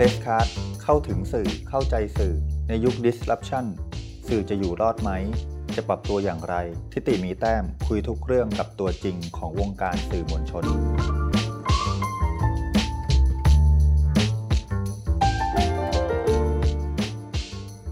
[0.00, 0.48] Press Card
[0.82, 2.34] เข้าถึงสื่อเข้าใจสื่อ
[2.68, 3.64] ในยุค disruption
[4.28, 5.10] สื่อจะอยู่รอดไหม
[5.76, 6.54] จะปรับตัวอย่างไร
[6.92, 10.64] ทิติมีแต้มคุยทุกเรื่องกับตัวจริงของวงการสื่อมวลชน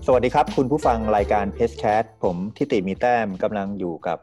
[0.06, 4.18] สวัสดีครับ คุณผู้ฟังรายการ p e s c a t ผมทิติมีแต้มกำลังอยู่กับ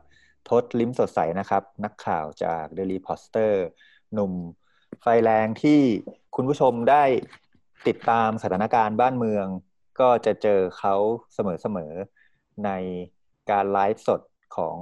[0.49, 3.53] ทศลิ้มสดใสนะครับ นักข่าวจาก Daily Poster
[4.13, 4.31] หนุ่ม
[5.01, 5.79] ไฟแรงที่
[6.35, 7.03] คุณผู้ชมได้
[7.87, 9.45] ติดตามสถานการณ์บ้านเมือง
[9.99, 10.95] ก็จะเจอเขา
[11.33, 12.69] เสมอๆใน
[13.51, 14.21] การไลฟ์สด
[14.57, 14.75] ของ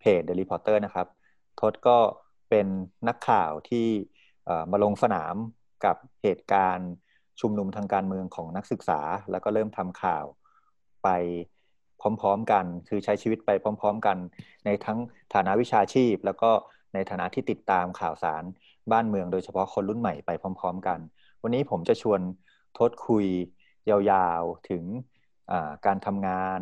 [0.00, 1.06] เพจ Daily Potter นะครับ
[1.60, 1.98] ทศก็
[2.50, 2.66] เป็น
[3.08, 3.88] นักข่าวที่
[4.70, 5.34] มาลงสนาม
[5.84, 6.90] กับเหตุการณ์
[7.40, 10.24] ชุมนุมทางการเมืองของนักศึกษา แล้วก็เริ่มทำข่าว
[11.04, 11.08] ไป
[12.00, 14.16] พร้อม ๆ กัน คือใช้ชีวิตไปพร้อม ๆ กัน
[14.64, 14.98] ในทั้ง
[15.34, 16.50] ฐานะวิชาชีพ แล้วก็
[16.94, 18.42] ในฐานะที่ติดตามข่าวสาร
[18.92, 20.98] บ้านเมือง โดยเฉพาะคนรุ่นใหม่ไปพร้อม ๆ กัน
[21.42, 22.20] วันนี้ผมจะชวน
[22.78, 23.26] ทดคุย
[23.90, 24.84] ยาวๆถึง
[25.86, 26.60] การทำงาน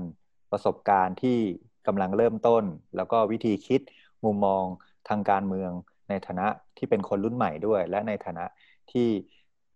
[0.50, 1.38] ประสบการณ์ที่
[1.86, 2.64] กำลังเริ่มต้น
[2.96, 3.80] แล้วก็วิธีคิด
[4.24, 4.64] มุมมอง
[5.08, 5.70] ทางการเมือง
[6.08, 8.44] ในฐานะที่เป็นคนรุ่นใหม่ด้วย และในฐานะ
[8.92, 9.08] ที่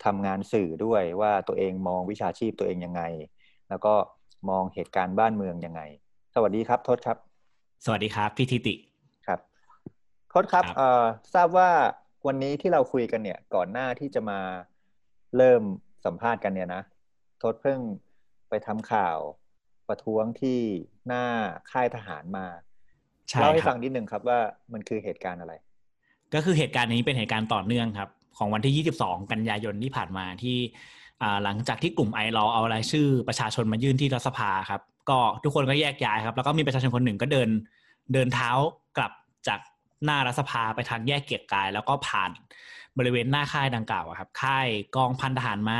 [0.04, 3.02] ทำงานสื่อด้วยว่าตัวเองมองวิชาชีพตัวเองยังไง
[3.68, 3.94] แล้วก็
[4.50, 5.82] มองเหตุการณ์บ้านเมืองยังไง
[6.34, 7.16] สวัสดีครับทศครับ
[7.84, 8.74] สวัสดีครับพี่ทิติ
[9.26, 9.40] ครับ
[10.32, 10.64] ทศครับ
[11.34, 11.70] ทราบว่า
[12.26, 14.40] วันนี้ที่เราคุยกันเนี่ยก่อนหน้าที่จะมา
[15.38, 15.62] เริ่ม
[16.04, 16.82] สัมภาษณ์กันเนี่ยนะ
[17.44, 17.80] ทศเพิ่ง
[18.48, 19.18] ไปทำข่าว
[19.88, 20.60] ประท้วงที่
[21.06, 21.24] หน้า
[21.70, 22.46] ค่ายทหารมา
[23.40, 24.38] เล่าให้ฟังนิดนึงครับว่า
[24.72, 25.52] มันคือเหตุการณ์อะไร
[26.34, 30.56] ก็คือเหตุการณ์นี้เป็นเหตุการณ์ต่อเนื่องครับ ของวันที่ 22 กันยายนที่ผ่านมาที่
[31.44, 37.48] หลังจากที่กลุ่มไอรอเอารายชื่อประชาชนมายื่นที่รัฐสภาครับ ก็ทุกคนก็แยกย้ายครับ แล้วก็มีประชาชนคนหนึ่งก็เดิน
[38.12, 38.50] เดินเท้า
[38.96, 39.12] กลับ
[39.48, 39.60] จาก
[40.04, 42.30] หน้ารัฐสภาไปทางแยกเกียรติกาย แล้วก็ผ่าน
[42.98, 44.66] บริเวณหน้าค่ายดังกล่าวครับ ค่าย
[44.96, 45.78] กองพันทหารม้า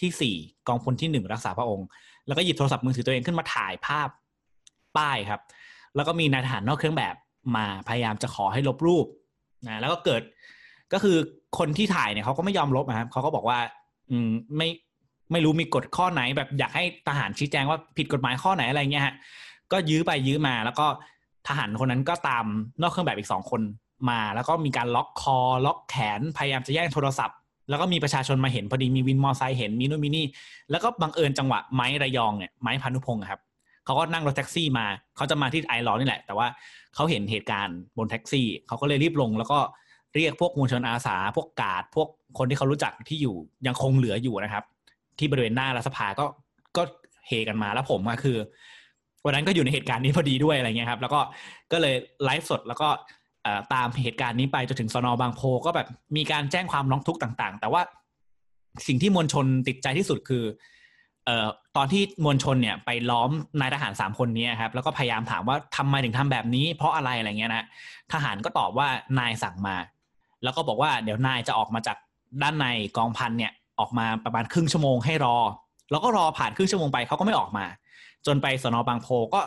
[0.00, 0.36] ที่สี่
[0.68, 1.86] กองพลที่หนึ่งรักษาพระองค์
[2.26, 4.08] แล้วก็หยิบโทรศัพท์มือถือตัวเองขึ้นมาถ่ายภาพ
[4.96, 5.40] ป้ายครับ
[5.96, 7.14] แล้วก็มีนายทหารนอกเครื่องแบบ
[7.56, 9.06] มาพยายามจะขอให้ลบรูป
[9.66, 10.22] นะแล้วก็เกิด
[10.92, 11.16] ก็คือ
[11.58, 13.58] คนที่ถ่ายเนี่ยเขาก็ไม่ยอมลบนะครับเขาก็บอกว่า
[14.10, 14.68] อืมไม่
[15.32, 19.14] ไม่รู้มีกฎข้อไหนแบบอยากให้ทหารชี้แจงว่าผิดกฎหมายข้อไหนอะไรเงี้ยฮะ
[19.72, 20.86] ก็ยื้อไปยื้อมาแล้วก็
[21.48, 22.44] ทหารคนนั้นก็ตาม
[22.80, 23.60] นอกเครื่องแบบอีกสองคน
[24.10, 27.36] มา แล้วก็มีการล็อกคอ ล็อกแขนพยายามจะแย่งโทรศัพท์
[27.70, 30.26] แล้วก็มีประชาชนมาเห็นพอดีมีวินมอไซค์เห็นมีนู่นมีนี่
[30.70, 33.40] แล้วก็บังเอิญจังหวะไม้ระยองเนี่ยไม้พานุพงศ์ครับ
[33.84, 34.86] เขาก็นั่งรถแท็กซี่มา
[35.16, 36.46] เขาจะมาที่ไอรอนี่แหละ แต่ว่า
[36.94, 39.58] เขาเห็นเหตุการณ์บนแท็กซี่ เขาก็เลยรีบลง แล้วก็
[40.14, 42.08] เรียกพวกมวลชนอาสา พวกกาดพวก
[42.38, 43.36] คนที่เขารู้จักที่อยู่
[43.66, 44.64] ยังคงเหลืออยู่นะครับ
[45.18, 46.26] ที่บริเวณหน้ารัฐสภาก็
[46.76, 46.82] ก็
[47.26, 48.38] เฮกันมาแล้วผมก็คือ
[49.24, 51.20] วันนั้นก็อยู่ในเหตุการณ์นี้พอดีด้วยอะไรเงี้ยครับ แล้วก็
[51.72, 51.94] ก็เลย
[52.24, 52.88] ไลฟ์สดแล้วก็
[53.74, 57.82] ตามเหตุการณ์นี้ไปจนถึงสนบางโพก็แบบมีการแจ้งความร้องทุกข์ต่าง ๆ แต่ว่า
[58.86, 60.44] สิ่งที่มวลชนติดใจที่สุดคือ
[61.26, 67.64] เอ่อตอนที่มวลชนเนี่ยไปล้อมนายทหารสามคนนี้ครับแล้วก็พยายามถามว่าทำไมถึงทำแบบนี้ เพราะอะไรอะไรเงี้ยนะ
[68.12, 68.88] ทหารก็ตอบว่า
[69.18, 69.76] นายสั่งมา
[70.42, 71.96] แล้วก็บอกว่าเดี๋ยวนายจะออกมาจาก
[72.42, 72.66] ด้านใน
[72.96, 75.36] กองพันเนี่ยออกมาประมาณครึ่งชั่วโมงให้รอ
[75.90, 77.64] แล้วก็รอผ่านครึ่งชั่วโมงไปเขาก็ไม่ออกมา
[78.26, 79.40] จนไปสนบางโพก็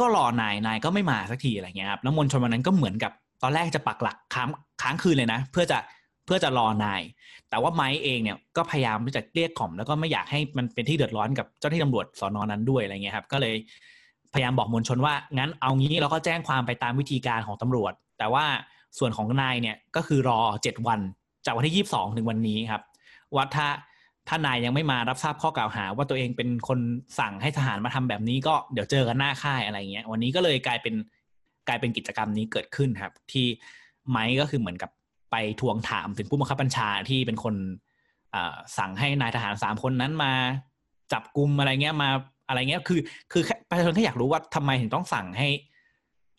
[0.00, 4.48] ก็รอนายนายก็ไม่มาสักทีอะไรเงี้ยครับแล้วมวลชนวันนั้นก็เหมือนกับตอนแรกจะปักหลักค้าง
[4.82, 5.78] ค้างคืนเลยนะ เพื่อจะ
[6.26, 7.02] เพื่อจะรอนาย
[7.50, 13.54] แต่ว่าไม้เองเนี่ยก็พยายามที่จะเรียกข่อมแล้วก็ไม่อยากให้มันเป็นที่เดือดร้อนกับเจ้าหน้าที่ตำรวจสอนอนั้นด้วยอะไรเงี้ยครับ ก็เลย
[14.32, 18.44] พยายามบอกมวลชนว่างั้นเอางี้เราก็แจ้งความไปตามวิธีการของตำรวจ แต่ว่า
[18.98, 21.00] ส่วนของนายเนี่ยก็คือรอเจ็ดวัน
[21.46, 22.82] จากวันที่ยี่สิบสองถึงวันนี้ครับ
[23.34, 23.66] ว่าถ้า
[24.28, 26.78] ถ้านายยังไม่มารับทราบข้อกล่าวหา ว่าตัวเองเป็นคน
[27.18, 30.94] สั่งให้ทหารมาทำแบบนี้ก็เดี๋ยวเจอกันหน้าค่ายอะไรเงี้ย วันนี้ก็เลยกลายเป็น
[31.68, 33.46] กลายเป็นกิจกรรมนี้เกิดขึ้นครับ ที่
[34.10, 34.90] ไม้ก็คือเหมือนกับ
[35.30, 37.54] ไปทวงถามถึงผู้บังคับบัญชาที่เป็นคน
[38.78, 40.32] สั่งให้นายทหารสามคนนั้นมา
[41.12, 42.08] จับกลุ่มอะไรเงี้ยมา
[42.48, 43.00] อะไรเงี้ยคือ
[43.32, 45.48] คือประชาชนแค่อยากรู้ว่าทำไมถึงต้องสั่งให้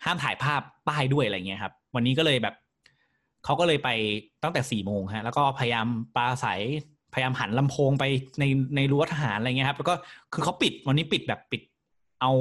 [0.05, 2.55] ห้ามถ่ายภาพป้ายด้วยอะไรเงี้ยครับ วันนี้ก็เลยแบบ
[3.45, 3.89] เขาก็เลยไป
[4.43, 6.61] ตั้งแต่สี่โมงฮะแล้วก็พยายามปราศัย
[7.13, 8.03] พยายามหันลำโพงไป
[8.39, 8.43] ใน
[8.75, 9.93] ในรั้วทหารอะไรเงี้ยครับ แล้วก็
[10.33, 11.61] คือเขาปิดวันนี้ปิดแบบปิด
[12.21, 12.31] เอา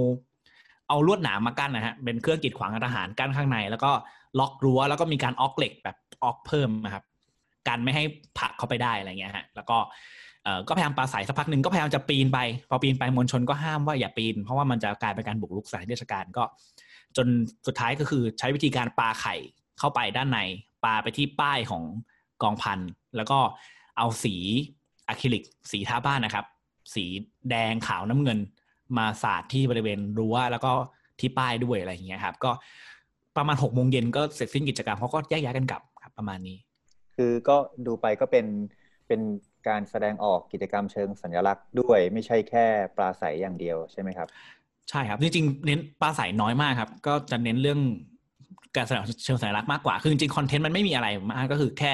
[0.89, 3.91] เอาลวดหนามมากั้นนะฮะเป็นเครื่องกีดขวางทหารกั้นข้างใน แล้วก็
[4.39, 7.05] ล็อกรั้วแล้วก็มีการออกเหล็กแบบออกเพิ่มนะครับ
[7.69, 8.05] กันไม่ให้
[8.39, 9.79] ผักเข้าไปได้อะไรเงี้ยฮะแล้วก็
[10.45, 16.45] เออก็พยายามปาใสสักพักหนึ่งก็พยายามจะปีนไป พอปีนไปมวลชนก็ห้ามว่าอย่าปีน เพราะว่ามันจะกลายเป็นการบุกรุกสถานราชการก็
[17.17, 17.27] จน
[17.67, 19.35] สุดท้ายก็คือใช้วิธีการปาไข่
[19.79, 20.39] เข้าไปด้านใน
[20.85, 21.83] ปาไปที่ป้ายของ
[22.43, 22.79] กองพัน
[23.17, 23.39] แล้วก็
[23.98, 24.34] เอาสี
[25.08, 26.44] อะคริลิกสีทาบ้านนะครับ
[26.94, 27.04] สี
[27.50, 28.38] แดงขาวน้ำเงิน
[28.98, 30.72] มาสาดที่บริเวณรั้วแล้วก็
[31.20, 32.50] ที่ป้ายด้วยอะไรอย่างเงี้ยครับ ก็
[33.37, 36.56] ประมาณหกโมงเย็นก็เสร็จสิ้นกิจกรรมเขาก็แยกย้ายกันกลับครับ ประมาณนี้
[37.16, 37.56] คือก็
[37.87, 38.46] ดูไปก็เป็น
[39.08, 39.20] เป็น
[39.69, 42.66] การแสดงออกกิจกรรมเชิงสัญลักษณ์ด้วย ไม่ใช่แค่
[42.96, 44.28] ปราศัยอย่างเดียวใช่ไหมครับ
[44.90, 47.81] ใช่ครับจริงๆเน้นปราศัยน้อยมากครับ ก็จะเน้นเรื่อง
[48.76, 51.93] การแสดงเชิงสัญลักษณ์มากกว่าคือจริงๆคอนเทนต์มันไม่มีอะไรมากก็คือแค่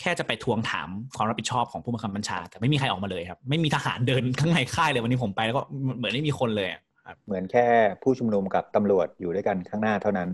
[0.00, 5.62] แค่จะไปทวงถามความรับผิดชอบของผู้บังคับบัญชา แต่ไม่มีใครออกมาเลยครับ ไม่มีทหารเดินข้างในค่ายเลยวันนี้ผมไปแล้วก็
[5.96, 6.68] เหมือนไม่มีคนเลย
[7.06, 7.66] ครับเหมือนแค่
[8.02, 10.28] ผู้ชุมนุมกับตำรวจอยู่ด้วยกันข้างหน้าเท่านั้น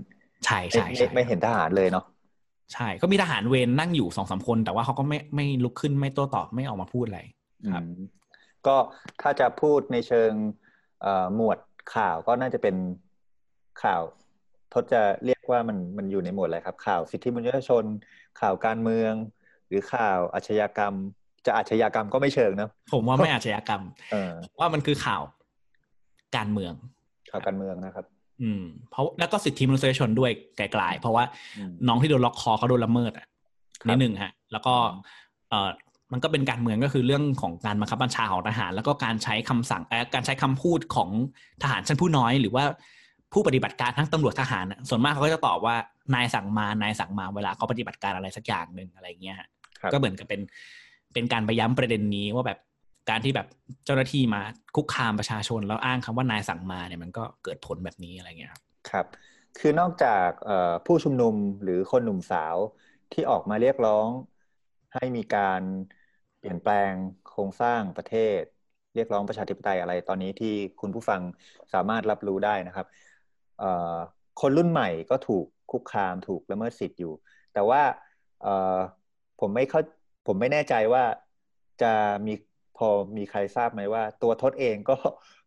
[0.45, 2.05] ใช่ใช่ไม่ใช่ไม่เห็นทหารเลยเนาะ
[2.73, 7.21] ใช่ก็มีทหารเวรนั่งอยู่สองสามคน แต่ว่าเขาก็ไม่ไม่ลุกขึ้นไม่โต้ตอบไม่ออกมาพูดอะไร
[7.75, 8.09] ครับอืม
[8.67, 8.77] ก็
[9.23, 10.33] ถ้าจะพูดในเชิง
[11.03, 11.59] เอ่อหมวด
[11.95, 12.77] ข่าวก็น่าจะเป็น
[13.83, 14.03] ข่าว
[14.73, 17.85] ทศจะเรียกว่ามันมันอยู่ในหมวดอะไรครับ ข่าวสิทธิมนุษยชน
[18.41, 19.42] ข่าวการเมืองห
[19.73, 20.95] รือข่าวอาชญากรรม
[21.47, 23.83] จะอาชญากรรมก็ไม่เชิงนะผมว่าไม่อาชญากรรม
[24.13, 25.23] เออว่ามันคือข่าว
[26.37, 26.73] การเมือง
[27.31, 28.07] ข่าวการเมืองนะครับ
[28.43, 31.25] อืม เพราะแล้วก็สิทธิมนุษยชนด้วยไกลๆเพราะว่า
[31.57, 33.27] อืมน้องที่โดนล็อกคอเขาโดนละเมิดอะ
[33.81, 35.03] ครับนิดหนึ่งฮะ แล้วก็อืม
[35.51, 35.71] เออ
[36.13, 41.11] มันก็เป็นการเมืองก็คือเรื่องของการบังคับบัญชาของทหาร แล้วก็การใช้คำสั่งเอ่อการใช้คำพูดของ
[41.63, 42.65] ทหารชั้นผู้น้อยหรือว่า
[43.33, 45.77] ผู้ปฏิบัติการทั้งตำรวจทหารน่ะส่วนมากเขาก็จะตอบว่า
[46.15, 50.41] นายสั่งมานายสั่งมาเวลาเขาปฏิบัติการอะไรสักอย่างหนึ่งอะไรเงี้ยฮะครับ ก็เหมือนกับเป็น
[51.15, 52.59] เป็นการไปย้ำประเด็นนี้ว่าแบบ
[53.11, 53.47] การที่แบบ
[53.85, 54.41] เจ้าหน้าที่มา
[54.77, 59.07] คุกคามประชาชน แล้วอ้างคำว่านายสั่งมาเนี่ยมันก็เกิดผลแบบนี้อะไรเงี้ยครับครับ
[59.57, 60.53] คือนอกจากเอ่อ
[60.85, 62.59] ผู้ชุมนุมหรือคนหนุ่มสาว
[63.11, 64.11] ที่ออกมาเรียกร้อง
[64.93, 65.63] ให้มีการ
[66.37, 66.95] เปลี่ยนแปลง
[67.25, 68.41] โครงสร้างประเทศ
[68.95, 71.23] เรียกร้องประชาธิปไตยอะไรตอนนี้ที่คุณผู้ฟัง
[71.73, 72.87] สามารถรับรู้ได้นะครับ
[73.57, 73.67] เอ่อ
[74.37, 77.09] คนรุ่นใหม่ก็ถูกคุกคามถูกละเมิดสิทธิ์อยู่
[77.53, 77.81] แต่ว่า
[78.39, 78.49] เอ่อ
[79.43, 79.81] ผมไม่เข้า
[80.27, 81.05] ผมไม่แน่ใจว่า
[81.83, 81.93] จะ
[82.27, 82.35] มี
[82.79, 84.97] พอมีใครทราบไหมว่า ตัวทศเองก็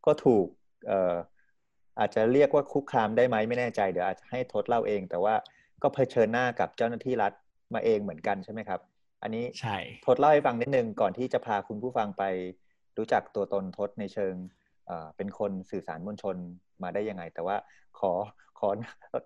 [0.06, 0.46] ก็ถูก
[0.88, 1.16] เอ่อ
[2.00, 5.36] อาจจะเรียกว่าคุกคามได้ไหมไม่แน่ใจเดี๋ยวอาจจะให้ทศเล่าเอง แต่ว่า
[5.82, 7.34] ก็เผชิญหน้ากับเจ้าหน้าที่รัฐ
[7.74, 8.80] มาเองเหมือนกันใช่ไหมครับ
[9.24, 12.24] อันนี้ใช่ทศเล่าให้ฟังนิดนึงก่อนที่จะพาคุณผู้ฟังไป
[12.98, 14.34] รู้จักตัวตนทศในเชิง
[14.88, 16.36] เอ่อเป็นคนสื่อสารมวลชน
[16.84, 17.58] มาได้ยังไง แต่ว่า
[18.00, 18.12] ขอ
[18.60, 18.70] ขอ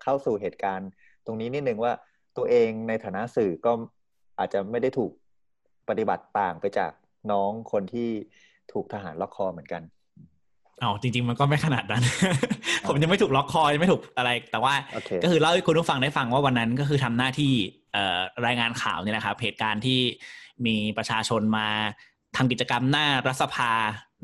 [0.04, 0.90] เข้าสู่เหตุการณ์
[1.26, 1.94] ตรงนี้นิดนึงว่า
[2.38, 3.72] ตัวเองในฐานะสื่อก็
[4.40, 5.12] อาจจะไม่ได้ถูก
[5.90, 6.92] ปฏิบัติต่างไปจาก
[7.32, 8.10] น้องคนที่
[8.74, 9.82] ถูกทหารล็อกคอเหมือนกัน
[10.80, 12.04] เอาจริง ๆ มันก็ไม่ขนาดนั้น
[12.88, 17.54] ผมยังไม่ถูกล็อกคอยังไม่ถูกอะไร แต่ว่าโอเคก็คือเล่าให้คุณผู้ฟังได้ฟังว่าวันนั้นก็คือทำหน้าที่
[17.94, 20.00] เอ่อรายงานข่าวเนี่ยนะครับเหตุการณ์ที่
[20.66, 21.68] มีประชาชนมา
[22.38, 23.72] ทำกิจกรรมหน้ารัฐสภา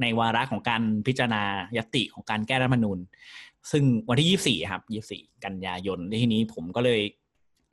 [0.01, 1.43] ในวาระของการพิจารณา
[1.77, 2.99] ยติของการแก้รัฐธรรมนูญ
[3.71, 4.83] ซึ่งวันที่ 24 ครับ
[5.13, 7.01] 24 กันยายนทีนี้ผมก็เลย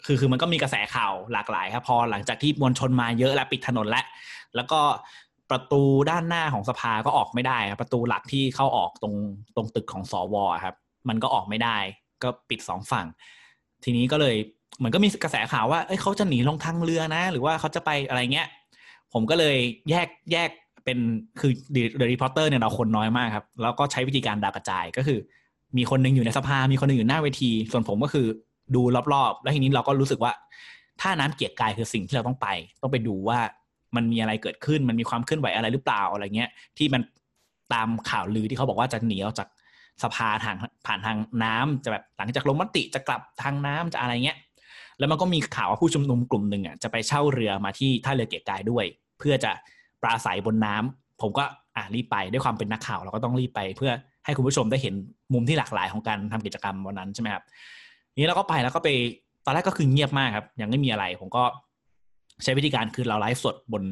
[0.06, 4.04] คือคือมันก็มีกระแสข่าวหลากหลายครับพอหลังจากที่มวลชนมาเยอะและปิดถนนแล้ว
[4.56, 4.80] แล้วก็
[5.50, 9.14] ประตูด้านหน้าของสภาก็ออกไม่ได้ครับประตูหลักที่เข้าออกตรง
[9.56, 10.74] ตรงตึกของสวครับ
[11.08, 11.76] มันก็ออกไม่ได้
[12.22, 13.06] ก็ปิดสองฝั่ง
[13.84, 14.36] ทีนี้ก็เลย
[14.78, 18.48] เหมือนก็มีกระแสข่าวว่าเอ้ยเขาจะหนีลงทางเรือนะ หรือว่าเขาจะไปอะไรเงี้ย
[19.12, 19.56] ผมก็เลย
[19.90, 20.50] แยกแยก
[20.84, 20.98] เป็น
[21.40, 25.18] คือเดอะรีพอร์เตอร์เนี่ยเราคนน้อยมากครับ แล้วก็ใช้วิธีการดาวกระจายก็คือ
[25.76, 28.26] มีคนหนึงอยู่ในสภา มีคนหนึงอยู่หน้าเวที ส่วนผมก็คือ
[28.74, 28.82] ดู
[29.14, 30.32] รอบๆ แล้วทีนี้เราก็รู้สึกว่า
[31.00, 32.48] ถ้าน้ำเกียกกายคือสิ่งที่เราต้องไป
[32.82, 33.38] ต้องไปดูว่า
[33.96, 37.02] มันมีอะไรเกิดขึ้นมันมีความเคลื่อนไหวอะไรหรือเปล่าอะไรเงี้ย ที่มัน
[37.72, 39.48] ตามข่าวลือที่เขาบอกว่าจะหนีออกจาก
[40.02, 40.56] สภาทาง
[40.86, 44.38] ผ่านทางน้ำจะแบบหลังจากลงมติจะกลับทางน้ำจะอะไรเงี้ย
[44.98, 48.84] แล้วมันก็มีข่าวว่าผู้ชุมนุมกลุ่มหนึ่งอะจะไปเช่าเรือมาที่ท่าเรือเกียร์กายด้วย
[49.18, 49.50] เพื่อจะ
[50.02, 51.44] ปราศัยบนน้ำผมก็
[51.76, 53.92] อะรีบไปด้วยความเป็นนักข่าวเราก็ต้องรีบไป เพื่อ
[54.24, 54.94] ให้คุณผู้ชมได้เห็น
[55.32, 57.44] มุมที่หลากหลายของการทำกิจกรรมวันนั้นใช่ไหมครับ
[58.20, 58.88] นี้เราก็ไปแล้วก็ไป
[59.44, 61.42] ตอนแรกก็คือเงียบมากครับ ยังไม่มีอะไร ผมก็
[62.42, 63.82] ใช้วิธีการคือเราไลฟ์สดบน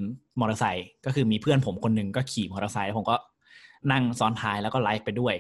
[0.41, 3.17] มอเตอร์ไซค์ก็คือมีเพื่อนผมคนหนึ่งก็ขี่มอเตอร์ไซค์ผมก็
[3.93, 5.35] นั่งซ้อนท้ายแล้วก็ไลฟ์ไปด้วย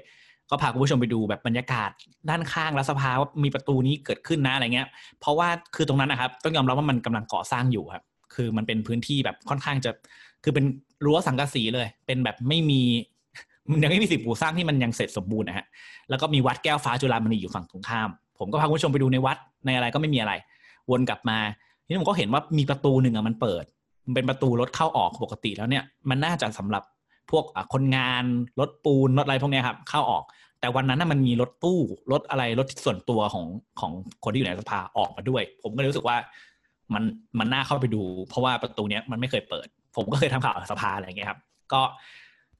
[0.50, 1.90] ก็พาคุณผู้ชมไปดูแบบบรรยากาศ
[2.30, 4.88] ด้านข้างรัฐสภาว่ามีประตูนี้เกิดขึ้นนะอะไรเงี้ย
[5.20, 9.90] เพราะว่าคือตรงนั้นนะครับ ต้องยอมรับว่ามันกำลังก่อสร้างอยู่ครับ คือมันเป็นพื้นที่แบบค่อนข้างจะ
[10.44, 10.64] คือเป็น
[11.04, 12.82] รั้วสังกะสีเลย เป็นแบบไม่มี
[13.70, 15.66] มันยังไม่มีสิ่งปลูกสร้างที่มันยังเสร็จสมบูรณ์นะฮะ
[16.10, 20.32] แล้วก็มีวัดแก้วฟ้าจุฬามณีอยู่ฝั่งตรงข้าม ผมก็พาคุณผู้ชมไปดูในวัดในอะไรก็ไม่มีอะไร
[20.90, 21.38] วนกลับมา
[21.84, 23.64] ทีนี้ผมก็เห็นว่ามีประตูหนึ่งอะมันเปิด
[24.06, 26.82] มันเป็นประตูรถเข้าออกปกติแล้วเนี่ยมันน่าจะสำหรับ
[27.30, 28.24] พวกคนงาน
[28.60, 30.24] รถปูนรถอะไรพวกนี้ครับเข้าออก
[30.60, 31.78] แต่วันนั้นน่ะมันมีรถตู้
[32.12, 33.46] รถอะไรรถส่วนตัวของ
[33.80, 33.92] ของ
[34.24, 36.16] คนที่อยู่ในสภาออกมาด้วย ผมก็รู้สึกว่า
[36.94, 37.02] มัน
[37.38, 39.66] มันน่าเข้าไปดู เพราะว่าประตูเนี้ยมันไม่เคยเปิด
[39.96, 41.40] ผมก็เคยทำข่าวสภาอะไรอย่างเงี้ยครับ
[41.72, 41.80] ก็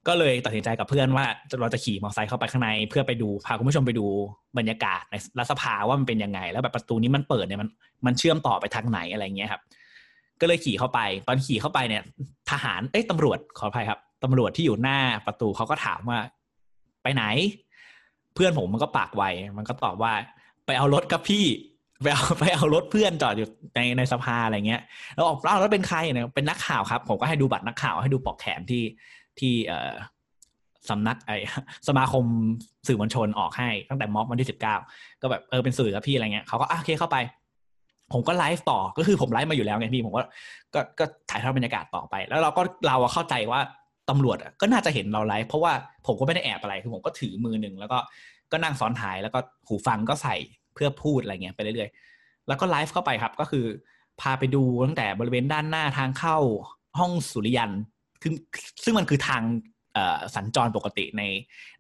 [0.09, 1.25] ก็เลยตัดสินใจกับเพื่อนว่า
[1.61, 4.07] เราจะขี่มอเตอร์ไซค์เข้าไปข้างใน เพื่อไปดูพาคุณผู้ชมไปดู
[4.59, 7.69] บรรยากาศในรัฐสภาว่ามันเป็นยังไง แล้วแบบประตูนี้มันเปิดเนี่ยมัน
[8.07, 9.63] มันเชื่อมต่อไปทางไหนอะไรเงี้ยครับ
[10.41, 12.03] ก็เลยขี่เข้าไป ตอนขี่เข้าไปเนี่ย
[12.51, 16.19] ทหารเอ้ยตำรวจขออภัยครับตำรวจที่อยู่หน้าประตูเขาก็ถามว่า
[17.03, 17.25] ไปไหน
[18.35, 19.25] เพื่อนผมมันก็ปากไว
[19.57, 20.13] มันก็ตอบว่า
[20.67, 21.45] ไปเอารถกับพี่
[22.03, 24.83] ไปเอาไปเอารถเพื่อนจอดอยู่ในในสภาอะไรเงี้ย
[25.15, 28.83] แล้วออกเล่าแล้วเป็นใครเนี่ยเป็นนักข่าวครับ ผมก็ให้ดูบัตรนักข่าวให้ดูปอกแขนที่
[29.41, 29.95] ที่เอ่อ
[30.91, 31.33] สำนักไอ
[31.89, 32.25] สมาคม
[32.87, 34.77] สื่อมวลชนออกให้ตั้งแต่ม็อบวันที่สิบเก้า
[35.23, 37.17] ก็แบบเออเป็นสื่อครับพี่อะไรเงี้ยเขาก็โอเคเข้าไป
[38.13, 40.23] ผมก็ไลฟ์ต่อก็คือผมไลฟ์มาอยู่แล้วไงพี่ผมก็
[40.75, 43.61] ก็ก็ถ่ายทอดบรรยากาศต่อไป แล้วเราก็เราเข้าใจว่า
[44.11, 45.73] ตำรวจก็น่าจะเห็นเราไลฟ์เพราะว่า
[46.07, 47.99] ผมก็ไม่ได้แอบอะไรคือผมก็ถือมือหนึ่งแล้วก็
[48.53, 50.37] ก็นั่งซ้อนท้ายแล้วก็หูฟังก็ใส่
[50.75, 53.65] เพื่อพูดอะไรเงี้ยไปเรื่อยๆ แล้วก็ไลฟ์เข้าไปครับก็คือ
[54.21, 56.37] พาไปดูตั้งแต่บริเวณด้านหน้าทางเข้า
[56.99, 57.73] ห้องสุริยัน
[58.23, 58.33] คือ
[58.85, 59.43] ซึ่งมันคือทาง
[60.35, 61.23] สัญจรปกติใน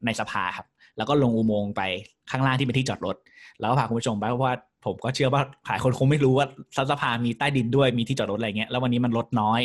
[0.04, 0.66] ในสภาครับ
[0.96, 1.82] แล้วก็ลงอุโมงค์ไป
[2.30, 3.16] ข้างล่างที่เป็นที่จอดรถ
[3.60, 4.54] แล้วก็พาคุณผู้ชมไปเพราะว่า
[4.86, 9.60] ผมก็เชื่อว่าหลายคนคงไม่รู้ว่าสัสภามีใต้ดินด้วยมีที่จอดรถอะไรเงี้ยแล้ววันนี้มันรถน้อย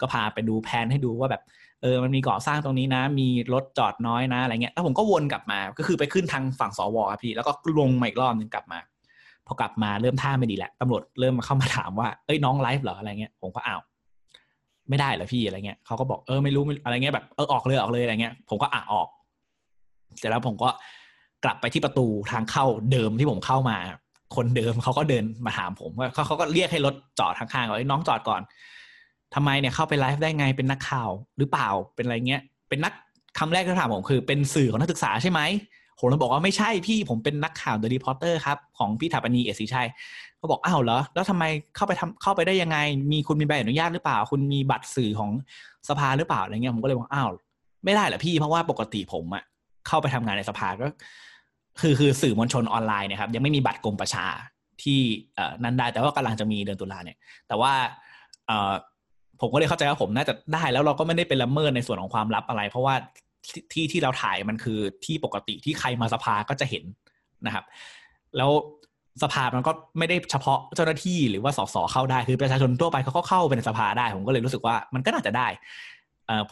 [0.00, 1.42] ก็พาไปดูแผนให้ดูว่าแบบ
[1.82, 8.78] เออมันมีก่อสร้างตรงนี้นะ มีรถจอดน้อยนะอะไรเงี้ยแล้วผมก็วนกลับมาก็คือไปขึ้นทางฝั่งสวครับพี่แล้วก็ลงมาอีกรอบนึงกลับมา
[9.46, 13.80] พอกลับมาเริ่มท่าไม่ดีแหละตำรวจเริ่มมาเข้ามาถามว่าเอ้ยน้องไลฟ์เหรออะไรเงี้ยผมก็อ้าว
[14.90, 19.08] ไม่ได้เหรอพี่อะไรเงี้ยเขาก็บอกเออไม่รู้อะไรเงี้ยแบบเออออกเลยออกเลยอะไรเงี้ย ผมก็อะออก
[20.18, 20.68] เสร็จแล้วผมก็
[21.44, 23.76] กลับไปที่ประตูทางเข้าเดิมที่ผมเข้ามา
[24.36, 28.42] คนเดิมเขาก็เดินมาถามผมว่าเขาเขาก็เรียกให้รถจอดข้างๆว่าน้องจอดก่อน
[29.34, 32.92] ทำไมเนี่ยเข้าไปไลฟ์ได้ไงเป็นนักข่าวหรือเปล่าเป็นอะไรเงี้ย เป็นนัก
[33.38, 35.40] คำแรกที่ถามผมคือ เป็นสื่อของนักศึกษาใช่ไหม
[36.00, 39.88] ผมเลยบอกว่าไม่ใช่พี่ผมเป็นนักข่าว The Reporters ครับของพี่ฐปณีย์ เอียดศรีไชย
[40.38, 41.44] เขาบอกอ้าวเหรอ แล้วทำไม
[41.76, 42.78] เข้าไปทำเข้าไปได้ยังไง
[43.12, 45.30] มีคุณมีใบอนุญาตหรือเปล่า คุณมีบัตรสื่อของ
[45.88, 47.28] สภาหรือเปล่าอะไรเงี้ยผมก็เลยบอกอ้าว
[47.84, 49.42] ไม่ได้เหรอพี่เพราะว่าปกติผมอะ
[49.88, 50.86] เข้าไปทำงานในสภาก็
[51.80, 54.26] คือคือสื่อมวลชนออนไลน์นะครับ ยังไม่มีบัตรกรมประชา
[54.82, 55.00] ที่
[55.64, 57.16] นั้นได้แต่ว่ากำลังจะมีเดือนตุลาเนี่ย
[57.48, 57.72] แต่ว่า
[59.40, 62.94] ผมก็เลยเข้าใจว่าผมน่าจะได้แล้วเราก็ไม่ได้เป็นละเมิดในส่วนของความลับอะไร เพราะว่า
[63.72, 66.84] ที่ที่เราถ่ายมันคือที่ปกติที่ใครมาสภาก็จะเห็น
[67.46, 67.64] นะครับ
[68.36, 68.50] แล้ว
[69.22, 75.48] สภามันก็ไม่ได้เฉพาะเจ้าหน้าที่หรือว่าสสเข้าได้คือประชาชนทั่วไปเขาก็เข้าไปในสภาได้ ผมก็เลยรู้สึกว่ามันก็น่าจะได้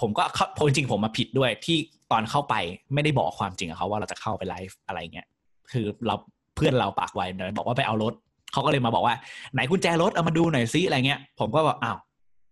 [0.00, 0.22] ผมก็
[0.56, 1.76] ผมจริงผมมาผิดด้วยที่
[2.12, 2.54] ตอนเข้าไป
[2.94, 5.26] ไม่ได้บอกความจริงกับเขาว่าเราจะเข้าไปไลฟ์อะไรเงี้ย
[5.72, 6.14] คือเรา
[6.56, 7.26] เพื่อนเราปากไว้
[7.56, 8.14] บอกว่าไปเอารถ
[8.52, 9.14] เขาก็เลยมาบอกว่า
[9.52, 11.98] ไหนกุญแจรถเอามาดูหน่อยซิอะไรเงี้ย ผมก็บอกอ้าว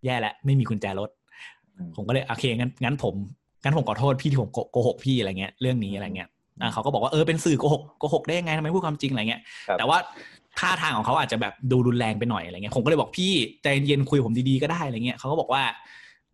[0.05, 1.09] แย่แล้วไม่มีกุญแจรถ
[1.95, 3.13] ผมก็เลยโอเคงั้นงั้นผม
[3.63, 6.29] งั้นผมขอโทษพี่ที่ผมโกหกพี่อะไรเงี้ยเรื่องนี้อะไรเงี้ย
[6.61, 9.41] อ่าเขาก็บอกว่าเออเป็นสื่อโกหกโกหกได้ยังไงทำไมพูดความจริงอะไรเงี้ย
[9.77, 9.97] แต่ว่า
[10.59, 13.33] ท่าทางของเขาอาจจะแบบดูรุนแรงไปหน่อยอะไรเงี้ยผมก็เลยบอกพี่
[13.63, 15.63] ใจเย็นคุยผมดีๆก็ได้อะไรเงี้ยเขาก็บอกว่า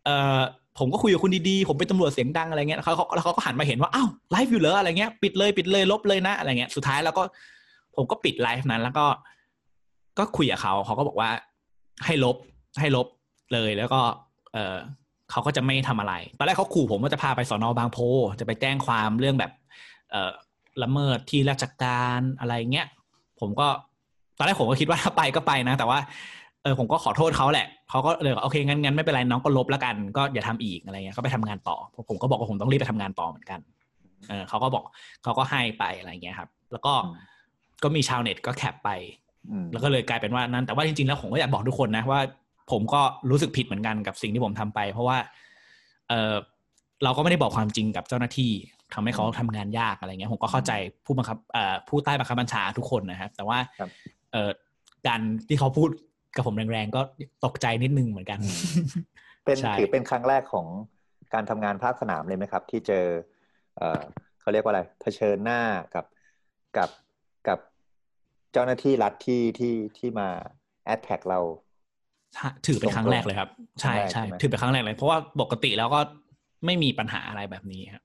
[0.06, 0.40] เออ
[0.80, 7.24] ผมก็คุยกับคุณดีๆ ผมเป็นตำรวจเสียงดังอะไรเงี้ยเขาแล้วเขาก็หันมาเห็นว่าอ้าวไลฟ์อยู่เหรออะไรเงี้ยปิดเลยปิดเลยลบเลยนะอะไรเงี้ยสุดท้ายแล้วก็
[7.96, 9.06] ผมก็ปิดไลฟ์นั้น แล้วก็
[10.18, 11.30] ก็คุยกับเขาเขาก็บอกว่า
[12.06, 12.36] ให้ลบ
[12.80, 13.08] ให้ลบ
[13.54, 14.02] เลยแล้วก็
[14.54, 14.78] เออ
[15.32, 17.98] เขาก็จะไม่ทำอะไร ตอนแรกเขาขู่ผมว่าจะพาไปสอนอบางโพ
[18.40, 19.52] จะไปแจ้งความเรื่องแบบ
[20.12, 20.32] เออ
[20.84, 22.88] ละเมิดที่ราชการอะไรเงี้ย
[23.40, 23.68] ผมก็
[24.38, 26.00] ตอนแรกผมก็คิดว่าถ้าไปก็ไปนะ แต่ว่า
[26.64, 31.78] เออผมก็ขอโทษเขาแหละ เขาก็เลยโอเคงั้นงั้นไม่เป็นไรน้องก็ลบแล้วกัน ก็อย่าทำอีกอะไรเงี้ยเขาไปทำงานต่อ
[32.10, 33.60] ผมก็บอกว่าผมต้องรีบไปทำงานต่อเหมือนกัน
[34.30, 34.84] เออเขาก็บอก
[35.24, 36.94] เขาก็ให้ไปอะไรเงี้ยครับ แล้วก็
[37.84, 38.90] ก็มีชาวเน็ตก็แคปไป
[39.72, 42.22] แล้วก็เลยกลายเป็นว่านั้น แต่ว่าจริงๆแล้วผมก็อยากบอกทุกคนนะว่า
[42.72, 45.18] ผมก็รู้สึกผิดเหมือนกันกับสิ่งที่ผมทำไป เพราะว่า
[46.10, 46.34] เออ
[47.04, 48.52] เราก็ไม่ได้บอกความจริงกับเจ้าหน้าที่
[48.94, 50.72] ทำให้เขาทำงานยากอะไรเงี้ยผมก็เข้าใจ
[51.06, 53.60] ผู้บังคับเอ่อผู้ใต้บังคับบัญชาทุกคนนะครับ แต่ว่า
[54.32, 54.50] เออ
[55.08, 55.90] การที่เขาพูด
[56.36, 57.02] กับผมแรงๆ ก็
[57.46, 58.40] ตกใจนิดนึงเหมือนกัน
[59.46, 60.68] เป็นถือเป็นครั้งแรกของ
[61.34, 63.06] การทำงานภาคสนามเลยไหมครับ ที่เจอ
[63.78, 64.02] เออ
[64.42, 65.62] เขาเรียกว่าอะไรเผชิญหน้า
[65.96, 66.06] กับ
[66.78, 66.90] กับ
[67.48, 67.60] กับ
[68.54, 70.28] เจ้าหน้าที่รัฐที่ที่ที่มา
[70.86, 71.40] แอดแท็กเรา
[72.68, 73.50] ถือเป็นครั้งแรกเลยครับ
[73.82, 76.00] ใช่ใช่ถือเป็นครั้งแรกเลย เพราะว่าปกติแล้วก็
[76.66, 78.04] ไม่มีปัญหาอะไรแบบนี้ครับ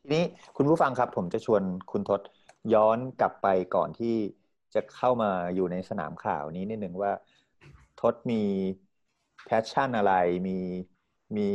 [0.00, 0.24] ทีนี้
[0.56, 2.20] คุณผู้ฟังครับ ผมจะชวนคุณทศ
[2.74, 4.14] ย้อนกลับไปก่อนที่
[4.74, 7.12] จะเข้ามาอยู่ในสนามข่าวนี้นิดหนึ่งว่า
[8.00, 8.42] ทศมี
[9.44, 10.14] แพชชั่นอะไร
[10.48, 10.58] มี
[11.38, 11.50] มี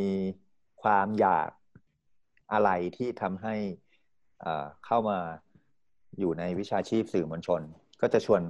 [0.82, 1.50] ความอยาก
[2.54, 3.56] อะไรที่ทำให้
[4.86, 5.20] เข้ามา
[6.20, 7.62] อยู่ในวิชาชีพสื่อมวลชน
[8.02, 8.42] ก็จะชวน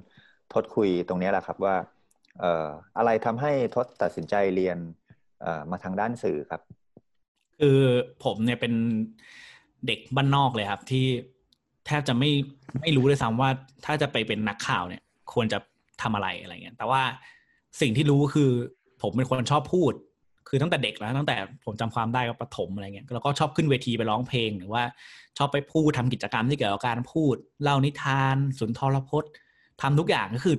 [0.53, 4.77] ทศคุยตรงนี้แหละครับว่าเอ่ออะไรทำให้ทศตัดสินใจเรียน
[5.41, 6.61] เอ่อมาทางด้านสื่อครับ
[7.59, 7.79] คือ
[8.23, 8.73] ผมเนี่ยเป็น
[9.87, 11.05] เด็กบ้านนอกเลยครับ ที่
[11.85, 12.31] แทบจะไม่
[12.81, 13.49] ไม่รู้เลยซ้ำว่า
[13.85, 15.01] ถ้าจะไปเป็นนักข่าวเนี่ย
[15.33, 15.59] ควรจะ
[16.01, 17.01] ทำอะไรอะไรเงี้ยแต่ว่า
[17.81, 18.49] สิ่งที่รู้คือ
[19.01, 19.93] ผมเป็นคนชอบพูด
[20.47, 24.83] คือตั้งแต่เด็กแล้วตั้งแต่ผมจำความได้ก็ประถมอะไรเงี้ยแล้วก็ชอบขึ้นเวทีไปร้องเพลงหรือว่า
[25.37, 29.31] ชอบไปพูดทำกิจกรรมที่เกี่ยวกับการพูด เล่านิทาน สุนทรพจน์
[29.81, 30.55] ทำทุกอย่างก็คือ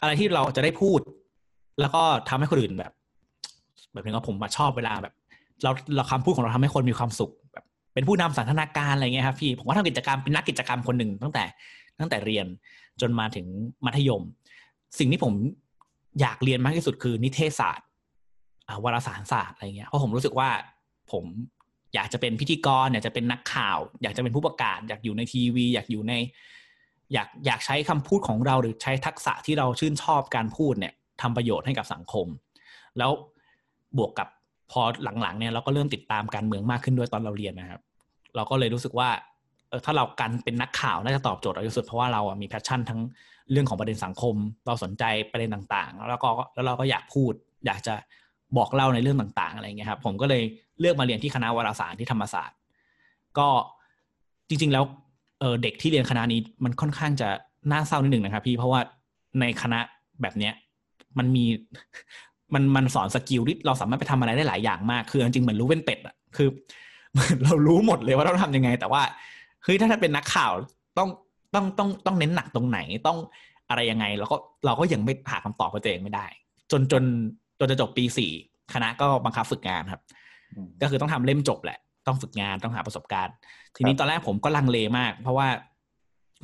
[0.00, 1.00] อะไรที่เราจะได้พูด
[1.80, 2.92] แล้วก็ทำให้คนอื่นแบบ
[3.92, 5.14] แบบนี้ก็ผมมาชอบเวลาแบบ
[5.62, 11.44] เราเราคำพูดของเราทำให้คนมีความสุขแบบ เป็นผู้นำสันทนาการอะไรเงี้ยครับพี่ผมก็ทำกิจกรรมเป็นนักกิจกรรมคนหนึ่งตั้งแต่
[11.98, 12.46] ตั้งแต่เรียน
[13.00, 13.46] จนมาถึง
[13.84, 14.22] มัธยม
[14.98, 15.32] สิ่งที่ผม
[16.20, 17.88] อยากเรียนมากที่สุดคือนิเทศศาสตร์
[18.84, 20.48] วารสารศาสตร์อะไรเงี้ยเพราะผมรู้สึกว่า
[21.12, 21.24] ผม
[21.94, 26.14] อยากจะเป็นพิธีกรอยากจะเป็นนักข่าว อยากจะเป็นผู้ประกาศ อยากอยู่ในทีวี อยากอยู่ใน
[27.12, 30.92] อยากอยากใช้คำพูดของเราหรือใช้ทักษะที่เราชื่นชอบการพูดเนี่ย
[31.22, 32.26] ทำประโยชน์ให้กับสังคม
[32.98, 33.10] แล้ว
[33.98, 34.28] บวกกับ
[34.72, 34.82] พอ
[35.20, 37.80] หลังๆเนี่ยเราก็เริ่มติดตามการเมืองมากขึ้นด้วยตอนเราเรียนนะครับ
[38.36, 39.08] เราก็เลยรู้สึกว่า
[39.68, 43.00] เออถ้าเราการเป็นนักข่าวน่าจะตอบโจทย์เราที่สุดเพราะว่าเราอะมี passion ทั้ง
[43.50, 44.34] เรื่องของประเด็นสังคม
[44.66, 47.32] เราสนใจประเด็นต่างๆ แล้วก็แล้วเราก็อยากพูด
[47.66, 47.94] อยากจะ
[48.56, 50.42] บอกเล่าในเรื่องต่างๆอะไรเงี้ยครับผมก็เลย
[50.80, 52.56] เลือกมาเรียนที่คณะวารสารที่ธรรมศาสตร์
[53.38, 53.48] ก็
[54.48, 54.84] จริง ๆ แล้ว
[55.42, 57.28] เออเด็กที่เรียนคณะนี้มันค่อนข้างจะ
[57.72, 58.80] น่าเศร้านิดหนึ่งนะครับพี่เพราะว่า
[59.40, 59.80] ในคณะ
[60.22, 60.52] แบบเนี้ย
[61.18, 61.44] มันมี
[62.54, 66.48] มันมันสอน skill ที่เราสามารถไปทำอะไรได้หลายอย่างมาก คือจริงๆเหมือนรู้เป็นเป็ดอะคือ
[67.44, 69.02] เรารู้หมดเลยว่าเราทำยังไง แต่ว่า
[69.64, 70.52] เฮ้ยถ้าถ้าเป็นนักข่าว
[70.98, 71.08] ต้อง
[71.54, 73.18] ต้องต้องต้องเน้นหนักตรงไหนต้อง
[73.68, 76.26] อะไรยังไงแล้วก็เราก็ยังไม่หาคำตอบตัวเองไม่ได้
[76.70, 77.02] จนจน
[77.58, 78.30] จนจะจบปีสี่
[78.74, 80.02] คณะก็บังคับฝึกงานครับ
[80.82, 83.34] ก็คือต้องทำเล่มจบแหละ ต้องฝึกงานต้องหาประสบการณ์
[83.76, 85.48] ทีนี้ตอนแรกผมก็ลังเลมาก เพราะว่า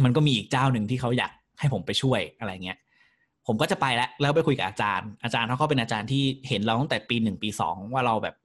[0.04, 2.78] มันก็มีอีกเจ้าหนึ่งที่เขาอยากให้ผมไปช่วยอะไรเงี้ย
[3.46, 8.36] ผมก็จะไปแล้วแล้วไปคุยกับอาจารย์ อาจารย์เขาก็เป็นอาจารย์ที่เห็นเราตั้งแต่ปีหนึ่งปีสองว่าเราแบบ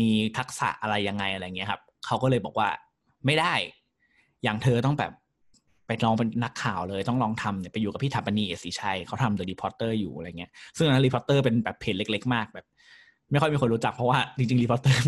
[0.00, 2.68] มีทักษะอะไรยังไงอะไรเงี้ยครับเขาก็เลยบอกว่า
[3.26, 3.54] ไม่ได้
[4.42, 5.12] อย่างเธอต้องแบบ
[5.86, 12.66] ไปลองเป็นนักข่าวเลยต้องลองทำเนี่ยไปอยู่กับพี่ฐปนีย์ เอียดศรีไชยเขาทำ The Reporters อยู่อะไรเงี้ย ซึ่งนั้น Reporter เป็นแบบเพจเล็ก ๆ มากแบบ
[13.30, 15.02] ไม่ค่อยมีคนรู้จักเพราะว่าจริงๆ Reporter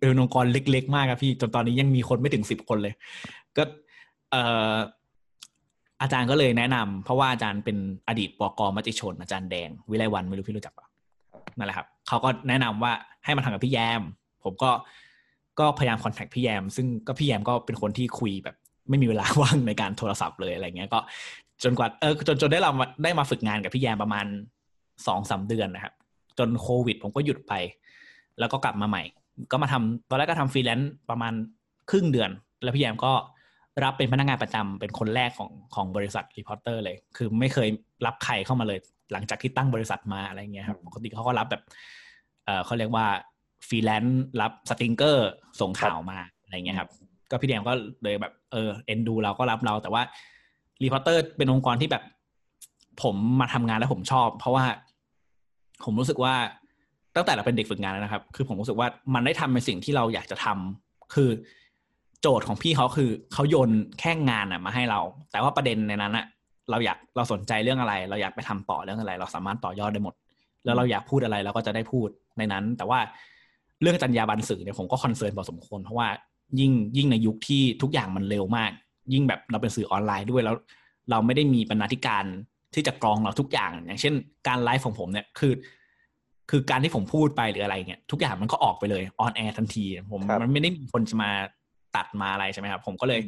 [0.00, 2.94] เป็นองค์กรเล็ก ๆ มากครับพี่จนตอนนี้ยังมีคนไม่ถึงสิบคนเลย
[3.56, 3.62] ก็
[4.30, 4.42] เอ่
[4.74, 4.76] อ
[6.02, 7.76] อาจารย์ก็เลยแนะนำเพราะว่าอาจารย์เป็น
[8.08, 10.86] อดีตปกมติชน อาจารย์แดง วิไลวันไม่รู้พี่รู้จักปะ
[11.56, 12.92] นั่นแหละครับเขาก็แนะนำว่า
[13.24, 14.02] ให้มาทำกับพี่แยม
[14.44, 14.70] ผมก็
[15.60, 18.56] ก็พยายามคอนแทคพี่แยม ซึ่งก็พี่แยมก็เป็นคนที่คุยแบบ
[18.88, 21.00] ไม่มีเวลาว่างในการโทรศัพท์เลยอะไรเงี้ยก็
[21.62, 22.72] จนกว่าเออจนจนได้เรา
[23.04, 24.26] ได้มาฝึกงานกับพี่แยมประมาณ
[25.06, 25.94] สองสาเดือนนะครับ
[26.38, 27.52] จนโควิด ผมก็หยุดไป
[28.38, 29.02] แล้วก็กลับมาใหม่
[29.50, 31.32] ก็มาทำตอนแรกก็ทำฟรีแลนซ์ประมาณ
[31.90, 32.30] ครึ่งเดือน
[32.62, 33.12] แล้วพี่แยมก็
[33.84, 37.68] รับเป็นพนักงานประจำเป็นคนแรกของของบริษัท Reporter เลย คือไม่เคย
[38.06, 38.78] รับใครเข้ามาเลย
[39.12, 41.62] หลังจากที่ตั้งบริษัทมาอะไรเงี้ยครับปกติเขาก็รับแบบ
[42.44, 43.06] เออเขาเรียกว่า
[43.68, 45.28] ฟรีแลนซ์รับ stringer
[45.60, 46.90] ส่งข่าวมาอะไรเงี้ยครับ
[47.30, 50.02] ก็พี่แยมก็เลยแบบเออเอ็นดูเราก็รับเราแต่ว่า
[50.82, 52.04] Reporter เป็นองค์กรที่แบบ
[53.02, 54.64] ผมมาทำงานแล้วผมชอบ เพราะว่า
[55.84, 56.34] ผมรู้สึกว่า
[57.16, 61.30] ตั้งแต่เราเป็นเด็กฝึกงานแล้วนะครับ คือผมรู้สึกว่ามันได้ทำในสิ่งที่เราอยากจะทำคือ
[62.20, 63.70] โจทย์ของพี่เขาคือเขาโยน
[64.00, 66.26] แค่งานอะมาให้เรา แต่ว่าประเด็นในนั้นอะ
[66.70, 70.14] เราอยากเราสนใจเรื่องอะไร เราอยากไปทำต่อเรื่องอะไร เราสามารถต่อยอดได้หมด
[70.64, 72.98] แล้วเราอยากพูดอะไรเราก็จะได้พูดในนั้น แต่ว่า
[73.82, 76.08] เรื่องจรรยาบรรณสื่อเนี่ยผมก็คอนเซิร์นพอสมควร เพราะว่า
[76.60, 78.70] ยิ่งยิ่งในยุคที่ทุกอย่างมันเร็วมาก
[79.12, 80.56] ยิ่งแบบเราเป็นสื่อออนไลน์ด้วยแล้ว
[81.10, 82.24] เราไม่ได้มีบรรณาธิการ
[82.74, 84.14] ที่จะกรองเราทุกอย่าง อย่างเช่น
[84.48, 85.52] การไลฟ์ของผมเนี่ยคือ
[86.50, 91.30] คือการที่ผมพูดไปหรืออะไรเงี้ยทุกอย่างมันก็ออกไปเลย on air ทันที ผมมันไม่ได้มีคนจะมา
[91.96, 93.20] ตัดมาอะไรใช่ไหมครับ ผมก็เลย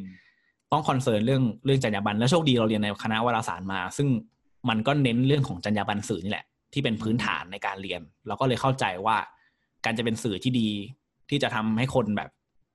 [0.71, 4.07] ต้อง concern เรื่องเรื่องจรรยาบรรณแล้วโชคดีเราเรียนในคณะวารสารมา ซึ่ง
[4.69, 9.17] มันก็เน้นเรื่องของจรรยาบรรณสื่อนี่แหละ ที่เป็นพื้นฐานในการเรียน เราก็เลยเข้าใจว่า
[9.85, 10.69] การจะเป็นสื่อที่ดี
[11.29, 12.29] ที่จะทำให้คนแบบ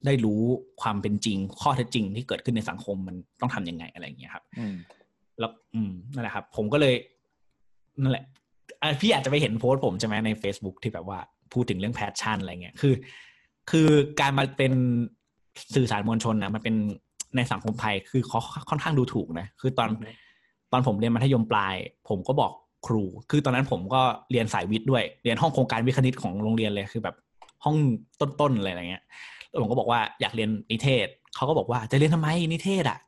[0.06, 0.42] ได้รู้
[0.82, 4.44] ความเป็นจริง ข้อเท็จจริงที่เกิดขึ้นในสังคมมันต้องทำยังไงอะไรอย่างเงี้ยครับ
[5.38, 6.94] แล้วอืมนั่นแหละครับ ผมก็เลย
[8.02, 8.24] นั่นแหละ
[9.00, 11.18] พี่อาจจะไปเห็นโพสต์ผมใช่ไหมใน Facebook ที่แบบว่า
[11.52, 12.94] พูดถึงเรื่อง passion อะไรเงี้ยคือ
[13.70, 13.88] คือ
[14.20, 14.72] การมาเป็น
[15.74, 16.74] สื่อสารมวลชนนะมันเป็น
[17.36, 19.90] ในสังคมไทยคือเขาค่อนข้างดูถูกนะคือตอน
[20.72, 21.74] ตอนผมเรียนมัธยมปลาย
[22.08, 22.52] ผมก็บอก
[22.86, 27.16] ครู คือตอนนั้นผมก็เรียนสายวิทย์ด้วย เรียนห้องโครงการวิทย์คณิตของโรงเรียนเลยคือแบบ
[27.64, 27.76] ห้อง
[28.20, 29.04] ต้นๆอะไรอย่างเงี้ย
[29.48, 32.98] แล้วผมก็บอกว่าอยากเรียนนิเทศเขาก็บอกว่าจะเรียนทำไมนิเทศอะ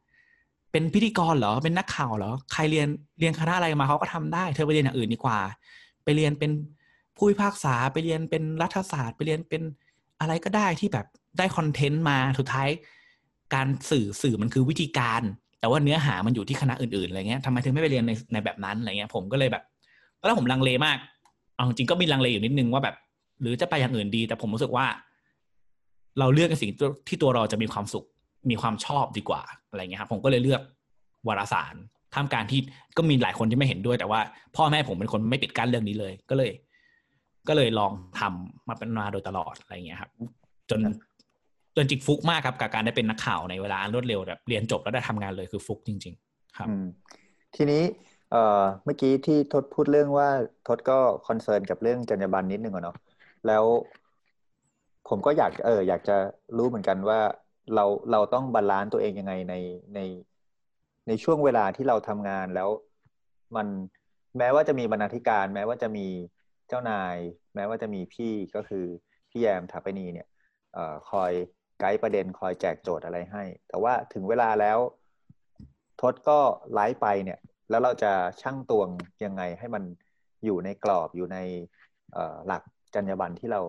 [0.72, 2.88] เป็นพิธีกรเหรอ เป็นนักข่าวเหรอ ใครเรียน
[3.20, 5.38] เรียนคณะอะไรมาเขาก็ทำได้ เธอไปเรียนอย่างอื่นดีกว่า
[6.04, 6.50] ไปเรียนเป็น
[7.16, 9.62] ผู้พิพากษา ไปเรียนเป็นรัฐศาสตร์ ไปเรียนเป็น
[10.20, 11.06] อะไรก็ได้ที่แบบ
[11.38, 12.68] ได้คอนเทนต์มา สุดท้าย
[13.54, 15.22] การสื่อสื่อมันคือวิธีการ
[15.60, 19.62] แต่ว่าเนื้อหามันอยู่ที่คณะอื่นๆ อะไรเงี้ยทำไมถึงไม่ไปเรียนในในแบบนั้น อะไรเงี้ย ผมก็เลยแบบ
[20.18, 20.98] ตอนแรกผมลังเลมาก
[21.54, 22.96] เอาจริงก็มีลังเลอยู่นิดนึงว่าแบบ
[23.40, 24.86] หรือจะไปอย่างอื่นดี แต่ผมรู้สึกว่า
[26.18, 26.70] เราเลือกในสิ่ง
[27.08, 28.04] ที่ตัวเราจะมีความสุข
[28.48, 30.62] มีความชอบดีกว่าอะไรเงี้ยครับผมก็เลยเลือก
[31.28, 31.74] วารสาร
[32.14, 32.60] ท่ามกลางที่
[32.96, 34.20] ก็มีหลายคนที่ไม่เห็นด้วย แต่ว่า
[34.56, 36.50] พ่อแม่ผมเป็นคนไม่ปิดกั้นเรื่องนี้เลย ก็เลย
[37.48, 40.10] ก็เลยลองทำมาเป็นมาโดยตลอดอะไรเงี้ยครับ
[40.70, 40.80] จน
[41.76, 46.68] จนจิกฟุกมากครับกับการได้เป็นนักข่าวในเวลารวดเร็วแบบเรียนจบแล้วได้ทำงานเลยคือฟุกจริง ๆ ครับ
[47.56, 47.82] ทีนี้
[48.30, 50.28] เอ่อเมื่อกี้ที่ทศพูดเรื่องว่า
[50.68, 52.96] ทศก็ concern กับเรื่องจรรยาบรรณนิดนึงอะเนาะ
[53.46, 53.64] แล้ว
[55.08, 56.16] ผมก็อยากเอออยากจะ
[56.56, 57.20] รู้เหมือนกันว่า
[57.74, 59.54] เราเราต้อง balance ตัวเองยังไงใน
[59.94, 60.00] ใน
[61.08, 62.68] ในช่วงเวลาที่เราทำงานแล้ว
[63.56, 63.66] มัน
[64.38, 66.06] แม้ว่าจะมีบรรณาธิการ แม้ว่าจะมี
[66.68, 67.16] เจ้านาย
[67.54, 68.84] แม้ว่าจะมีพี่ก็คือ
[69.30, 70.78] พี่แยมฐปนีย์เนี่ย
[71.10, 71.32] คอย
[71.78, 74.78] ไกด์ประเด็นคอยแจกโจทย์อะไรให้ แต่ว่าถึงเวลาแล้ว
[76.00, 76.38] ทศก็
[76.74, 77.38] ไลฟ์ไปเนี่ย
[77.70, 78.88] แล้วเราจะชั่งตวง
[79.24, 79.84] ยังไงให้มัน
[80.44, 81.38] อยู่ในกรอบอยู่ใน
[82.46, 82.62] หลัก
[82.94, 83.62] จรรยาบรรณที่เรา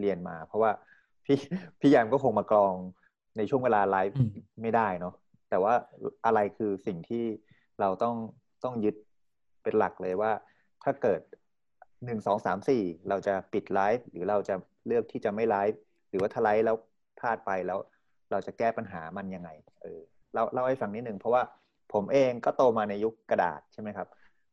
[0.00, 0.70] เรียนมา เพราะว่า
[1.24, 1.38] พี่
[1.80, 2.74] พี่แยมก็คงมากรอง
[3.38, 4.16] ในช่วงเวลาไลฟ์
[4.62, 5.14] ไม่ได้เนาะ
[5.50, 5.74] แต่ว่า
[6.26, 7.24] อะไรคือสิ่งที่
[7.80, 8.16] เราต้อง
[8.64, 8.94] ต้องยึด
[9.62, 10.32] เป็นหลักเลยว่า
[10.84, 11.20] ถ้าเกิด
[12.04, 14.54] หนึ่งสองสามสี่เราจะปิดไลฟ์หรือเราจะ
[14.86, 16.76] เลือกที่จะไม่ไลฟ์หรือว่าถ้าไลฟ์แล้ว
[17.18, 17.78] พลาดไปแล้ว
[18.30, 19.50] เราจะแก้ปัญหามันยังไง
[19.82, 20.00] เออ
[20.34, 21.42] เราเล่าให้ฟังนิดนึงเพราะว่า
[21.92, 24.08] ผมเองก็โตมาในยุคกระดาษใช่ไหมครับ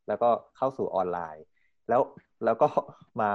[0.08, 1.46] แล้วก็เข้าสู่ออนไลน์
[1.90, 2.02] แล้ว
[2.46, 2.68] แล้วก็
[3.22, 3.32] มา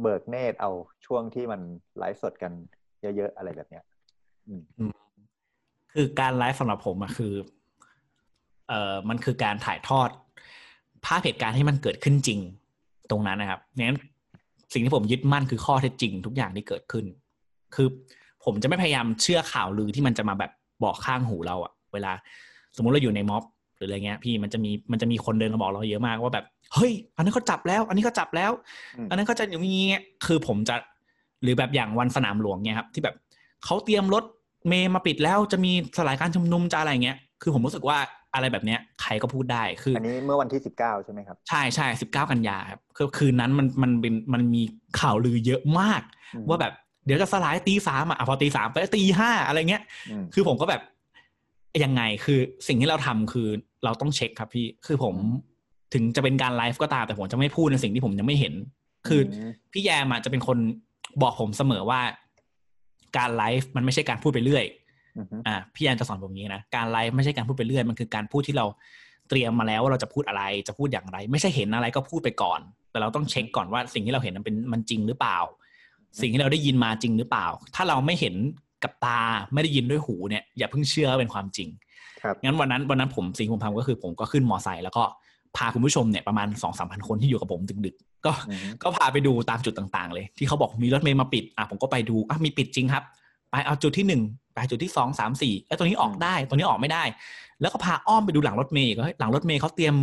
[0.00, 0.70] เบิกเนตเอา
[1.06, 1.60] ช่วงที่มัน
[1.98, 2.52] ไลฟ์สดกัน
[3.16, 3.84] เยอะๆอะไรแบบเนี้ย
[5.94, 7.32] คือการไลฟ์สำหรับผมอะคือ
[8.68, 10.08] เอ่อมันคือการถ่ายทอด
[11.04, 12.38] ภาพเหตุการณ์ที่มันเกิดขึ้นจริง
[13.10, 13.98] ตรงนั้นนะครับงั้น
[14.72, 17.04] สิ่งที่ผมยึดมั่นคือข้อเท็จจริง ทุกอย่างที่เกิดขึ้น
[17.74, 17.88] คือ
[18.44, 20.50] ผมจะไม่พยายามเชื่อข่าวลือที่มันจะมาแบบ
[20.84, 22.12] บอกข้างหูเราอะเวลา
[22.76, 23.42] สมมุติเราอยู่ในม็อบ
[23.76, 28.50] หรืออะไรเงี้ย พี่มันจะมีมันจะมีคนเดินมาบอกเราเยอะมากว่าแบบเฮ้ย อันนี้เขาจับแล้ว อันนี้เขาจับแล้ว
[29.08, 30.74] อันนั้นเขาจะอย่างนี้คือผมจะ
[31.42, 33.16] หรือแบบอย่างวันสนามหลวงเนี่ยครับ ที่แบบ
[33.64, 34.24] เขาเตรียมรถ
[34.68, 37.98] เมย์มาปิดแล้วจะมีสลายการชุมนุมจะอะไรเงี้ย คือผมรู้สึกว่า
[38.34, 44.62] อะไรแบบเนี้ยใครก็พูดได้คืออันนี้เมื่อวันที่สิบเก้าใช่ไหมครับ ใช่ใช่สิบเก้ากันยาครับคือคืนนั้นมันมันเป็นมันมี
[45.00, 46.02] ข่าวลือเยอะมาก
[46.48, 46.72] ว่าแบบ
[47.06, 49.82] เดี๋ยวจะสลายตีสามอะพอตีสามไปตีห้าอะไรเงี้ย
[50.34, 50.82] คือผมก็แบบ
[51.84, 53.48] ยังไงคือสิ่งที่เราทำคือ
[53.84, 55.14] เราต้องเช็คครับพี่คือผม
[55.94, 58.54] ถึงจะเป็นการไลฟ์ก็ตามแต่ผมจะไม่พูดในสิ่งที่ผมยังไม่เห็น
[59.08, 59.20] คือ
[59.72, 60.58] พี่แยมจะเป็นคน
[61.22, 62.00] บอกผมเสมอว่า
[63.16, 64.64] การไลฟ์มันไม่ใช่การพูดไปเรื่อย
[65.46, 68.66] อ่าพี่แยมจะสอนผมอย่างนี้นะการไลฟ์ไม่ใช่การพูดไปเรื่อยมันคือการพูดที่เรา
[69.28, 75.38] เตรียมมาแล้วว่าเราจะพูดอะไรจะพูดอย่างไร ไม่ใช่เห็นอะไรก็พูดไปก่อน แต่เราต้องเช็คก่อนว่าสิ่งที่เราเห็นมันเป็นมันจริงหรือเปล่า
[76.20, 78.34] สิ่งที่เราได้ยินมาจริงหรือเปล่า ถ้าเราไม่เห็น
[78.82, 79.20] กับตา
[79.52, 81.68] ไม่ได้ยินด้วยหูเนี่ยอย่าเพิ่งเชื่อเป็นความจริง
[82.44, 85.04] งั้นวันนั้นวันนั้นผมสิ่งผมทำก็คือผมก็ขึ้นมอไซค์แล้วก็
[85.56, 88.32] พาคุณผู้ชมเนี่ยประมาณสองสามพันคนที่อยู่กับผมดึกๆ ก็
[88.82, 93.04] ก็พาไปดูตามจุดต่างๆ เลย ที่เขาบอกมีรถเมย์มาปิดอะผมก็ไปดูอะมีปิดจริงครับ
[93.50, 94.22] ไปเอาจุดที่หนึ่ง
[94.54, 97.02] ไปจุดที่สองสามสี่แล้วตัวนี้ออกได้ตัวนี้ออกไม่ได้
[97.60, 99.94] แล้วก็พาอ้อมไปดูหลังรถเมล์ก็หลังรถเมล์เขาเตรียม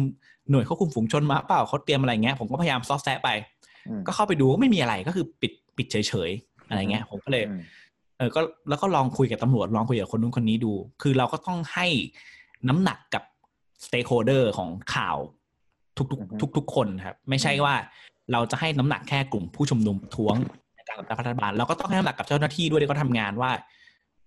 [0.49, 3.29] หน่วยควบคุมฝูงชนมาเปล่าเขาเตรียมอะไรเงี้ยผมก็พยายามซอกแซกไป
[4.07, 5.95] ก็เข้าไปดูก็ไม่มีอะไรก็คือปิดปิดเฉ
[6.29, 7.43] ยๆอะไรเงี้ยผมก็เลย
[8.17, 11.87] เออก็แล้วก็ลองคุยกับตำรวจลองคุยกับคนนู้นคนนี้ดู คือเราก็ต้องให้
[12.67, 13.23] น้ำหนักกับ
[13.83, 15.17] stakeholder ของข่าว
[15.97, 17.75] ทุกๆทุกๆคนครับ ไม่ใช่ว่า
[18.31, 20.35] เราจะให้น้ำหนักแค่กลุ่มผู้ชุมนุมท้วง
[20.75, 23.51] ในการกับรัฐบาลเราก็ต้องให้น้ำหนักกับเจ้าหน้าที่ด้วยที่เขาทำงานว่า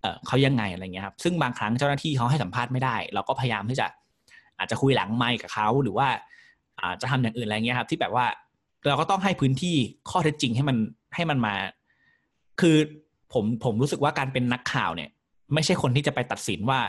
[0.01, 3.87] เออเขายังไงอะไรเงี้ยครับซึ่งบางครั้งเจ้าหน้าที่เขาให้สัมภาษณ์ไม่ได้ เราก็พยายามที่จะ
[4.59, 6.09] อาจจะคุยหลังไมค์กับเขาหรือว่า
[6.81, 8.27] อาจจะทำอย่างอื่นอะไรเงี้ยครับ ที่แบบว่า
[8.89, 9.77] เราก็ต้องให้พื้นที่
[10.11, 10.77] ข้อเท็จจริงให้มัน
[11.15, 11.55] ให้มันมา
[12.61, 12.77] คือ
[13.33, 15.11] ผมผมรู้สึกว่าการเป็นนักข่าวเนี่ย
[15.55, 16.81] ไม่ใช่คนที่จะไปตัดสินว่า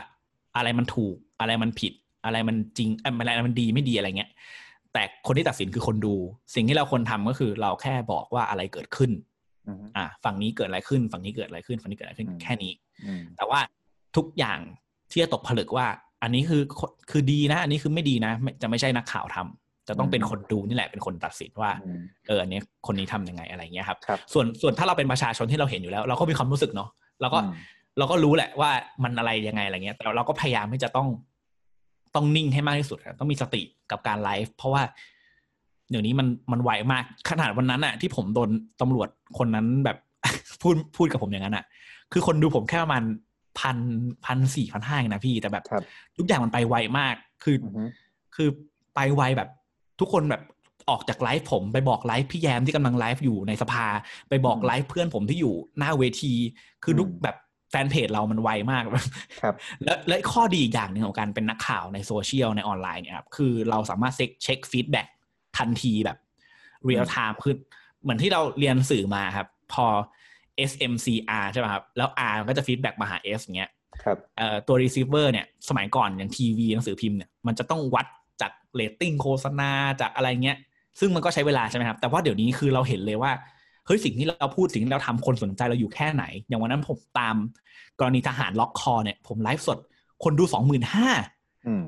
[0.56, 1.92] อะไรมันถูกอะไรมันผิด
[2.24, 4.30] อะไรมันจริงอะไรมันดีไม่ดีอะไรเงี้ย
[4.92, 6.14] แต่คนที่ตัดสินคือคนดู
[6.54, 9.10] สิ่งที่เราควรทาก็คือเราแค่บอกว่าอะไรเกิดขึ้น
[9.96, 12.72] อ่าฝั่งนี้เกิดอะไรขึ้น ฝั่งนี้เกิดอะไรขึ้น ฝั่งนี้เกิดอะไรขึ้นแค่นี้
[13.36, 13.60] แต่ว่า
[14.16, 14.58] ทุกอย่าง
[15.10, 15.86] ที่จะตกผลึกว่า
[16.22, 16.62] อันนี้คือ
[17.10, 21.70] คือดีนะ อันนี้คือไม่ดีนะ จะไม่ใช่นักข่าวทำจะต้องเป็นคนดูนี่แหละเป็นคนตัดสินว่า
[22.28, 23.98] เอออันนี้คนนี้ทํำยังไงอะไรเงี้ยครับ
[24.32, 26.88] ส่วนส่วนถ้าเราเป็นประชาชนที่เราเห็นอยู่แล้ว เราก็มีความรู้สึกเนาะ
[27.20, 27.38] เราก็
[27.98, 28.70] เราก็รู้แหละว่า
[29.04, 31.08] มันอะไรยังไงอะไรเงี้ย แต่เราก็พยายามที่จะต้อง
[32.14, 34.82] ต้องนิ่งให้มากที่สุดครับต้องมีสติกับการไลฟ์เพราะว่า
[35.90, 39.96] เดี๋ยวนี้มันมันไวมากขนาดวันนั้นอะที่ผมโดนตำรวจคนนั้นแบบ
[40.62, 41.64] พูดพูดกับผมอย่างนั้นอะ
[42.12, 43.02] คือคนดูผมแค่ประมาณ
[43.60, 43.78] พัน
[44.26, 45.64] พันสี่พันห้านะพี่แต่แบบ
[46.16, 47.56] ทุกอย่างมันไปไวมากคือ
[48.34, 48.48] คือ
[48.94, 49.48] ไปไวแบบ
[50.00, 50.42] ทุกคนแบบ
[50.90, 53.86] ออกจากไลฟ์ผมไปบอกไลฟ์พี่แยมที่กำลังไลฟ์อยู่ในสภา
[54.28, 56.32] ไปบอกไลฟ์เพื่อนผมที่อยู่หน้าเวที
[56.84, 57.36] คือทุกแบบ
[57.72, 58.82] แฟนเพจเรามันไวมาก
[59.42, 59.54] ครับ
[59.84, 65.02] และและข้อดีอีกอย่างหนึ่งของการเป็นนักข่าวในโซเชียลในออนไลน์เนี่ยครับคือเราสามารถเช็คเช็ค feedback
[65.58, 66.18] ทันทีแบบ
[66.84, 67.54] real time คือ
[68.02, 69.86] เหมือนที่เราเรียนสื่อมาครับ พอ
[70.70, 73.70] SMCR ใช่ไหมครับ แล้ว R ก็จะ feedback มาหา S อย่างเงี้ย
[74.02, 78.06] ครับเอ่อตัว receiver เนี่ยสมัยก่อนอย่างทีวีหนังสือพิมพ์เนี่ยมันจะต้องวัด
[78.40, 80.56] จากเรตติ้งโฆษณาจากอะไรเงี้ย
[81.00, 83.32] ซึ่งมันก็ใช้เวลาใช่ไหมครับ แต่ว่าเดี๋ยวนี้คือเราเห็นเลยว่า
[83.86, 87.36] เฮ้ยสิ่งที่เราพูดสิ่งที่เราทำคนสนใจเราอยู่แค่ไหน อย่างวันนั้นผมตาม
[88.00, 89.78] กรณีทหารล็อกคอเนี่ยผมไลฟ์สด
[90.24, 91.08] คนดูสองหมื่นห้า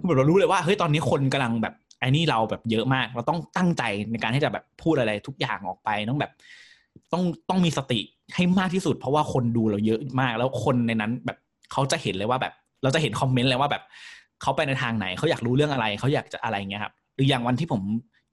[0.04, 6.33] แบบเรารู้เลยว่าเฮ้ยตอนนี้คนกำลังแบบไอ้นี่เราแบบเยอะมาก เราต้องตั้งใจในการที่จะแบบพูดอะไรทุกอย่างออกไปต้องแบบ
[7.12, 8.00] ต้องต้องมีสติ
[8.35, 11.38] ให้มากที่สุด เพราะว่าคนดูเราเยอะมาก แล้วคนในนั้นแบบ
[11.72, 12.52] เขาจะเห็นเลยว่าแบบ
[12.83, 13.83] เราจะเห็นคอมเมนต์เลยว่าแบบ
[14.42, 17.83] เขาไปในทางไหนเขาอยากรู้เรื่องอะไรเขาอยากจะอะไรเงี้ยครับหรืออย่างวันที่ผม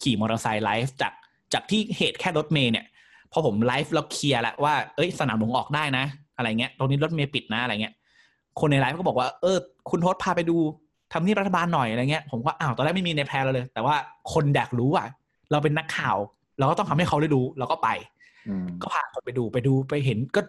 [0.03, 1.13] ขี่มอเตอร์ไซค์ไลฟ์จาก
[1.53, 2.85] จากที่เหตุแค่รถเมล์เนี่ย
[3.31, 6.05] พอผมไลฟ์แล้วเคลียร์แล้วว่าเอ้ยสนามหลวงออกได้นะ
[6.37, 7.93] อะไรเงี้ยตรงนี้รถเมล์ปิดนะอะไรเงี้ย
[8.59, 9.57] คนในไลฟ์ก็บอกว่าเออ
[9.89, 10.57] คุณทศพาไปดู
[11.13, 13.95] ทำนี่รัฐบาลหน่อยอะไรเงี้ยผมก็อ้าวตอนแรกไม่มีในแพลนเราเลย แต่ว่า
[14.33, 15.07] คนอยากรู้อะ
[15.51, 16.17] เราเป็นนักข่าว
[16.59, 17.89] เราก็ต้องทำให้เขาได้ดูเราก็ไป
[18.81, 20.41] ก็พาคนไปดูไปดูไปเห็นก็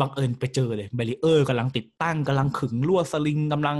[0.00, 3.76] บังเอิญไปเจอเลยเบรีเออร์กำลังติดตั้งกำลังขึงลวดสลิงกำลัง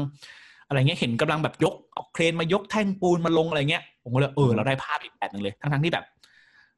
[0.68, 6.05] อะไรเงี้ยเห็นกำลังแบบยกเอาเครนมายกแท่งปูนมาลงอะไรเงี้ยผมก็เลยเออเราได้ภาพอีกแบบหนึ่งเลย ทั้งๆที่แบบ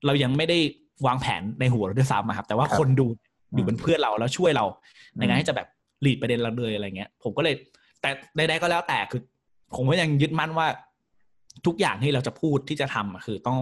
[0.06, 0.58] เรายังไม่ได้
[1.06, 3.06] วางแผนในหัวเราด้วยซ้ำครับ แต่ว่าคนดู
[3.54, 4.64] อยู่เป็นเพื่อนเราแล้วช่วยเรา
[5.18, 5.68] ในการที่จะแบบ
[6.02, 7.54] หลีดประเด็นเราเลยอะไรเงี้ย ผมก็เลย
[8.00, 9.20] แต่ใดๆก็แล้วแต่คือ
[9.76, 10.66] ผมก็ยังยึดมั่นว่า
[11.66, 13.58] ทุกอย่างที่เราจะพูดที่จะทำคือต้อง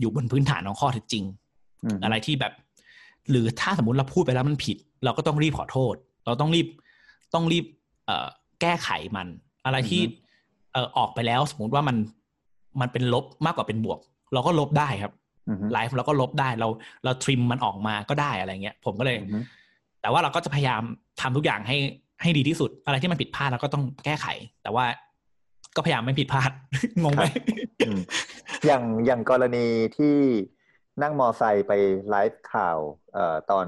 [0.00, 1.24] อยู่บนพื้นฐานของข้อเท็จจริง
[2.04, 2.52] อะไรที่แบบ
[3.30, 5.94] หรือถ้าสมมติเราพูดไปแล้วมันผิด เราก็ต้องรีบขอโทษ
[6.26, 6.66] เราต้องรีบ
[7.34, 7.64] ต้องรีบ
[8.06, 8.26] เอ่อ
[8.60, 9.26] แก้ไขมัน
[9.64, 10.02] อะไรที่
[10.72, 11.96] เอ่อออกไปแล้ว สมมติว่ามัน
[12.80, 13.98] มันเป็นลบมากกว่าเป็นบวก
[14.32, 15.12] เราก็ลบได้ครับ
[15.72, 16.68] ไลฟ์เราก็ลบได้เรา
[17.04, 19.18] เราทริมมันออกมาก็ได้อะไรเงี้ยผมก็เลย
[20.00, 20.82] แต่ว่าเราก็จะพยายาม
[21.20, 21.76] ทำทุกอย่างให้
[22.22, 24.26] ให้ดีที่สุด อะไรที่มันผิดพลาดเราก็ต้องแก้ไข
[24.62, 24.84] แต่ว่า
[25.76, 26.50] ก็พยายามไม่ผิดพลาด
[27.02, 27.24] งงไหม
[28.66, 30.16] อย่างอย่างกรณีที่
[31.02, 31.72] นั่งมอไซค์ไป
[32.10, 32.78] ไลฟ์ข่าว
[33.12, 33.66] เอ่อตอน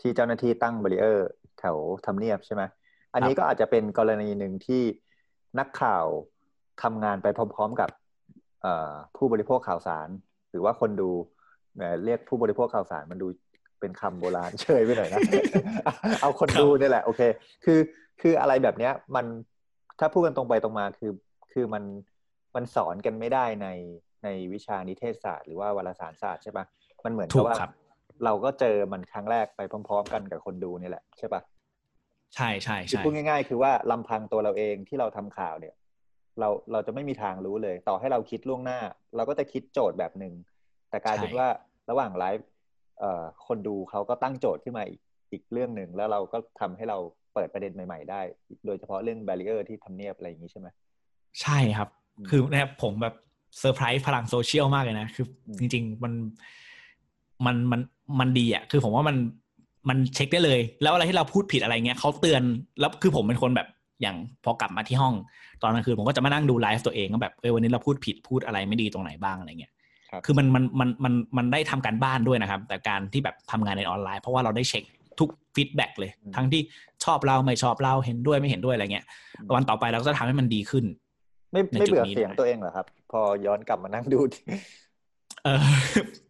[0.00, 1.76] ที่เจ้าหน้าที่ตั้งบริเออร์ แถว
[2.06, 2.62] ทำเนียบใช่ไหม
[3.14, 4.82] อันนี้ก็อาจจะเป็นกรณีหนึ่งที่
[5.58, 6.04] นักข่าว
[6.82, 7.90] ทำงานไปพร้อม ๆกับ
[9.16, 10.10] ผู้บริโภคข่าวสารห
[10.56, 11.10] รือว่าคนดู
[12.04, 13.28] เรียกผู้บริโภคข่าวสารมันดู
[13.80, 15.20] เป็นคำโบราณเชยไปหน่อยนะ
[16.22, 17.20] เอาคนดูนี่แหละ โอเค
[17.64, 17.78] คือ
[18.20, 19.26] คืออะไรแบบเนี้ย มัน
[20.00, 21.12] ถ้าพูดกันตรงไปตรงมาคือ
[21.52, 21.84] คือมัน
[22.54, 23.68] มันสอนกันไม่ได้ใน
[24.24, 26.64] ในวิชานิเทศศาสตร์หรือว่าวารสารศาสตร์ใช่ปะ
[27.04, 27.56] มันเหมือนกับว่า
[28.24, 31.40] เราก็เจอมันครั้งแรกไปพร้อม ๆ กันกับคนดูนี่แหละใช่ปะ
[32.34, 35.74] ใช่ใช่ใช่พูดง่าย ๆ คือว่าลำพังตัวเราเองที่เราทำข่าวเนี่ย
[36.40, 38.78] เราเราจะไม่มีทางรู้เลย ต่อให้เราคิดล่วงหน้า
[39.16, 40.34] เราก็จะคิดโจทย์แบบหนึ่ง
[40.90, 41.48] แต่กลายเป็นว่า
[41.90, 42.46] ระหว่างไลฟ์
[42.98, 45.00] เอ่อคนดูเขาก็ตั้งโจทย์ขึ้นมาอีก
[45.32, 46.98] อีกเรื่องหนึ่งแล้วเราก็ทำให้เรา
[47.34, 48.20] เปิดประเด็นใหม่ ๆ ได้
[48.66, 50.68] โดยเฉพาะเรื่อง barrier ที่ทำเนียบอะไรอย่างนี้ใช่ไหม
[51.42, 51.88] ใช่ครับ
[52.28, 53.14] คือเนี่ยผมแบบ
[53.58, 55.26] เซอร์ไพรส์พลังโซเชียลมากเลยนะ คือ
[55.58, 56.12] จริง ๆ มัน
[57.46, 57.80] มันมัน
[58.20, 59.16] มันดีอะ คือผมว่ามัน
[59.88, 62.42] มันเช็คได้เลย แล้วอะไรที่เราพูดผิดอะไรเงี้ยเขาเตือน
[62.80, 63.68] แล้วคือผมเป็นคนแบบ
[64.02, 65.14] อย่างพอกลับมาที่ห้อง
[65.62, 69.72] ตอนกลางคืนผมก็จะมานั่งดูไลฟ์ตัวเองก็แบบเออวันนี้เราพูดผิดพูดอะไรไม่ดีตรงไหนบ้างอะไรเงี้ย
[70.24, 74.84] คือมันมันมันมันมันได้ทำการบ้านด้วยนะครับ แต่การที่แบบทำงานในออนไลน์ เพราะว่าเราได้เช็ค
[75.20, 76.60] ทุก feedback เลย ทั้งที่
[77.04, 79.06] ชอบเราไม่ชอบเราเห็นด้วยไม่เห็นด้วยอะไรเงี้ย
[79.54, 80.84] วันต่อไปเราก็จะทำให้มันดีขึ้น
[81.52, 84.20] ไม่ไม่เบื่อเสียงตัวเองเหรอครับ พอย้อนกลับมานั่งดู
[85.44, 85.62] เออ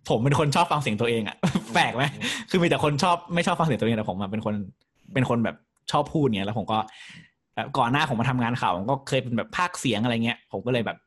[0.09, 1.37] ผมเป็นคนชอบฟังเสียงตัวเองอะ
[1.75, 2.03] แปลกไหม
[2.51, 4.55] คือมีแต่คนชอบไม่ชอบฟังเสียงตัวเองแต่ผมเป็นคน
[5.15, 5.57] เป็นคนแบบ
[5.93, 6.79] ชอบพูดเนี้ยแล้วผมก็
[7.79, 10.99] ก่อนหน้าผมมาทำงานข่าวผมก็เคยเป็นแบบภาคเสียงอะไรเงี้ย ผมก็เลยแบบ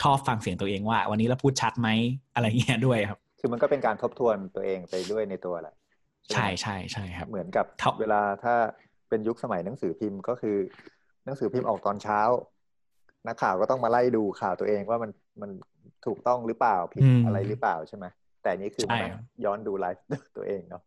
[0.00, 1.88] ชอบฟังเสียงตัวเองว่า วันนี้เราพูดชัดไหม
[2.34, 5.74] อะไรเงี้ยด้วยครับ คือมันก็เป็นการทบทวนตัวเองไปด้วยในตัวแหละ
[6.34, 7.66] ใช่ใช่ใช่ครับ เหมือนกับ
[8.00, 8.54] เวลาถ้า
[9.08, 10.56] เป็นยุคสมัยหนังสือพิมพ์ก็คือ
[11.24, 12.20] หนังสือพิมพ์ออกตอนเช้า
[13.26, 15.50] นักข่าวก็ต้องมาไล่ดูข่าวตัวเองว่ามันมัน
[16.06, 18.04] ถูกต้องหรือเปล่าผิดอะไรหรือเปล่าใช่ไหม
[18.42, 18.98] แต่นี้คือมา
[19.44, 20.04] ย้อนดูไลฟ์
[20.36, 20.82] ตัวเองเนาะ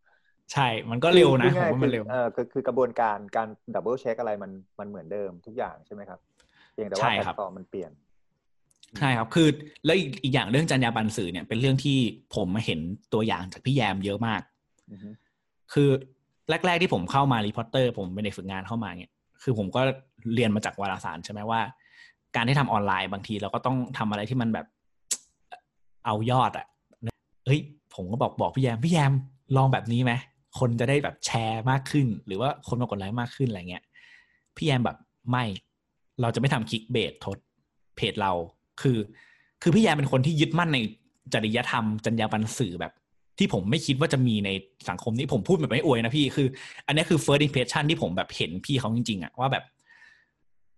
[0.54, 6.20] ใช่ มันก็เร็วนะผมว่ามันเร็วเออคือคือกระบวนการการ double check อะไรมันมันเหมือนเดิมทุกอย่างใช่ไหมครับ
[6.74, 7.92] เพียงแต่ว่าแพลตฟอร์มมันเปลี่ยน
[9.00, 9.48] ใช่ครับคือ
[9.86, 11.98] แล้วอีกอย่างเรื่องจรรยาบรรณสื่อเนี่ยเป็นเรื่องที่
[12.36, 12.80] ผมมาเห็น
[13.14, 14.42] ตัวอย่างจากพี่แยมเยอะมาก
[15.74, 15.90] คือ
[16.66, 19.82] แรก ๆ ที่ผมเข้ามา The Reporters ผมเป็นเด็กฝึกงานเข้ามาเนี่ย คือผมก็
[20.36, 21.62] เรียนมาจากวารสารใช่ไหมว่า
[22.36, 24.66] การที่ทำออนไลน์บางทีเราก็ต้องทำอะไรที่มันแบบ
[26.06, 26.66] เอายอดอะ
[27.46, 27.60] เฮ้ย
[27.96, 29.14] ผมก็บอกบอกพี่แยมพี่แยม
[29.56, 30.14] ลองแบบนี้ไหม
[30.60, 33.84] คนจะได้แบบแชร์มากขึ้น หรือว่าคนมากดไลค์มากขึ้นอะไรเงี้ย
[34.56, 34.98] พี่แยมแบบ
[35.32, 35.46] ไม่
[36.22, 37.38] เราจะไม่ทำ clickbait ทศ
[37.96, 38.32] เพจเรา
[38.82, 38.98] คือ
[39.62, 40.78] คือพี่แยมเป็นคนที่ยึดมั่นใน
[41.34, 42.94] จริยธรรมจรรยาบรรณสื่อแบบ
[43.38, 44.50] ที่ผมไม่คิดว่าจะมีใน
[44.90, 46.48] สังคมนี้ผมพูดแบบไม่อวยนะพี่คือ
[46.88, 49.64] อันนี้คือ first impression ที่ผมแบบเห็นพี่เขาจริงๆอะว่าแบบ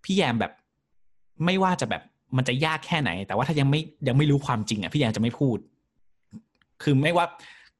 [0.03, 0.51] พี่แยมแบบ
[1.45, 2.01] ไม่ว่าจะแบบ
[2.37, 5.57] มันจะยากแค่ไหน แต่ว่าถ้ายังไม่ยังไม่รู้ความจริงอะพี่แยมจะไม่พูด
[6.83, 7.25] คือไม่ว่า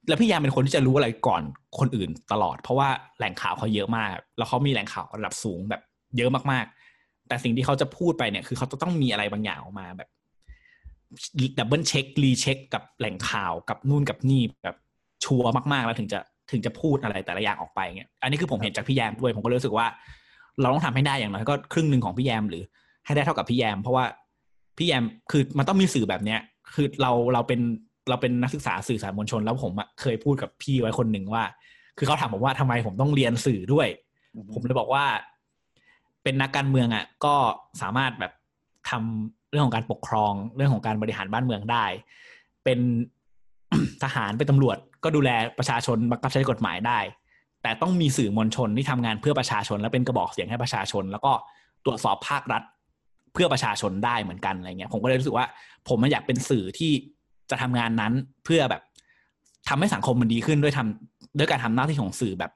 [0.08, 1.44] แล้วพี่แยมเป็นคนที่จะรู้อะไรก่อน
[1.80, 5.82] คนอื่นตลอด เพราะว่าแหล่งข่าวเขาเยอะมาก แล้วเขามีแหล่งข่าวระดับสูงแบบ
[6.18, 10.10] เยอะมากๆ แต่สิ่งที่เขาจะพูดไปเนี่ย คือเขาจะต้องมีอะไรบางอย่างออกมาแบบ
[11.60, 14.76] double check recheck กับแหล่งข่าวกับนู่นกับนี่แบบ
[15.24, 16.20] ชัวร์มากๆ แล้วถึงจะ
[16.52, 19.88] ถึงจะพูดอะไรแต่ละอย่างออกไปเงี้ยอันนี้คือผมเห็นจากพี่แยมด้วยผมก็รู้สึกว่า
[20.62, 22.64] เราต้องทำให้ได้อย่างน้อยก็ครึ่งหนึ่งของพี่แยมหรือ
[23.06, 24.06] ให้ได้เท่ากับพี่แยม เพราะว่า
[24.78, 26.40] พี่แยมคือมันต้องมีสื่อแบบเนี้ย
[26.74, 27.60] คือเราเราเป็น
[28.10, 31.44] เราเป็นนักศึกษาสื่อสารมวลชน แล้วผมเคยพูดกับพี่ไว้คนหนึ่งว่า
[31.98, 33.88] คือเขาถามผมว่าทำไมผมต้องเรียนสื่อด้วย
[34.54, 35.06] ผมเลยบอกว่า
[36.24, 37.36] เป็นนักการเมืองอะ ก็
[37.82, 38.32] สามารถแบบ
[38.90, 41.86] ทำเรื่องของการปกครอง เรื่องของการบริหารบ้านเมืองได้
[42.64, 42.80] เป็น
[44.04, 47.00] ทหารเป็นตำรวจ ก็ดูแลประชาชนบังคับใช้กฎหมายได้
[47.62, 51.32] แต่ต้องมีสื่อมวลชนที่ทำงานเพื่อประชาชน และเป็นกระบอกเสียงให้ประชาชน แล้วก็
[51.86, 52.64] ตรวจสอบภาครัฐ
[53.34, 55.46] เพื่อประชาชนได้เหมือนกันอะไรเงี้ยผมก็เลยรู้สึกว่า
[55.90, 56.92] ผมอยากเป็นสื่อที่
[57.52, 58.14] จะทำงานนั้น
[58.46, 58.82] เพื่อแบบ
[59.70, 62.52] ทำให้สังคมมันดีขึ้นด้วยทำด้วยการทำหน้าที่ของสื่อแบบ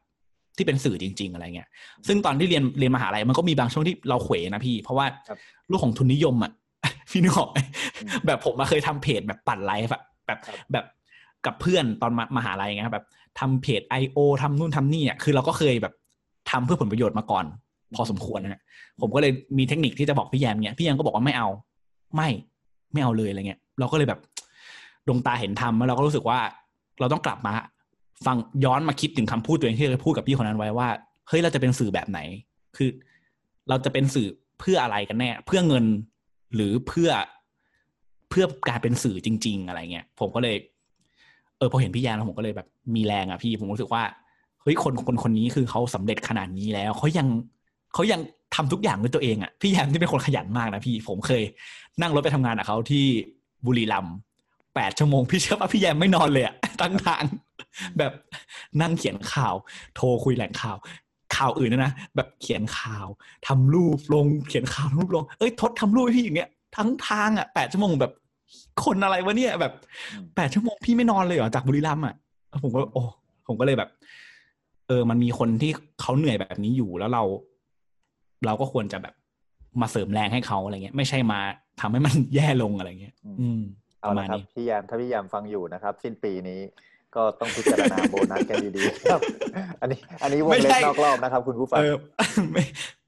[0.58, 1.69] ที่เป็นสื่อจริง ๆ อะไรเงี้ย
[2.08, 5.05] ซึ่งตอนที่เรียนเรียนมหาลัยมันก็มีบางช่วงที่เราเขวนะพี่ เพราะว่า
[5.71, 6.51] ลูกของทุนนิยมอะ
[7.12, 7.58] พี่นึกออกไหม
[8.25, 9.91] แบบผมมาเคยทำเพจแบบปั่นไลฟ์
[10.27, 10.39] แบบ
[10.71, 10.86] แบบ
[11.45, 13.05] กับเพื่อนตอนมหาลัยไงครับแบบ
[13.39, 15.93] ทำเพจไอโอทำนู่นทำนี่อะคือเราก็เคยแบบ
[16.51, 17.45] ทำเพื่อผลประโยชน์มาก่อน
[17.95, 18.62] พอสมควรนะ
[19.01, 21.47] ผมก็เลยมีเทคนิคที่จะบอกพี่แยมเนี่ยพี่แยมก็บอกว่าไม่เอา
[22.15, 22.29] ไม่
[22.93, 24.19] ไม่เอาเลยอะไรเงี้ย เราก็เลยแบบ
[25.07, 26.39] ดวงตาเห็นทำแล้วเราก็รู้สึกว่า
[26.99, 27.53] เราต้องกลับมา
[28.25, 30.87] ฟังย้อนมาคิดถึงคำพูดตัวเองที่เคยพูดกับพี่คนนั้นไว้ว่า
[31.27, 32.19] เฮ้ยเราจะเป็นสื่อแบบไหน
[32.77, 32.89] คือ
[33.69, 34.27] เราจะเป็นสื่อ
[34.59, 35.85] เพื่ออะไรกันแน่ เพื่อเงิน
[36.55, 37.09] หรือเพื่อ
[38.29, 40.55] เพื่อการเป็นสื่อจริง ๆ อะไรเงี้ยผมก็เลย
[41.57, 44.03] เออพอเห็นพี่แยมแล้วผมก็เลยแบบมีแรงอะพี่ผมรู้สึกว่า
[44.61, 47.27] เฮ้ยคนคนคนนี้คือเขาสำเร็จขนาดนี้แล้วเขายัง
[47.93, 48.19] เขายัง
[48.55, 51.43] ทำทุกอย่างด้วยตัวเองอะพี่แยมที่เป็นคนขยันมากนะพี่ผมเคย
[52.01, 53.05] นั่งรถไปทำงานกับเขาที่
[53.65, 54.15] บุรีรัมย์
[54.75, 57.23] แปดชั่วโมงพี่เชื่อป่ะพี่แยมไม่นอนเลยอะตั้งทาง
[57.97, 58.11] แบบ
[58.81, 59.53] นั่งเขียนข่าว
[59.95, 60.77] โทรคุยแหล่งข่าว
[61.35, 63.07] ข่าวอื่นนะนะแบบเขียนข่าว
[63.47, 68.13] ทำรูปลงเขียนข่าวรูปลงเอ้ยทดทำรูปพี่อย่างเงี้ยทั้งทางอะแปดชั่วโมงแบบ
[68.83, 69.73] คนอะไรวะเนี่ยแบบ
[70.35, 72.15] แปดชั่วโมงพี่ไม่นอนเลยเหรอจากบุรีรัมย์อะ
[72.63, 73.03] ผมก็โอ้
[73.47, 73.89] ผมก็เลยแบบ
[74.88, 77.23] เออ มันมีคนที่เขาเหนื่อยแบบนี้อยู่แล้วเรา
[78.45, 79.13] เราก็ควรจะแบบ
[79.81, 81.39] มาเสริมแรงให้เขาอะไรเงี้ย ไม่ใช่มา
[81.81, 83.61] ทำให้มันแย่ลงอะไรเงี้ย อืม
[84.05, 86.59] เอาละครับพี่ยามถ้าพี่ยามฟังอยู่นะครับ สิ้นปีนี้
[87.15, 89.21] ก็ต้องพิจารณาโบนัสกันดีๆครับ
[89.81, 91.79] อันนี้ อันนี้วงเล็บนอกรอบนะครับ คุณผู้ฟัง
[92.53, 92.63] ไม่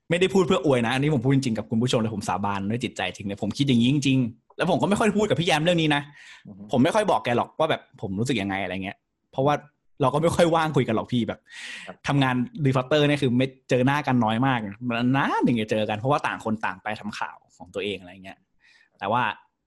[0.10, 6.01] ไม่ได้พูดเพื่ออวยนะ อันนี้ผมพูดจริงๆกับคุณผู้ชมเลยผมสาบานด้วยจิตใจจริงเลยผมคิดอย่างนี้จริงๆแล้วผมก็ไม่ค่อยพูดกับพี่แยมเรื่องนี้นะ
[6.71, 8.97] ผมไม่ค่อยบอกแกหรอกว่าแบบผมรู้สึกยังไงอะไรเงี้ย
[9.31, 9.53] เพราะว่า
[10.01, 11.39] เราก็ไม่ค่อยว่างคุยกันหรอกพี่แบบ
[12.07, 12.36] ทำงาน
[12.67, 18.38] The Reporters เนี่ยคือไม่เจอหน้ากันน้อยมากมันนานถึงจะเจอกันเพราะว่าต่างคนต่างไปทำข่าวของตัวเองอะไรเงี้ย
[18.99, 19.23] แต่ว่า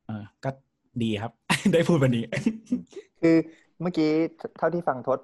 [0.07, 0.51] เออก็
[1.03, 1.33] ดีครับ
[1.73, 2.25] ได้พูดวันนี้
[3.21, 3.37] คือ
[3.81, 4.11] เมื่อกี้
[4.59, 5.19] เท่าที่ฟังทศ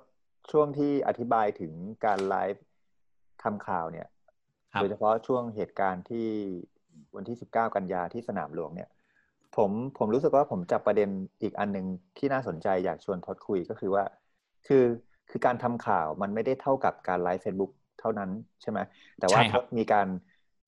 [0.51, 1.73] ช่วงที่อธิบายถึง
[2.05, 2.65] การไลฟ์
[3.43, 4.07] ทำข่าวเนี่ย
[4.75, 6.29] โดยเฉพาะช่วงเหตุการณ์ที่
[7.17, 8.89] วันที่สิบเก้ากันยาที่สนามหลวงเนี่ย
[9.57, 11.11] ผมผมรู้สึกว่าผมจับประเด็น
[11.43, 11.87] อีกอันหนึ่ง
[12.19, 14.05] ที่น่าสนใจอยากชวนทศคุยก็คือว่า
[14.67, 14.85] คือ
[15.31, 18.31] คือการทำข่าวมันไม่ได้เท่ากับการไลฟ์เฟซบุ๊กเท่านั้น
[18.63, 18.79] ใช่ไหม
[19.21, 19.41] แต่ว่า
[19.79, 20.07] มีการ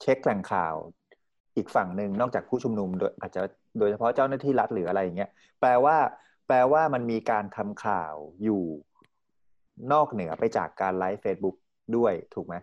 [0.00, 0.74] เช็คแหล่งข่าว
[1.58, 3.42] อีกฝั่งหนึ่งนอกจากผู้ชุมนุมโดยอาจจะ
[3.78, 5.96] โดยเฉพาะเจ้าหน้าที่รัฐหรืออะไรอย่างเงี้ยแปลว่า
[6.48, 8.62] แปลว่ามันมีการทำข่าวอยู่
[9.92, 11.56] นอกเหนือไปจากการไลฟ์เฟซบุ๊ก
[11.96, 12.54] ด้วยถูกไหม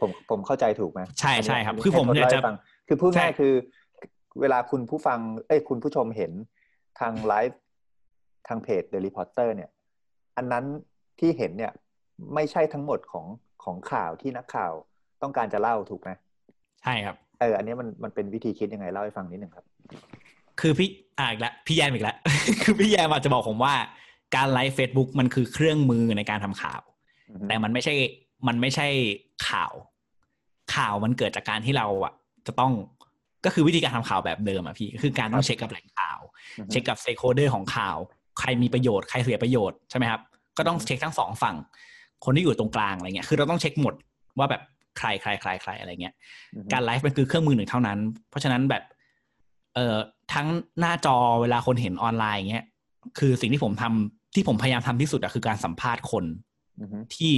[0.00, 2.40] ผมผมเข้าใจถูกไหมใช่ใช่ครับ คือผมอยากจะ
[2.88, 3.54] คือพูดง่ายคือ
[4.40, 6.32] เวลาคุณผู้ฟัง เอ้ยคุณผู้ชมเห็น
[7.00, 7.60] ทางไลฟ์
[8.48, 9.70] ทางเพจ The Reporter เนี่ย
[10.36, 10.64] อันนั้น
[11.20, 11.72] ที่เห็นเนี่ย
[12.34, 13.26] ไม่ใช่ทั้งหมดของ
[13.64, 14.72] ของข่าวที่นักข่าว
[15.22, 16.10] ต้องการจะเล่าถูกไหม
[16.82, 19.64] ใช่ครับ เอออันนี้มันมันเป็นวิธีคิดยังไงเล่าให้ฟังนิดหนึ่งครับ
[20.60, 22.16] คือพี่อ่าอีกแล้วพี่แยมอีกแล้ว
[22.62, 23.74] คือพี่แยมอาจจะบอกผมว่า
[24.36, 26.82] การไลฟ์เฟซบุ๊กมันคือเครื่องมือในการทำข่าว
[27.48, 27.94] แต่มันไม่ใช่
[28.48, 28.86] มันไม่ใช่
[29.48, 29.72] ข่าว
[30.74, 32.12] ข่าวมันเกิดจากการที่เราอะ
[32.46, 32.72] จะต้อง
[33.44, 36.18] ก็คือวิธีการทำข่าวแบบเดิมอะพี่คือการต้องเช็คกับแหล่งข่าว
[36.70, 37.96] เช็คกับ stakeholder ของข่าว
[38.38, 40.20] ใครมีประโยชน์ใครเสียประโยชน์ใช่ไหมครับ
[40.56, 41.56] ก็ต้องเช็คทั้งสองฝั่ง
[42.24, 43.94] คนที่อยู่ตรงกลางอะไรเงี้ยคือเราต้องเช็คหมด
[44.38, 44.62] ว่าแบบ
[44.98, 46.14] ใครใครใครใครอะไรเงี้ย
[46.72, 47.98] การไลฟ์มันคือเครื่องมือหนึ่งเท่านั้น
[48.30, 48.82] เพราะฉะนั้นแบบ
[49.74, 49.96] เอ่อ
[50.34, 50.46] ทั้ง
[50.80, 52.66] หน้าจอเวลาคนเห็นออนไลน์เงี้ย
[53.18, 56.24] คือสิ่งที่ผมทำที่ผมพยายามทำที่สุดอะคือการสัมภาษณ์คน
[57.14, 57.32] ที่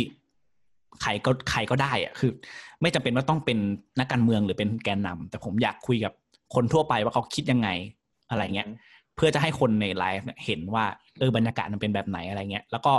[1.02, 2.30] ใครก็ใครก็ได้อะคือ
[2.82, 3.58] ไม่จำเป็นว่าต้องเป็น
[3.98, 6.12] นักการเมืองหรือเป็นแกนนำแต่ผมอยากคุยกับ
[6.54, 7.68] คนทั่วไปว่าเขาคิดยังไง
[8.30, 8.68] อะไรเงี้ย
[9.16, 10.84] เพื่อจะให้คนในไลฟ์เห็นว่า
[11.18, 12.94] เออบรรยากาศมันเป็นแบบไหนอะไรเงี้ย แล้วก็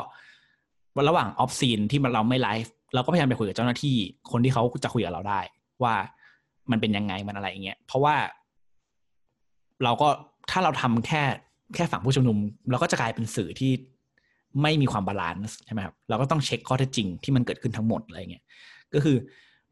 [1.10, 3.96] ระหว่าง off scene ที่เราไม่ไลฟ์ เราก็พยายามไปคุยกับเจ้าหน้าที่
[4.32, 5.40] คนที่เขาจะคุยกับเราได้
[5.84, 5.96] ว่า
[6.72, 8.16] มันเป็นยังไงมันอะไรอย่างเงี้ยเพราะว่า
[9.84, 10.08] เราก็
[10.52, 11.24] ถ้าเราทำแค่
[11.76, 12.38] แค่ฝั่งผู้ชุมนุม
[12.72, 13.72] เราก็จะกลายเป็นสื่อที่
[14.62, 18.44] ไม่มีความ balance ใช่ไหมครับเราก็ต้องเช็คข้อเท็จจริงที่มันเกิดขึ้นทั้งหมดอะไรเงี้ย
[18.94, 19.16] ก็คือ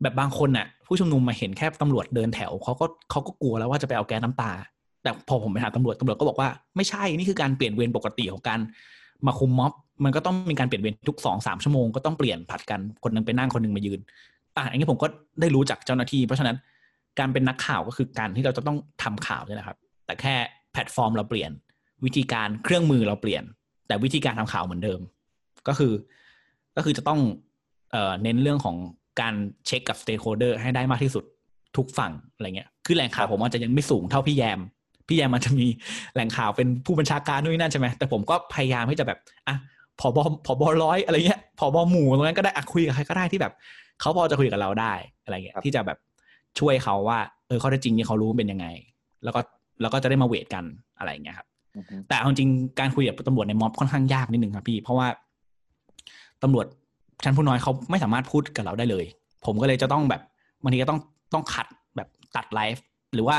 [0.01, 4.51] แบบบางคนน่ะ ผู้ชุมนุมมาเห็นแค่ตำรวจเดินแถวเขาก็เขาก็กลัวแล้วว่าจะไปเอาแก๊สน้ำตา
[5.03, 8.59] แต่พอผมไปหาตำรวจตำรวจก็บอกว่าไม่ใช่นี่คือการเปลี่ยนเวรปกติของการ
[9.27, 9.73] มาคุมม็อบ
[10.03, 13.99] มันก็ต้องมีการเปลี่ยนเวรทุกสองสามชั่วโมงก็ต้องเปลี่ยนผัดกันคนนึงไปนั่งคนนึงมายืน
[14.55, 15.07] อะอันนี้ผมก็
[15.41, 16.57] ได้รู้จากเจ้าหน้าที่ เพราะฉะนั้น
[17.19, 20.35] การเป็นนักข่าวก็คือการที่เราจะต้องทำข่าวนี่แหละครับ แต่แค่
[20.73, 21.51] แพลตฟอร์มเราเปลี่ยน
[22.05, 23.43] วิธีการเครื่องมือเราเปลี่ยน
[23.87, 24.99] แต่วิธีการทำข่าวเหมือนเดิม
[25.67, 25.93] ก็คือ
[26.75, 27.19] ก็คือจะต้อง
[27.91, 28.75] เอ่อเน้นเรื่องของ
[29.21, 29.33] การ
[29.65, 31.23] เช็คกับ stakeholder ให้ได้มากที่สุด
[31.77, 34.59] ทุกฝั่งอะไรเงี้ย คือแหล่งข่าวผมอาจจะยังไม่สูงเท่าพี่แยม
[35.07, 35.67] พี่แยมมันจะมี
[36.13, 39.55] แหล่งข่าวเป็นผู้บัญชาการนู่นนั่นใช่ไหมแต่ผมก็พยายามที่จะแบบอะ
[40.01, 43.53] ผบผบร้อยอะไรเงี้ยผบหมู่ตรงนั้นก็ได้อะคุยกับใครก็ได้ที่แบบ
[44.01, 44.93] เขาพอจะคุยกับเราได้
[45.23, 45.97] อะไรเงี้ยที่จะแบบ
[46.59, 48.67] ช่วยเขาว่าเออข้อเท็จจริงที่เขารู้เป็นยังไง
[49.23, 49.39] แล้วก็
[49.81, 50.63] แล้วก็จะได้มาเวทกัน
[50.97, 51.47] อะไรเงี้ยครับ
[52.07, 55.07] แต่เอาจริงการคุยกับตำรวจในม็อบค่อนข้างยากนิดนึงครับพี่เพราะว่า
[56.43, 56.65] ตำรวจ
[57.23, 59.05] ชั้นผู้น้อยเขาไม่สามารถพูดกับเราได้เลย
[59.45, 60.21] ผมก็เลยจะต้องแบบ
[60.63, 60.99] บางทีก็ต้อง
[61.33, 62.83] ต้องขัดแบบตัดไลฟ์
[63.13, 63.37] หรือว่า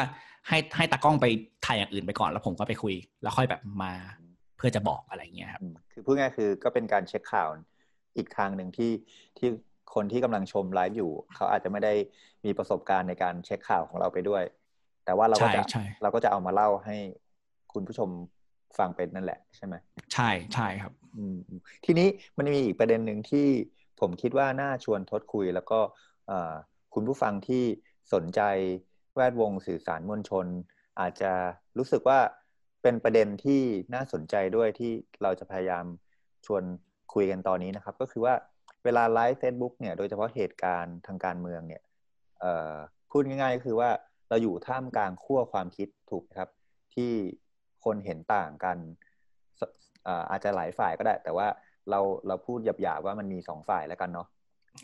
[0.48, 1.26] ให้ให้ตากล้องไป
[1.66, 3.92] ถ่ายอย่างอื่นไปก่อน แล้วผมก็ไปคุย แล้วค่อยแบบมา
[4.58, 7.48] เพื่อจะบอกอะไรเงี้ยครับคือพูดง่ายคือก็เป็นการเช็คข่าว
[8.16, 8.92] อีกทางหนึ่งที่
[9.38, 9.48] ที่
[9.94, 11.94] คนที่กำลังชมไลฟ์อยู่ เขาอาจจะไม่ได้
[12.44, 14.42] มีประสบการณ์ในการเช็คข่าวของเราไปด้วย
[15.04, 15.62] แต่ว่าเราก็จะ
[16.02, 16.96] เราก็จะเอามาเล่าให้
[17.72, 18.08] คุณผู้ชม
[18.78, 19.74] ฟังเป็นนั่นแหละใช่ไหม
[20.12, 20.92] ใช่ใช่ครับ
[21.84, 23.46] ทีนี้มันมีอีกประเด็นหนึ่งที่
[24.00, 25.78] ผมคิดว่าน่าชวนทดคุย แล้วก็
[26.94, 27.64] คุณผู้ฟังที่
[28.12, 28.40] สนใจ
[29.14, 30.46] แวดวงสื่อสารมวลชน
[31.00, 31.32] อาจจะ
[31.78, 32.18] รู้สึกว่า
[32.82, 33.62] เป็นประเด็นที่
[33.94, 35.84] น่าสนใจด้วยที่เราจะพยายาม
[36.46, 36.62] ชวน
[37.14, 38.34] คุยกันตอนนี้นะครับ ก็คือว่า
[38.84, 41.82] เวลาไลฟ์เฟซบุ๊กเนี่ยโดยเฉพาะเหตุการณ์ทางการเมืองเนี่ย
[43.10, 43.90] พูดง่ายๆก็คือว่า
[44.28, 46.50] เราอยู่ท่ามกลางขั้วความคิดถูกครับ
[46.94, 47.12] ที่
[47.84, 48.78] คนเห็นต่างกัน
[50.30, 51.46] อาจจะหลายฝ่ายก็ได้ แต่ว่า
[51.90, 54.28] เราเราพูดหยาบๆว่ามันมีสองฝ่ายแล้วกันเนาะ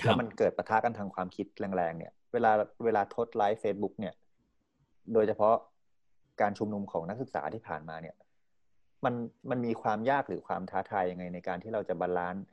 [0.04, 2.50] แล้วมันเกิดปะทะกันทางความคิดแรงๆเนี่ย เวลา
[2.84, 4.14] เวลาทศไลฟ์เฟซบุ๊กเนี่ย
[5.14, 5.56] โดยเฉพาะ
[6.40, 8.16] การชุมนุมของนักศึกษาที่ผ่านมาเนี่ย
[9.04, 9.14] มัน
[9.50, 12.44] มันมีความยากหรือความท้าทายยังไงในการที่เราจะ balance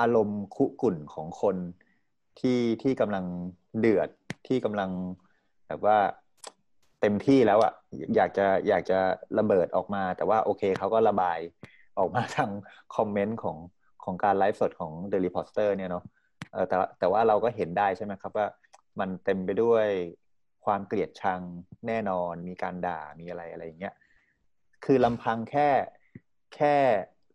[0.00, 1.56] อารมณ์คุกรุ่นของคน
[2.40, 3.24] ที่ที่กำลัง
[3.78, 4.08] เดือด
[4.46, 4.90] ที่กำลัง
[5.68, 5.98] แบบว่า
[7.00, 7.72] เต็มที่แล้วอะ่ะ
[8.16, 8.98] อยากจะอยากจะ
[9.38, 11.38] ระเบิดออกมา แต่ว่าโอเคเขาก็ระบาย
[11.98, 12.50] ออกมาทาง
[12.96, 13.56] คอมเมนต์ของ
[14.04, 16.04] ของการไลฟ์สดของ The Reporters เนี่ยเนาะ
[16.68, 18.46] แต่แต่ว่าเราก็เห็นได้ใช่ไหมครับว่า
[19.00, 19.86] มันเต็มไปด้วย
[20.64, 21.40] ความเกลียดชัง
[21.86, 23.94] แน่นอน มีการด่ามีอะไรอะไรอย่างเงี้ย
[24.84, 25.68] คือลำพังแค่
[26.54, 26.76] แค่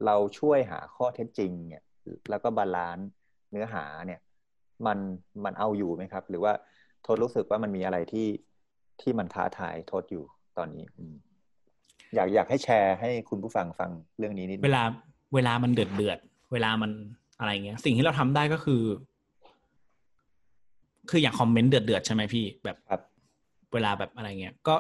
[0.05, 1.83] เราช่วยหาข้อเท็จจริงเนี่ย
[2.29, 3.07] แล้วก็ balance
[3.51, 4.19] เนื้อหาเนี่ย
[4.85, 4.97] มัน
[5.43, 6.53] มันเอาอยู่ไหมครับ หรือว่า
[7.05, 8.27] ทศรู้สึกว่ามันมีอะไรที่
[9.01, 10.25] ที่มันท้าทายทศอยู่
[10.57, 10.83] ตอนนี้
[12.15, 14.83] อยากอยากให้แชร์ให้คุณผู้ฟังฟังเรื่องนี้นิดเวลา
[15.35, 16.19] เวลามันเดือดเดือด
[16.53, 16.91] เวลามัน
[17.39, 18.83] อะไรเงี้ย สิ่งที่เราทำได้ก็คือ
[21.09, 23.01] คืออย่างคอมเมนต์เดือดเดือดใช่ไหมพี่แบบครับ
[23.73, 24.75] เวลาแบบอะไรเงี้ยก็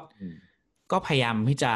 [0.91, 1.73] ก็พยายามที่จะ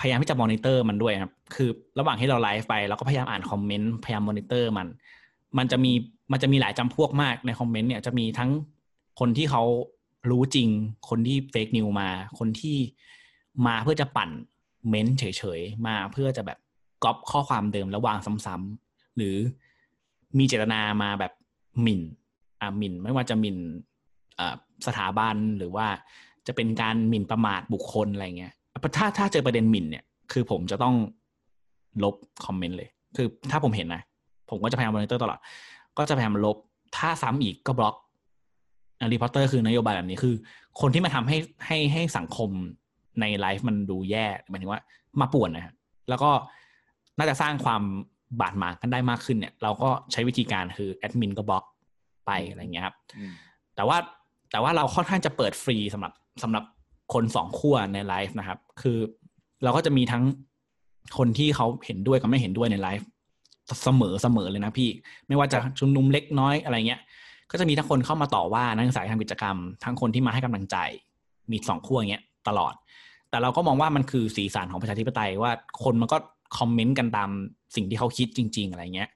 [0.00, 4.88] พยายามที่จะมอนิเตอร์มันด้วยครับ คือระหว่างที่เราไลฟ์ไปเราก็พยายามอ่านคอมเมนต์พยายามมอนิเตอร์มัน
[5.58, 5.92] มันจะมี
[6.32, 8.50] มันจะมีหลายจำพวกมากในคอมเมนต์เนี่ยจะมีทั้ง
[9.20, 9.62] คนที่เขา
[10.30, 10.68] รู้จริง
[11.08, 12.08] คนที่ fake news มา
[12.38, 12.76] คนที่
[13.66, 14.30] มาเพื่อจะปั่น
[14.88, 15.24] เม้นเฉ
[15.58, 16.58] ยๆ มาเพื่อจะแบบ
[17.04, 19.36] ก๊อปข้อความเดิมแล้ววางซ้ำๆหรือ
[20.38, 21.32] มีเจตนามาแบบ
[21.82, 22.00] หมิ่น
[22.60, 23.58] อ่าหมิ่น ไม่ว่าจะหมิ่น
[24.86, 25.86] สถาบันหรือว่า
[26.46, 28.52] จะเป็นการหมิ่นประมาทบุคคลอะไรเงี้ย
[28.96, 30.94] ถ้าถ้าเจอประเด็นหมิ่นเนี่ย คือผมจะต้อง
[32.04, 32.14] ลบ
[32.44, 34.02] คอมเมนต์เลย คือถ้าผมเห็นนะ
[34.50, 35.38] ผมก็จะพยายามมอนิเตอร์ตลอด
[35.98, 36.56] ก็จะพยายามลบ
[36.96, 37.94] ถ้าซ้ำอีกก็บล็อก
[39.12, 40.34] Reporters คือนโยบายแบบนี้คือ
[40.80, 42.50] คนที่มาทำให้ให้ให้สังคม
[43.20, 44.80] ในไลฟ์มันดูแย่หมายถึงว่า
[45.20, 45.74] มาป่วนนะฮะ
[46.08, 46.30] แล้วก็
[47.18, 47.82] น่าจะสร้างความ
[48.40, 51.64] บาดหมางกันได้มากขึ้นเนี่ย เราก็ใช้วิธีการคือแอดมินก็บล็อก
[52.26, 52.96] ไปอะไรเงี้ยครับ
[53.74, 53.96] แต่ว่า
[54.54, 56.64] แต่ว่าเราค่อนข้างจะเปิดฟรีสำหรับสำหรับ
[57.12, 58.98] คนสองขั้วในไลฟ์นะครับ คือ
[59.62, 60.24] เราก็จะมีทั้ง
[61.18, 63.06] คนที่เขาเห็นด้วยกับไม่เห็นด้วยในไลฟ์
[63.84, 64.90] เสมอเสมอเลยนะพี่
[65.28, 67.00] ไม่ว่าจะชุมนุมเล็กน้อยอะไรเงี้ย
[67.50, 70.76] ก็จะมีทั้งคนเข้ามาต่อว่านักศึกษาทำกิจกรรม ทั้งคนที่มาให้กำลังใจ
[71.50, 72.74] มีสองขั้วอย่างเงี้ยตลอด
[73.30, 75.52] แต่เราก็มองว่ามันคือสีสันของประชาธิปไตยว่า
[75.84, 76.18] คนมันก็
[76.58, 77.30] คอมเมนต์กันตาม
[77.74, 79.08] สิ่งที่เขาคิดจริง ๆ อะไรเงี้ย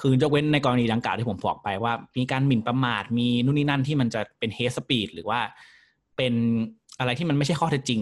[0.00, 5.40] คือยกเว้นในกรณีดังกล่าวที่ผมบอกไปว่า มีการหมิ่นประมาทมีนู่นนี่นั่นที่มันจะเป็นเฮสปีดหรือว่า
[6.16, 6.34] เป็น
[6.98, 8.00] อะไรที่มันไม่ใช่ข้อเท็จจริง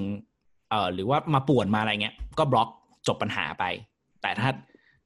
[0.70, 2.68] เอ่อหรือว่ามาป่วนมาอะไรเงี้ย ก็บล็อก
[3.07, 3.64] จบปัญหาไป
[4.22, 4.51] แต่ถ้า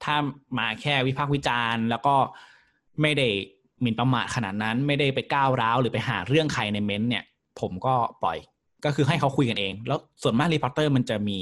[0.05, 0.17] ถ้า
[0.59, 2.15] มาแค่วิพากษ์วิจารณ์ แล้วก็
[3.03, 3.29] ไม่ได้
[3.81, 7.25] หมิ่นประมาทขนาดนั้น ไม่ได้ไปก้าวร้าวหรือไปหาเรื่องใครในเม้นเนี่ย
[7.61, 8.39] ผมก็ปล่อย
[8.85, 11.39] ก็คือให้เขาคุยกันเอง แล้วส่วนมาก Reporters มันจะมี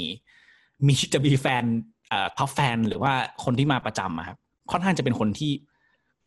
[0.87, 1.64] มีจะมีแฟน
[2.09, 3.12] เอ่อ top fan หรือว่า
[3.45, 4.39] คนที่มาประจำอะครับ
[4.72, 5.52] ค่อนข้างจะเป็นคนที่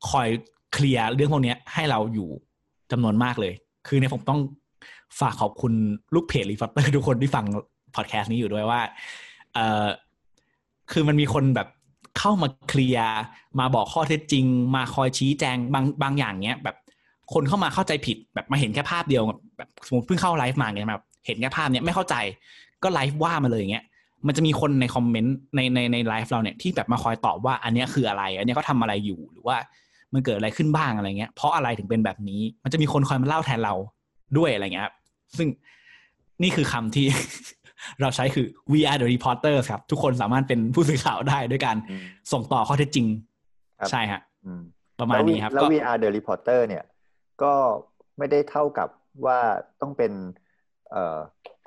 [0.09, 0.27] คอย
[0.74, 2.29] clear เรื่องพวกนี้ให้เราอยู่
[2.91, 3.53] จำนวนมากเลย
[3.87, 4.39] คือในผมต้อง
[5.19, 5.73] ฝากขอบคุณ
[6.15, 7.45] ลูกเพจ Reporters ทุกคนที่ฟัง
[7.95, 8.81] พอดแคสต์นี้อยู่ด้วยว่า
[9.53, 9.87] เออ
[10.91, 11.67] คือมันมีคนแบบ
[12.17, 13.09] เข้ามา clear
[13.59, 16.77] มาบอกข้อเท็จจริง มาคอยชี้แจงบางบางอย่างเนี้ย แบบ
[17.33, 19.23] คนเข้ามาเข้าใจผิดแบบมาเห็นแค่ภาพเดียว
[19.57, 22.15] แบบสมมติเพิ่งเข้าไลฟ์มาเงี้ยแบบเห็นแค่ภาพเนี้ยไม่เข้าใจ
[22.83, 23.83] ก็ไลฟ์ว่ามาเลยอย่างเงี้ย
[24.28, 29.57] มันจะมีคนในคอมเมนต์ในในในไลฟ์เราเนี่ยที่แบบมาคอยตอบว่าอันนี้คืออะไร อันนี้เขาทำอะไรอยู่หรือว่า
[30.13, 33.74] มันเกิดอะไรขึ้นบ้างอะไรเงี้ยเพราะอะไรถึงเป็นแบบนี้ มันจะมีคนคอยมาเล่าแทนเรา
[34.38, 34.95] ด้วยอะไรเงี้ยครับ
[35.38, 35.47] ซึ่ง
[36.43, 37.05] นี่คือคำที่
[38.01, 41.78] เราใช้คือ we are the reporters ครับ ทุกคนสามารถเป็นผู้สื่อข่าวได้ด้วยการ
[42.32, 43.07] ส่งต่อข้อเท็จจริง
[43.89, 44.21] ใช่ฮะ
[44.99, 46.84] ประมาณนี้ครับแล้ว we are the reporter เนี่ย
[47.43, 47.53] ก็
[48.17, 48.89] ไม่ได้เท่ากับ
[49.26, 49.39] ว่า
[49.82, 50.11] ต้องเป็น
[50.91, 51.17] เอ่อ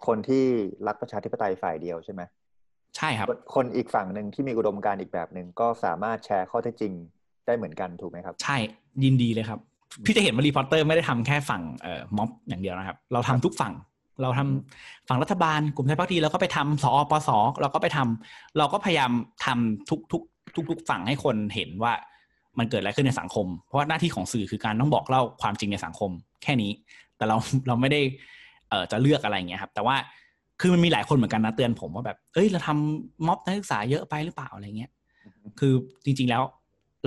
[0.07, 0.45] คนที่
[0.87, 2.23] รักประชาธิปไตยฝ่ายเดียวใช่ไหม
[2.97, 6.93] ใช่ครับคนอีกฝั่งหนึ่งที่มีอุดมการณ์อีกแบบหนึ่งก็สามารถแชร์ข้อเท็จจริง
[7.47, 8.57] ได้เหมือนกันถูกไหมครับ ใช่
[9.05, 9.59] ยินดีเลยครับ
[10.05, 13.75] พี่จะเห็นว่ารีพอร์เตอร์ไม่ได้ทำแค่ฝั่งเอ่อม็อบอย่างเดียวนะครับ เราทำทุกฝั่ง
[14.23, 17.31] เราทำฝั่งรัฐบาลกลุ่มไทยพักดีเราก็ไปทำสอปส
[17.61, 19.11] เราก็ไปทำเราก็พยายาม
[19.45, 20.23] ทำทุกทุก
[20.55, 21.93] ทุกทุกฝั่งให้คนเห็นว่า
[22.59, 26.11] มันเกิดอะไรขึ้นในสังคม เพราะว่าหน้าที่ของสื่อคือการต้องบอกเล่าความจริงในสังคม
[26.43, 26.71] แค่นี้
[27.17, 27.37] แต่เรา
[27.67, 28.01] เราไม่ได้
[28.71, 29.97] เอ่อจะเลือกอะไรเงี้ยครับ แต่ว่า
[30.61, 34.91] คือมันมีหลายคนเหมือนกันนะเตือนผมว่าแบบ เอ้ยเราทำม็อบนักศึกษาเยอะไปหรือเปล่าอะไรเงี้ย
[35.59, 35.73] คือ
[36.05, 36.43] จริง ๆแล้ว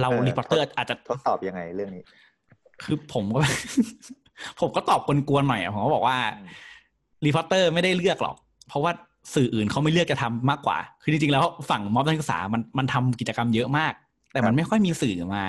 [0.02, 2.04] เรา Reportersอาจจะทศตอบยังไงเรื่องนี้
[2.84, 3.40] คือผมก็
[4.60, 6.18] ผมก็ตอบกวนๆหน่อยผมก็บอกว่า
[7.26, 8.36] Reporters ไม่ได้เลือกหรอก
[8.68, 8.92] เพราะว่า
[9.36, 13.94] สื่ออื่นเขาไม่เลือกจะทำมากกว่า คือจริงๆแล้วฝั่งม็อบนักศึกษามันมันทำกิจกรรมเยอะมาก
[14.32, 15.46] แต่มันไม่ค่อยมีสื่อมา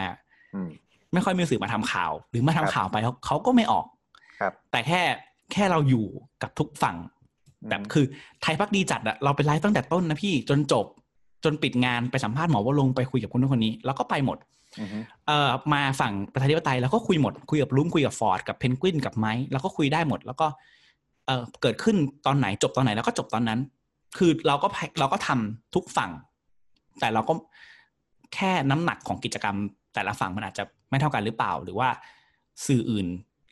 [1.13, 3.87] ไม่ค่อยมีสื่อมาทำข่าว หรือมาทำข่าวไปเขาเขาก็ไม่ออก
[4.41, 5.01] ครับ แต่แค่
[5.53, 6.07] แค่เราอยู่
[6.43, 6.97] กับทุกฝั่ง
[7.69, 8.05] แบบคือ
[8.43, 10.87] ไทยพักดีจัดอะเราไปไลฟ์ตั้งแต่ต้นนะพี่จนจบ
[11.45, 14.39] จนปิดงานไปสัมภาษณ์หมอว่าลงไปคุยกับคนนู้นคนนี้ แล้วก็ไปหมด
[15.27, 20.47] เอ่อมาฝั่งประชาธิปไตยแล้วก็คุยหมด คุยกับลุ้มคุยกับฟอร์ดกับเพนกวินกับไม้แล้วก็คุยได้หมด แล้วก็
[21.27, 21.97] เอ่อเกิดขึ้น
[22.27, 23.61] ตอนไหนจบตอนไหนแล้วก็จบตอนนั้น
[24.19, 24.67] คือเราก็
[24.99, 26.11] เราก็ทำทุกฝั่ง
[27.01, 27.35] แต่เราก็
[28.35, 29.57] แค่น้ำหนักของกิจกรรม
[29.95, 31.89] แต่ละฝั่งมันอาจจะไม่เท่ากันหรือเปล่า หรือว่า
[32.67, 33.07] สื่ออื่น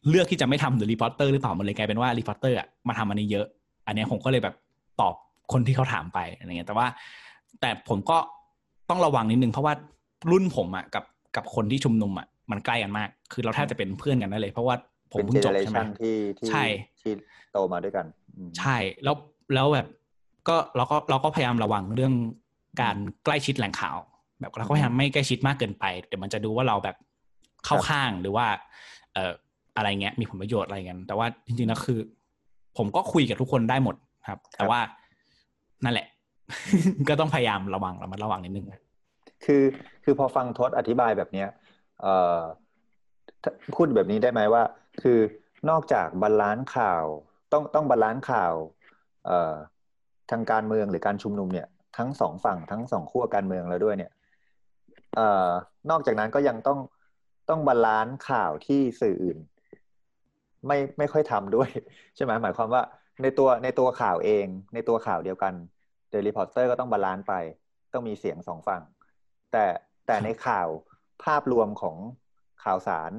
[0.08, 3.46] เลือกที่จะไม่ทำหรือ Reporters หรือเปล่ามันเลยกลายเป็นว่า Reporters อะมาทำอันนี้เยอะ
[3.88, 4.54] อันนี้ผมก็เลยแบบ
[5.00, 5.14] ตอบ
[5.52, 6.86] คนที่เขาถามไปอะไรเงี้ยแต่ว่า
[7.60, 8.18] แต่ผมก็
[8.90, 9.74] ต้องระวังนิดนึงเพราะว่า
[10.30, 11.04] รุ่นผมอะกับ
[11.36, 14.74] กับคนที่ชุมนุมอะมันใกล้กันมาก คือเราแทบจะเป็นเพื่อนกันได้เลย เพราะว่า
[15.12, 16.64] ผมเพิ่งจบใช่ไหมที่ที่ใช่
[17.00, 17.12] ที่
[17.52, 18.06] โตมาด้วยกัน
[18.58, 19.14] ใช่แล้ว
[19.54, 19.86] แล้วแบบ
[20.48, 22.14] ก็เราก็เราก็พยายามระวังเรื่อง
[22.82, 23.96] การใกล้ชิดแหล่งข่าว
[24.40, 26.96] แบบเราก็พยายามไม่ใกล้ชิดมากเกินไปเดี๋ยวมันจะดูว่าเราแบบ
[27.64, 28.46] เข้าข้างหรือว่า
[29.14, 29.32] เอ่อ
[29.76, 31.98] อะไรเงี้ยมีผลประโยชน์อะไรกันแต่ว่าจริงๆแล้วคือ
[32.78, 34.80] ผมก็คุยกับทุกคนได้หมดครับ แต่ว่า
[35.84, 36.06] นั่นแหละ
[37.08, 38.66] ก็ต้องพยายามระวังระมัดระวังนิดนึง
[39.44, 39.62] คือ
[40.04, 41.48] คือพอฟังทศอธิบายแบบเนี้ย
[42.00, 42.40] เอ่อ
[43.74, 44.62] พูดแบบนี้ได้ไหมว่า
[45.02, 45.18] คือ
[45.70, 47.04] นอกจาก balance ข่าว
[47.52, 48.54] ต้องต้อง balance ข่าว
[49.26, 49.54] เอ่อ
[50.30, 51.68] ทางการเมืองหรือการชุมนุมเนี่ย
[51.98, 54.12] ทั้งสองฝั่งทั้งสองขั้วการเมืองแล้วด้วยเนี่ย
[55.16, 55.48] เอ่อ
[55.90, 56.78] นอกจากนั้นก็ยังต้อง
[57.48, 59.38] ต้อง balance ข่าวที่สื่ออื่น
[60.66, 61.68] ไม่ไม่ค่อยทำด้วย
[62.16, 62.82] ใช่ไหมหมายความว่า
[63.22, 65.54] ในตัวในตัวข่าวเอง ในตัวข่าวเดียวกัน
[66.10, 67.34] The Reporters ก็ต้อง balance ไป
[67.92, 68.82] ต้องมีเสียงสองฝั่ง
[69.52, 69.64] แต่
[70.06, 70.68] แต่ในข่าว
[71.24, 71.96] ภาพรวมของ
[72.64, 73.12] ข่าวสาร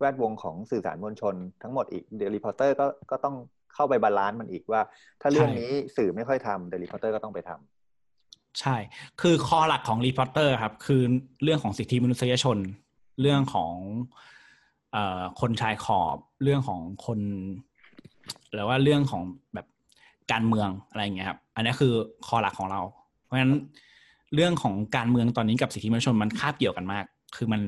[0.00, 3.36] แวดวงของสื่อสารมวลชน ทั้งหมดอีก The Reporters ก็ก็ต้อง
[3.74, 4.82] เข้าไป balance มันอีกว่า
[5.20, 8.76] ถ้าเรื่องนี้สื่อไม่ค่อยทำ The Reporters ก็ต้องไปทำใช่
[9.20, 11.02] คือ core หลักของ Reporters ครับ คือ
[11.42, 12.58] เรื่องของสิทธิมนุษยชน
[13.20, 13.74] เรื่องของ
[14.14, 14.33] อ
[15.40, 17.18] คนชายขอบเรื่องของคน
[18.52, 19.22] หรือว่าเรื่องของ
[19.54, 19.66] แบบ
[20.32, 21.92] การเมืองอะไรเงี้ยครับ อันนี้คือ
[22.26, 22.80] core หลักของเรา
[23.24, 23.54] เพราะฉะนั้น
[24.34, 27.04] เรื่องของการเมืองตอนนี้กับสิทธิมนุษยชนมันคาบเกี่ยวกันมาก
[27.36, 27.60] คือมัน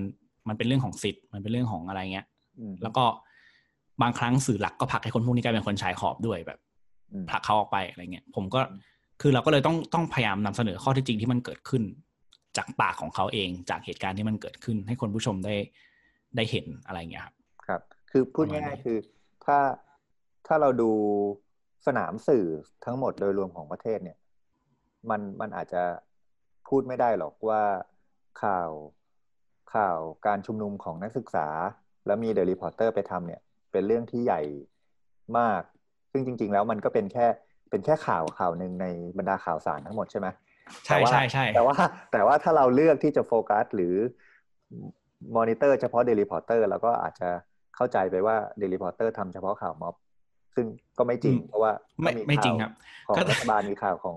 [0.48, 2.26] มันเป็นเรื่องของสิทธิ์มันเป็นเรื่องของอะไรเงี้ย
[2.82, 3.04] แล้วก็
[4.02, 6.58] บางครั้งสื่อหลักก็ผลักให้คนพวกนี้กลายเป็นคนชายขอบด้วยแบบ
[7.30, 8.60] ผลักเขาออกไปอะไรเงี้ยผมก็
[9.20, 11.82] คือเราก็เลยต้องต้องพยายามนำเสนอข้อที่จริงที่มันเกิดขึ้น
[12.56, 15.54] จากปากของเขาเองจากเหตุการณ์ที่มันเกิดขึ้น ให้คนผู้ชมได้
[16.36, 17.34] ได้เห็นอะไรเงี้ยครับ
[17.66, 18.98] ครับ คือพูดง่ายๆคือ
[19.44, 19.58] ถ้า
[20.46, 20.90] ถ้าเราดู
[21.86, 22.46] สนามสื่อ
[22.84, 24.18] ทั้งหมดโดยรวมของประเทศเนี่ย
[25.10, 25.82] มันมันอาจจะ
[26.68, 27.62] พูดไม่ได้หรอกว่า
[28.42, 28.70] ข่าว
[29.74, 31.48] ข่าวการชุมนุมของนักศึกษา
[32.06, 33.40] แล้วมีเดลิพอร์เตอร์ไปทำเนี่ย
[33.72, 34.42] เป็นเรื่องที่ใหญ่
[35.38, 35.62] มาก
[36.12, 37.26] ซึ่งจริง ๆ แล้วมันก็เป็นแค่
[37.70, 38.86] เป็นแค่ข่าวข่าวหนึ่งใน
[39.18, 40.28] บรรดาข่าวสารทั้งหมดใช่ไหม
[40.84, 41.74] ใช่ใช่ใช่แต่ว่า
[42.12, 43.94] แต่ว่าถ้าเราเลือกที่จะโฟกัสหรือ
[45.36, 47.28] มอนิเตอร์เฉพาะ The Reporters แล้วก็อาจจะ
[47.76, 49.94] เข้าใจไปว่า The Reporters ทำเฉพาะข่าวม็อบ
[50.56, 50.66] ซึ่ง
[50.98, 52.72] ก็ไม่จริงเพราะว่าไม่ไม่จริงครับ
[53.06, 54.16] ของรัฐบาลมีข่าวของ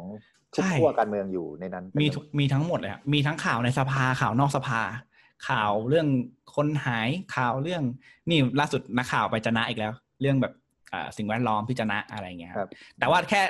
[0.56, 2.08] ทุกขั้วการเมืองอยู่ในนั้น มี
[2.40, 4.82] มีทั้งหมดเลยมีทั้งข่าวในสภาข่าวนอกสภา
[5.48, 6.08] ข่าวเรื่อง
[6.56, 7.84] คนหายข่าวเรื่อง
[8.30, 9.92] นี่ล่าสุดนักข่าวไปจะนะอีกแล้ว
[10.22, 10.54] เรื่องแบบ
[11.18, 12.70] สิ่งแวดล้อมที่จะนะอะไรเงี้ยครับ
[13.00, 13.42] แต่ว่าแค่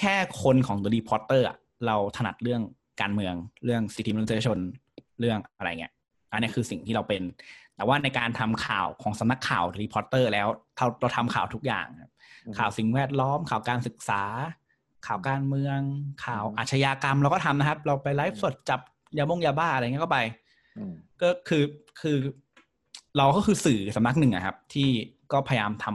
[0.00, 1.46] แค่ core ของตัว Reporters
[1.86, 2.62] เราถนัดเรื่อง
[3.00, 3.34] การเมือง
[3.64, 4.58] เรื่องสิทธิมนุษยชน
[5.20, 5.92] เรื่องอะไรเงี้ย
[6.32, 7.22] อันนี้คือสิ่งที่เราเป็น
[7.76, 11.86] แต่ว่าในการทำข่าวของสำนักข่าว Reporters แล้วเราเราทำข่าวทุกอย่าง
[12.58, 14.22] ข่าวสิ่งแวดล้อม ข่าวการศึกษา
[15.06, 15.78] ข่าวการเมือง
[16.24, 18.80] ข่าวอาชญากรรมเราก็ทำนะครับ เราไปไลฟ์สดจับ
[19.18, 20.18] ยาบงยาบ้าอะไรเงี้ยก็ไป
[21.22, 21.64] ก็คือ
[22.00, 22.16] คือ
[23.16, 24.88] เราก็คือสื่อสำนักหนึ่งอะครับ ที่
[25.32, 25.86] ก็พยายามท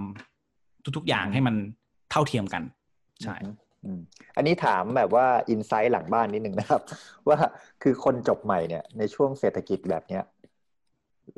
[0.43, 1.55] ำทุก ๆ อย่างให้มัน
[2.11, 2.63] เท่าเทียมกัน
[3.23, 3.35] ใช่
[3.84, 3.99] อืม
[4.36, 6.82] อันนี้ถามแบบว่าอินไซต์หลังบ้านนิดนึงนะครับ
[7.30, 7.38] ว่า
[7.84, 10.23] คือคนจบใหม่เนี่ย ในช่วงเศรษฐกิจแบบเนี้ย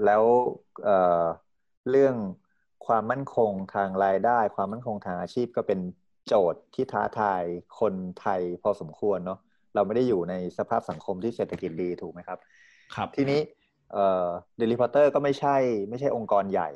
[0.06, 0.24] แล้ว
[0.84, 1.24] เอ่อ
[1.90, 2.16] เรื่อง
[2.86, 5.80] ความมั่นคงทางรายได้ ความมั่นคงทางอาชีพก็เป็น
[6.28, 7.44] โจทย์ที่ท้าทาย
[7.80, 9.40] คนไทยพอสมควรเนาะ
[9.76, 12.40] เราไม่ได้อยู่ในสภาพสังคมที่เศรษฐกิจดีถูกไหมครับ
[12.96, 13.40] ครับ ทีนี้
[13.92, 14.28] เอ่อ
[14.58, 15.56] The Reporters ก็ไม่ใช่
[15.90, 16.70] ไม่ใช่องค์กรใหญ่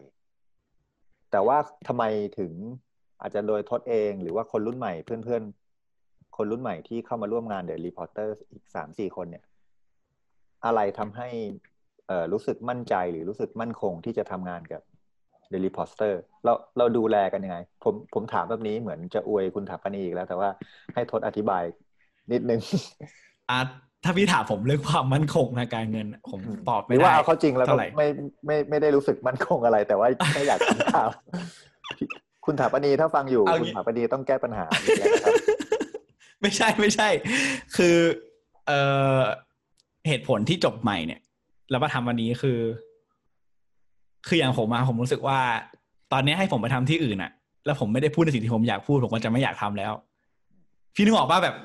[1.31, 1.57] แต่ว่า
[1.87, 2.03] ทำไม
[2.39, 2.51] ถึง
[3.23, 9.43] อาจจะโดยทศเองหรือว่าคนรุ่นใหม่เพื่อนๆ คนรุ่นใหม่ที่เข้ามาร่วมงาน The Reporters อีกสามสี่คนเนี่ย
[10.65, 11.27] อะไรทำให้
[12.07, 14.81] เอ่อรู้สึกมั่นใจหรือรู้สึกมั่นคงที่จะทำงานกับ
[15.51, 20.49] The Reportersเราเราดูแลกันยังไง ผมผมถามแบบนี้เหมือนจะอวยคุณถาปนีอีกแล้ว แต่ว่า
[20.93, 21.63] ให้ทดอธิบาย
[22.31, 22.59] นิดนึง
[23.51, 23.59] อะ
[24.03, 28.07] ถ้าพี่ถามผมเรื่องความมั่นคงทางการเงิน ผมตอบหไม่รือได้ว่าเอาเข้าจริงแล้วก็เท่าไหร่ไม่
[28.45, 31.09] ไม่ไม่ได้รู้สึกมั่นคงอะไร แต่ว่าแค่อยากถามข่าว
[32.45, 35.33] คุณถาปนีถ้าฟังอยู่เอาคุณงี้ถาปนีต้องแก้ปัญหาอีกแล้วนะครับ
[36.41, 37.09] ไม่ใช่ไม่ใช่
[37.75, 37.95] คือ
[38.67, 38.79] เอ่
[39.19, 39.21] อ
[40.07, 41.21] เหตุผลที่จบใหม่เนี่ย
[41.69, 42.59] แล้วมาทำวันนี้คือ
[44.27, 45.39] คืออย่างผมมาผมรู้สึกว่า
[46.11, 47.31] ตอนนี้ให้ผมไปทำที่อื่นอะ
[47.65, 49.93] แล้วผมไม่ได้พูดในสิ่งที่ผมอยากพูดผมก็จะไม่อยากทำแล้ว
[50.95, 51.55] พี่นึกออกป่ะแบบ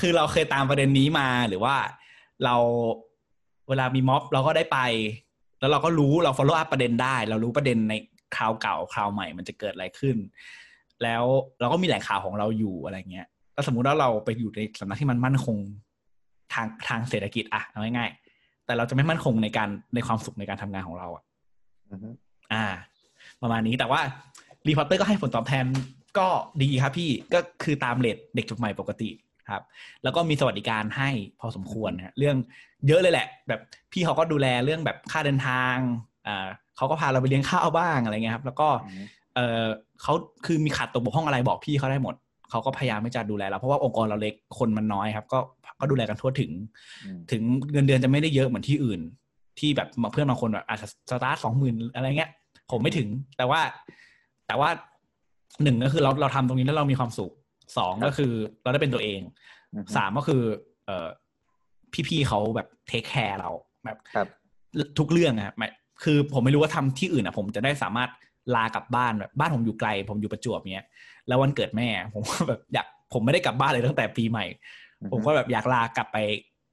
[0.00, 1.74] คือเราเคยตามประเด็นนี้มาหรือว่า
[2.44, 2.54] เรา
[3.68, 4.78] เวลามีม็อบเราก็ได้ไป
[5.60, 7.94] แล้วเราก็รู้เรา follow up ประเด็นได้ เรารู้ประเด็นใน
[8.36, 10.16] คราวเก่าคราวใหม่มันจะเกิดอะไรขึ้น
[11.02, 11.24] แล้ว
[11.60, 15.56] เราก็มีแหล่งข่าวของเราอยู่อะไรเงี้ยถ้าสมมุติว่าเราไปอยู่ในสำนักที่มันมั่นคง
[16.52, 21.24] ทางทางเศรษฐกิจอะเอาง่ายๆแต่เราจะไม่มั่นคงในการในความสุขในการทำงานของเราอะ
[21.90, 22.08] อือฮึ
[22.52, 22.64] อ่า
[23.42, 24.00] ประมาณนี้แต่ว่า
[24.68, 25.66] รีพอร์เตอร์ก็ให้ผลตอบแทน
[26.18, 26.28] ก็
[26.62, 29.10] ดีครับพี่ก็คือตามเลทเด็กจบใหม่ปกติ
[29.48, 29.62] ครับ
[30.02, 31.08] แล้วก็มีสวัสดิการให้
[31.40, 32.36] พอสมควรนะฮะเรื่อง
[32.86, 33.60] เยอะเลยแหละ แบบ
[33.92, 35.76] พี่เขาก็ดูแลเรื่องแบบค่าเดินทาง
[36.26, 36.46] อ่า
[36.76, 39.02] เขาก็พาเราไปเลี้ยงข้าวบ้างอะไรเงี้ยครับ แล้วก็อือฮึ
[39.34, 39.64] เออ
[40.02, 40.14] เขา
[40.46, 42.14] คือมีขาดตกบกพร่องอะไรบอกพี่เขาได้หมด
[42.50, 45.38] เขาก็พยายามที่จะดูแลเราเพราะว่าองค์กรเราเล็กคนมันน้อยครับ ก็
[45.80, 46.50] ก็ดูแลกันทั่วถึง
[47.04, 47.42] อืมถึง
[47.72, 49.00] เงินเดือนจะไม่ได้เยอะเหมือนที่อื่น
[49.58, 52.30] ที่แบบเพื่อนบางคนแบบอาจจะสตาร์ทสองหมื่นอะไรเงี้ย
[52.70, 53.08] ผมไม่ถึง
[53.38, 53.60] แต่ว่า
[54.46, 54.68] แต่ว่า
[55.62, 57.32] หนึ่งก็คือเราเราทำตรงนี้แล้วเรามีความสุข
[57.78, 59.20] สองก็คือเราได้เป็นตัวเอง
[59.74, 60.42] อือฮึสามก็คือ
[60.86, 61.08] เออ
[62.08, 63.50] พี่ๆเขาแบบ take care เรา
[63.84, 64.28] แบบครับ
[64.98, 65.70] ทุกเรื่องอะหมาย
[66.02, 68.10] คือผมไม่รู้ว่าทำที่อื่นอะผมจะได้สามารถ
[68.54, 70.86] ลากลับบ้านแบบบ้านผมอยู่ไกล ผมอยู่ประจวบเนี้ย
[71.28, 74.44] แล้ววันเกิดแม่ ผมก็แบบอยากผมไม่ได้กลับบ้านเลยตั้งแต่ปีใหม่
[75.00, 76.18] อือฮึผมก็แบบอยากลากลับไป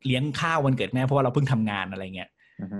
[0.06, 2.30] เลี้ยงข้าววันเกิดแม่เพราะว่าเราเพิ่งทำงานอะไรเงี้ย
[2.62, 2.80] อือฮึ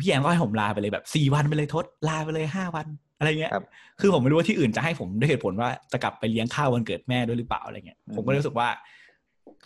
[0.00, 2.86] พี่แอนก็ให้ผมลาไปเลยแบบสี่วันไปเลยทดลาไปเลยห้าวัน
[3.18, 3.64] อะไรเงี้ยครับ
[4.00, 8.68] คือผมไม่รู้ว่าที่อื่นจะให้ผมด้วยเหตุผลว่าจะกลับไปเลี้ยงข้าววันเกิดแม่ด้วยหรือเปล่าอะไรเงี้ยอืมผมก็รู้สึกว่า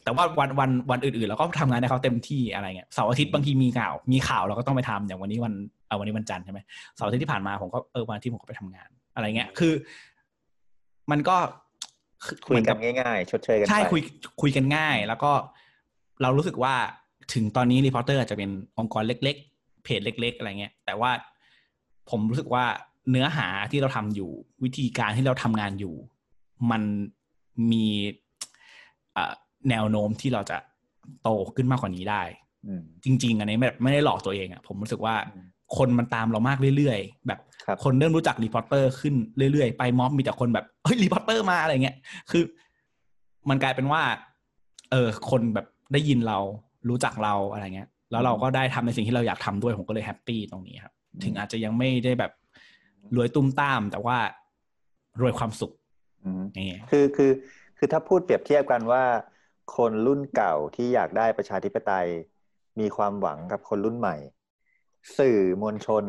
[0.05, 5.55] แต่ว่าวันวันวันอื่นๆเราก็ทำงานให้เขาเต็มที่อะไรเงี้ยเสาร์อาทิตย์บางทีมีข่าว มีข่าวเราก็ต้องไปทำอย่างวันนี้วัน
[5.86, 6.61] เอาวันนี้วันจันทร์ใช่ไหม
[6.96, 9.72] เสาร์อาทิตย์ที่ผ่านมาผมก็เออวันอาที่ผมก็ไปทำงาน อะไรเงี้ยคือ
[11.11, 11.36] มันก็
[12.24, 14.01] อคุยเหมือกันบง่ายๆ ชดเชยกันไปใช่คุย
[14.40, 15.32] คุยกันง่าย แล้วก็
[16.22, 16.74] เรารู้สึกว่า
[17.34, 21.11] ถึงตอนนี้รีพอร์เตอร์อาจจะเป็นองค์กรเล็ก ๆ เพจเล็ก ๆ อะไรเงี้ย แต่ว่า
[22.11, 22.64] ผมรู้สึกว่า
[23.11, 24.30] เนื้อหาที่เราทำอยู่
[24.64, 25.94] วิธีการที่เราทำงานอยู่
[26.70, 26.82] มัน
[27.72, 27.86] มี
[29.12, 29.34] เอ่อ
[29.71, 30.59] แนวโน้มที่เราจะ
[31.23, 32.23] โตขึ้นมากกว่านี้ได้
[32.67, 35.47] อืมจริง ๆ อันนี้แบบไม่ได้หลอกตัวเองอะผมรู้สึกว่าอืม
[35.77, 39.15] คนมันตามเรามากเรื่อยๆ แบบครับคนเริ่มรู้จัก Reporter ขึ้น
[39.53, 41.97] เรื่อยๆ ไปม็อบมีแต่คนแบบเฮ้ย Reporter มาอะไรเงี้ย
[42.31, 42.43] คือ
[43.49, 44.03] มันกลายเป็นว่า
[44.91, 46.39] เออ คนแบบได้ยินเรา
[46.89, 52.33] รู้จักเราอะไรเงี้ย แล้วเราก็ได้ทำในสิ่งที่เราอยากทำด้วยผมก็เลย happy ตรงนี้ครับอืมถึงอาจจะยังไม่ได้แบบ
[53.17, 54.19] รวยตูมตาม แต่ว่า
[55.21, 55.73] รวยความสุข
[56.25, 57.31] อืมนี่คือคือ
[57.79, 59.03] คือถ้าพูดเปรียบเทียบกันว่า
[59.77, 62.09] คนรุ่นเก่าที่อยากได้ประชาธิปไตย
[62.81, 64.16] มีความหวังกับคนรุ่นใหม่
[65.19, 66.05] สื่อมวลชน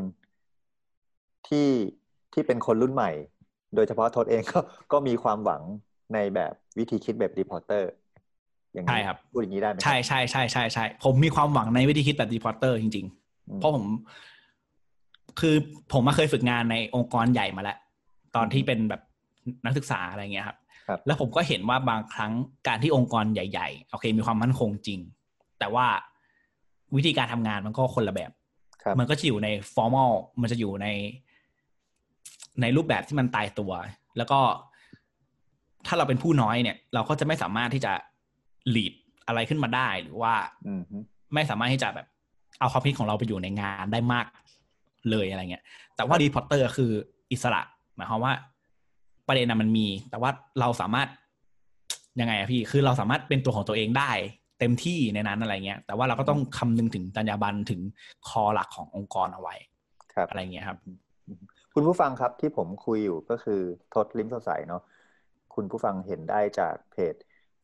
[1.47, 1.69] ที่
[2.33, 3.11] ที่เป็นคนรุ่นใหม่
[3.75, 4.59] โดยเฉพาะทศเองก็
[4.91, 5.61] ก็มีความหวัง
[6.13, 7.89] ในแบบวิธีคิดแบบ Reporterอร์
[8.73, 13.85] อย่างนี้ใช่ครับพูดอย่างนี้ได้ไหมครับใช่ใช่ใช่ใช่ใช่ผมมีความหวังในวิธีคิดแบบ Reporter จริงๆอืมเพราะผม
[15.39, 15.55] คือ
[15.93, 17.77] ผมมาเคยฝึกงานในองค์กรใหญ่มาแล้ว
[18.35, 19.01] ตอนที่เป็นแบบ
[19.65, 20.68] นักศึกษาอะไรเงี้ยครับครับ
[21.05, 22.31] แล้วผมก็เห็นว่าบางครั้ง
[22.67, 24.99] การที่องค์กรใหญ่ๆโอเค มีความมั่นคงจริง
[25.59, 25.87] แต่ว่า
[26.95, 28.31] วิธีการทำงานมันก็คนละแบบ
[28.83, 30.11] ครับมันก็จะอยู่ใน formal
[30.41, 30.87] มันจะอยู่ใน
[32.61, 33.71] ในรูปแบบที่มันตายตัว
[34.17, 34.39] แล้วก็
[35.87, 37.93] ถ้าเราเป็นผู้น้อยเนี่ย เราก็จะไม่สามารถที่จะ
[38.75, 38.93] lead
[39.27, 40.33] อะไรขึ้นมาได้หรือว่า
[40.67, 40.97] อืมฮึ
[41.33, 42.07] ไม่สามารถที่จะแบบ
[42.59, 44.25] เอาความคิดของเราไปอยู่ในงานได้มาก
[45.09, 45.63] เลยอะไรเงี้ย
[45.95, 46.91] แต่ว่า Reporter คือ
[47.31, 47.61] อิสระ
[47.95, 48.33] หมายความว่า
[49.29, 51.07] ประเด็นน่ะมันมี แต่ว่าเราสามารถ
[52.19, 54.11] ยังไงอะพี่ คือเราสามารถเป็นตัวของตัวเองได้
[54.59, 57.81] เต็มที่ในนั้นอะไรเงี้ย แต่ว่าเราก็ต้องคำนึงถึงจรรยาบรรณถึง
[58.27, 59.55] core หลักขององค์กรเอาไว้
[60.13, 61.35] ครับอะไรเงี้ยครับ คุณ
[61.73, 63.61] คุณผู้ฟังครับที่ผมคุยอยู่ก็คือ
[63.93, 64.81] ทศลิ้มสดใสเนาะ
[65.55, 67.15] คุณผู้ฟังเห็นได้จากเพจ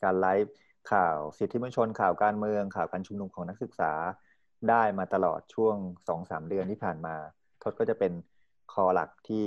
[0.03, 0.53] การไลฟ์
[0.91, 3.91] ข่าวสิทธิมนุษยชนข่าวการเมืองข่าวการชุมนุมของนักศึกษา
[4.69, 5.75] ได้มาตลอดช่วง
[6.07, 7.15] สองสามเดือนที่ผ่านมา
[7.63, 8.13] ทศก็จะเป็น
[8.73, 9.45] คอหลักที่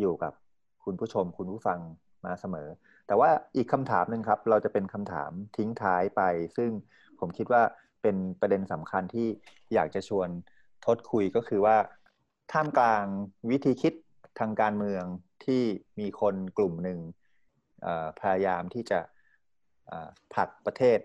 [0.00, 0.32] อยู่กับ
[0.84, 1.78] คุณผู้ชมคุณผู้ฟัง
[2.24, 2.68] มาเสมอ
[3.06, 6.22] แต่ว่าอีกคำถามหนึ่งครับ เราจะเป็นคำถามทิ้งท้ายไป
[6.56, 6.70] ซึ่ง
[7.20, 7.62] ผมคิดว่า
[8.02, 9.28] เป็นประเด็นสำคัญที่
[9.74, 10.28] อยากจะชวน
[10.84, 11.76] ทศคุยก็คือว่า
[12.52, 13.04] ท่ามกลาง
[13.50, 13.94] วิธีคิด
[14.38, 15.04] ทางการเมือง
[15.44, 15.62] ที่
[16.00, 16.98] มีคนกลุ่มหนึ่ง
[18.20, 19.00] พยายามที่จะ
[20.34, 20.98] ผลักประเทศ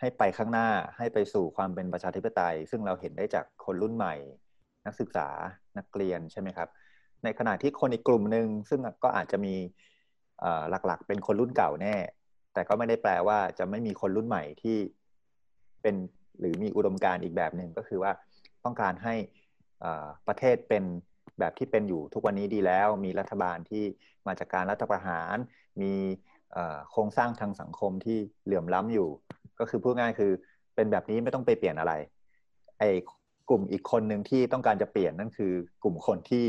[0.00, 0.68] ให้ไปข้างหน้า
[0.98, 4.14] ให้ไปสู่ความเป็นประชาธิปไตย ซึ่งเราเห็นได้จากคนรุ่นใหม่
[4.86, 5.28] นักศึกษา
[5.78, 6.68] นักเรียนใช่ไหมครับ
[7.24, 9.54] ในขณะที่คนอีกกลุ่มหนึ่งซึ่งก็อาจจะมี
[10.70, 11.96] หลักๆ เป็นคนรุ่นเก่าแน่
[12.52, 14.76] แต่ก็ไม่ได้แปลว่าจะไม่มีคนรุ่นใหม่ที่
[15.82, 15.94] เป็น
[16.40, 18.12] หรือมีอุดมการณ์อีกแบบหนึ่งก็คือว่า
[18.64, 19.14] ต้องการให้
[20.28, 20.84] ประเทศเป็น
[21.38, 23.84] แบบที่เป็นอยู่ทุกวันนี้ดีแล้ว มีรัฐบาลที่
[24.26, 25.36] มาจากการรัฐประหาร
[25.82, 25.92] มี
[26.90, 29.08] โครงสร้างทางสังคมที่เหลื่อมล้ำอยู่
[29.58, 30.32] ก็คือพูดง่ายคือ
[30.74, 31.92] เป็นแบบนี้ไม่ต้องไปเปลี่ยนอะไร
[32.78, 32.82] ไอ
[33.48, 36.44] กลุ่มอีกคนหนึ่งที่ต้องการจะเปลี่ยนนั่นคือกลุ่มคนที่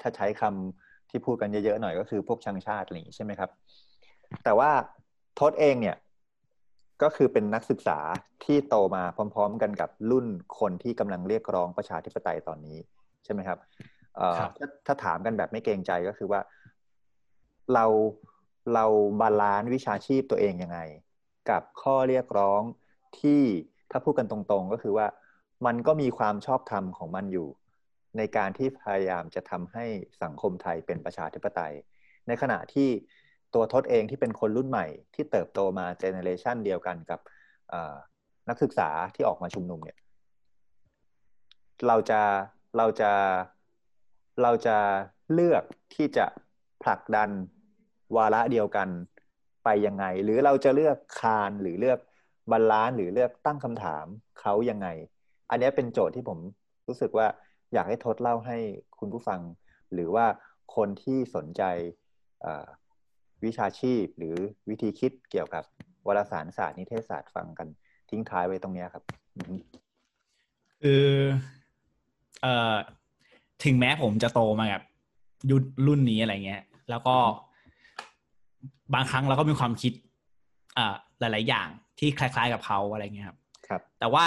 [0.00, 3.50] ถ้าใช้คำที่พูดกันเยอะๆหน่อยก็คือพวกชังชาติอะไรอย่างนี้ใช่ไหมครับ
[4.44, 4.70] แต่ว่า
[5.38, 5.96] ทศเองเนี่ย
[7.02, 7.98] ก็คือเป็นนักศึกษา
[8.44, 9.02] ที่โตมา
[9.34, 10.26] พร้อม ๆ กันกับรุ่น
[10.58, 12.78] คนที่กำลังเรียกร้องประชาธิปไตยตอนนี้
[13.24, 13.58] ใช่ไหมครับ
[14.86, 16.40] ถ้าถามกันแบบไม่เกรงใจก็คือว่า
[17.74, 17.84] เรา
[18.74, 18.84] เรา
[19.20, 20.78] บาลานซ์วิชาชีพตัวเองยังไง
[21.50, 22.62] กับข้อเรียกร้อง
[23.20, 23.40] ที่
[23.90, 25.06] ถ้าพูดกันตรงๆ ก็คือว่า
[25.66, 27.48] มันก็มีความชอบธรรมของมันอยู่
[28.16, 29.84] ในการที่พยายามจะทำให้
[30.22, 31.74] สังคมไทยเป็นประชาธิปไตย
[32.26, 32.88] ในขณะที่
[33.54, 37.20] ตัวทศเองที่เป็นคนรุ่นใหม่ที่เติบโตมา generation เดียวกันกับ
[38.48, 39.98] นักศึกษาที่ออกมาชุมนุมเนี่ย
[41.86, 42.20] เราจะ
[42.76, 43.12] เราจะ
[44.42, 44.76] เราจะ
[45.32, 46.26] เลือกที่จะ
[46.82, 47.30] ผลักดัน
[48.16, 48.88] วาระเดียวกัน
[49.64, 51.98] ไปยังไง หรือเราจะเลือกคานหรือเลือก
[52.50, 54.06] balance หรือเลือกตั้งคำถาม
[54.40, 54.88] เขายังไง
[55.50, 56.38] อันนี้เป็นโจทย์ที่ผม
[56.88, 57.26] รู้สึกว่า
[57.72, 58.58] อยากให้ทศเล่าให้
[58.98, 59.40] คุณผู้ฟัง
[59.92, 60.26] หรือว่า
[60.76, 61.62] คนที่สนใจ
[63.44, 64.34] วิชาชีพหรือ
[64.68, 65.64] วิธีคิดเกี่ยวกับ
[66.06, 67.68] วารสารศาสตร์นิเทศศาสตร์ฟังกัน
[68.10, 69.04] ทิ้งท้ายไว้ตรงนี้ครับ
[70.82, 71.06] คือ
[72.42, 72.76] เอ่อ
[73.64, 74.82] ถึงแม้ผมจะโตมากับ
[75.50, 77.16] ยุครุ่นนี้อะไรเงี้ย แล้วก็
[78.94, 79.92] บางครั้งเราก็มีความคิด
[80.78, 81.68] อ่าหลาย ๆ อย่าง
[81.98, 83.38] ที่คล้าย ๆ กับเขาอะไรเงี้ยครับ
[83.68, 84.26] ครับ แต่ว่า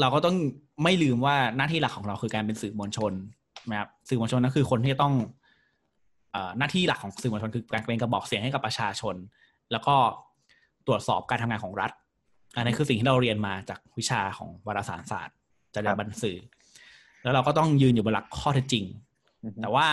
[0.00, 0.36] เราก็ต้อง
[0.82, 3.12] ไม่ลืมว่าหน้าที่หลักของเราคือการเป็นสื่อมวลชน
[3.70, 5.14] นะครับสื่อมวลชนนั่นคือคนที่ต้อง
[6.58, 9.14] หน้าที่หลักของสื่อมวลชนคือการเป็นกระบอกเสียงให้กับประชาชน
[9.72, 9.94] แล้วก็
[10.86, 11.90] ตรวจสอบการทำงานของรัฐ
[12.56, 15.36] อันนี้คือสิ่งที่เราเรียนมาจากวิชาของวารสารศาสตร์
[15.74, 16.38] จรรยาบรรณสื่อ
[17.22, 18.84] แล้วเราก็ต้องยืนอยู่บนหลักข้อเท็จจริง
[19.62, 19.88] แต่ว่า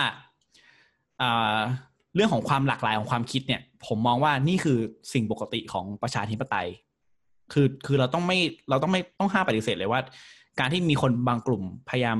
[2.14, 4.78] เรื่องของความหลากหลายของความคิดเนี่ย ผมมองว่านี่คือ
[5.12, 6.68] สิ่งปกติของประชาธิปไตย
[7.52, 8.38] คือคือเราต้องไม่
[8.70, 10.00] เราต้องไม่ต้องห้ามปฏิเสธเลยว่า
[10.60, 12.16] การที่มีคนบางกลุ่มพยายาม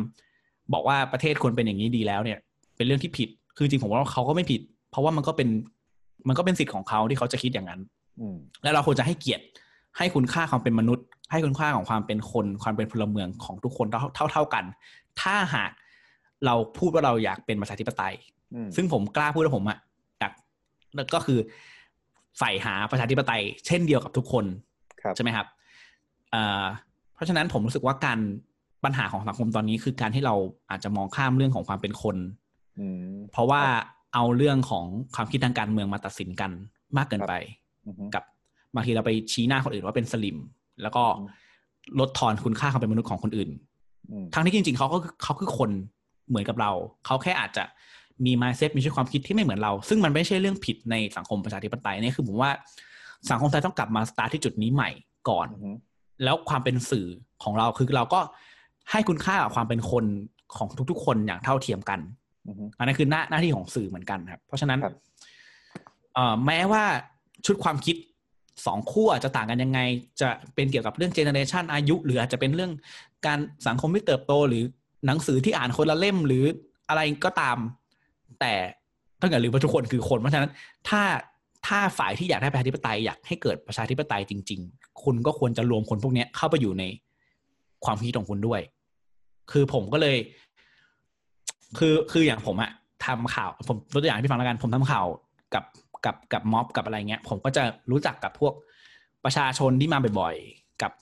[0.72, 2.38] บอกว่าประเทศควรเป็นอย่างนี้ดีแล้วเนี่ย
[2.76, 4.60] เป็นเรื่องที่ผิด คือจริงผมว่าเขาก็ไม่ผิด
[4.90, 5.48] เพราะว่ามันก็เป็น
[6.28, 7.80] มันก็เป็นสิทธิ์ของเขาที่เขาจะคิดอย่างนั้น
[8.62, 9.44] แล้วเราควรจะให้เกียรติ
[9.98, 14.64] ให้คุณค่าความเป็นมนุษย์ ให้คุณค่าของความเป็นคนความเป็นพลเมืองของทุกคนเท่าเท่ากัน
[15.20, 15.70] ถ้าหาก
[16.46, 18.14] เราพูดว่าเราอยากเป็นประชาธิปไตย
[18.76, 19.78] ซึ่งผมกล้าพูดว่าผมอะ
[20.20, 20.32] อยาก
[21.14, 21.38] ก็คือ
[22.38, 24.44] ใฝ่หาประชาธิปไตย เช่นเดียวกับทุกคน
[25.16, 25.46] ใช่ไหมครับ
[27.14, 28.18] เพราะฉะนั้นผมรู้สึกว่าการ
[28.84, 30.34] ปัญหาของสังคมตอนนี้คือการที่เรา
[30.70, 32.16] อาจจะมองข้ามเรื่องของความเป็นคน
[33.32, 33.62] เพราะว่า
[34.14, 34.84] เอาเรื่องของ
[35.14, 36.50] ความคิดทางการเมืองมาตัดสินกัน
[36.96, 37.32] มากเกินไป
[38.14, 38.24] กับ
[38.74, 40.36] บางทีเราไปชี้หน้าคนอื่นว่าเป็นสลิม
[40.82, 41.02] แล้วก็
[42.00, 43.50] ลดทอนคุณค่าความเป็นมนุษย์ของคนอื่น
[44.34, 45.70] ทั้งที่จริง ๆเขาก็เขาคือคน
[46.28, 46.70] เหมือนกับเรา
[47.06, 47.64] เขาแค่อาจจะ
[48.26, 52.50] มีมายเซ็ตมีชีวิตความคิดที่ไม่เหมือนเรา ซึ่งมันไม่ใช่เรื่องผิดในสังคมประชาธิปไตยนี่คือผมว่า
[53.28, 54.90] สังคมไทยต้องกลับมาสตาร์ทที่จุดนี้ใหม่
[55.28, 55.48] ก่อน
[56.24, 57.06] แล้วความเป็นสื่อ
[57.42, 58.20] ของเราคือเราก็
[58.90, 60.04] ให้คุณค่ากับความเป็นคน
[60.56, 62.00] ของทุกๆ คนอย่างเท่าเทียมกัน
[62.78, 64.78] อันนั้นคือหน้าหน้าที่ของสื่อเหมือนกันครับ เพราะฉะนั้น
[66.46, 66.84] แม้ว่า
[67.46, 67.96] ชุดความคิด
[68.66, 69.80] สองขั้วจะต่างกันยังไง
[70.20, 72.72] จะเป็นเกี่ยวกับเรื่องเจเนอเรชันอายุ หรืออาจจะเป็นเรื่อง
[73.26, 74.64] การสังคมที่เติบโต หรือ
[75.06, 76.44] หนังสือที่อ่านคนละเล่มหรือ
[76.88, 77.58] อะไรก็ตาม
[78.40, 78.54] แต่
[79.20, 80.50] ต้องอย่าลืมว่าทุกคนคือคนเพราะฉะนั้น
[80.88, 81.02] ถ้า
[81.66, 86.84] ถ้าฝ่ายที่อยากได้ประชาธิปไตยอยากให้เกิดประชาธิปไตยจริง ๆ คุณก็ควรจะรวมคนพวกนี้เข้าไปอยู่ใน
[87.84, 88.60] ความคิดของคุณด้วย
[89.52, 90.16] คือผมก็เลย
[91.78, 92.70] คือคืออย่างผมอะ
[93.06, 95.06] ทำข่าว ผมตัวอย่างพี่ฟังแล้วกัน ผมทำข่าว
[95.54, 95.64] กับ
[96.04, 98.52] กับกับม็อบกับอะไรเงี้ย ผมก็จะรู้จักกับพวก
[99.24, 100.92] ประชาชนที่มาบ่อยๆ กับ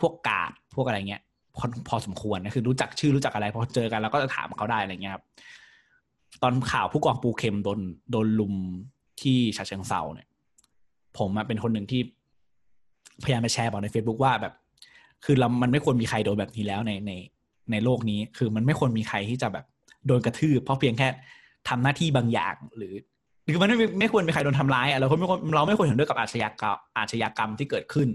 [0.00, 1.22] พวกกาดพวกอะไรเงี้ย
[1.56, 5.24] พอพอสมควรนะคือรู้จักชื่อรู้จักอะไรพอเจอกันเราก็จะถามเขาได้อะไรเงี้ยครับ
[6.42, 7.80] ตอนข่าวผู้กองปูเข็มโดน
[8.10, 8.54] โดนลุม
[9.22, 10.28] ที่ฉะเชิงเซาเนี่ย
[11.18, 12.00] ผมเป็นคนหนึ่งที่
[13.24, 14.54] พยายามไปแชร์บอกใน Facebook ว่าแบบ
[15.24, 17.12] คือเรามันไม่ควรมีใครโดนแบบนี้แล้วในใน
[17.70, 19.64] ในโลกนี้ คือมันไม่ควรมีใครที่จะแบบ
[20.06, 21.08] โดนกระทืบเพราะเพียงแค่
[21.68, 22.94] ทำหน้าที่บางอย่างหรือ
[23.44, 28.08] หรือมันไม่ไม่ควรมีใครโดนทำร้ายอะเราไม่ควรเราไม่ควรเห็นด้วยกับอาชญากรรมอาชญากรรมที่เกิดขึ้น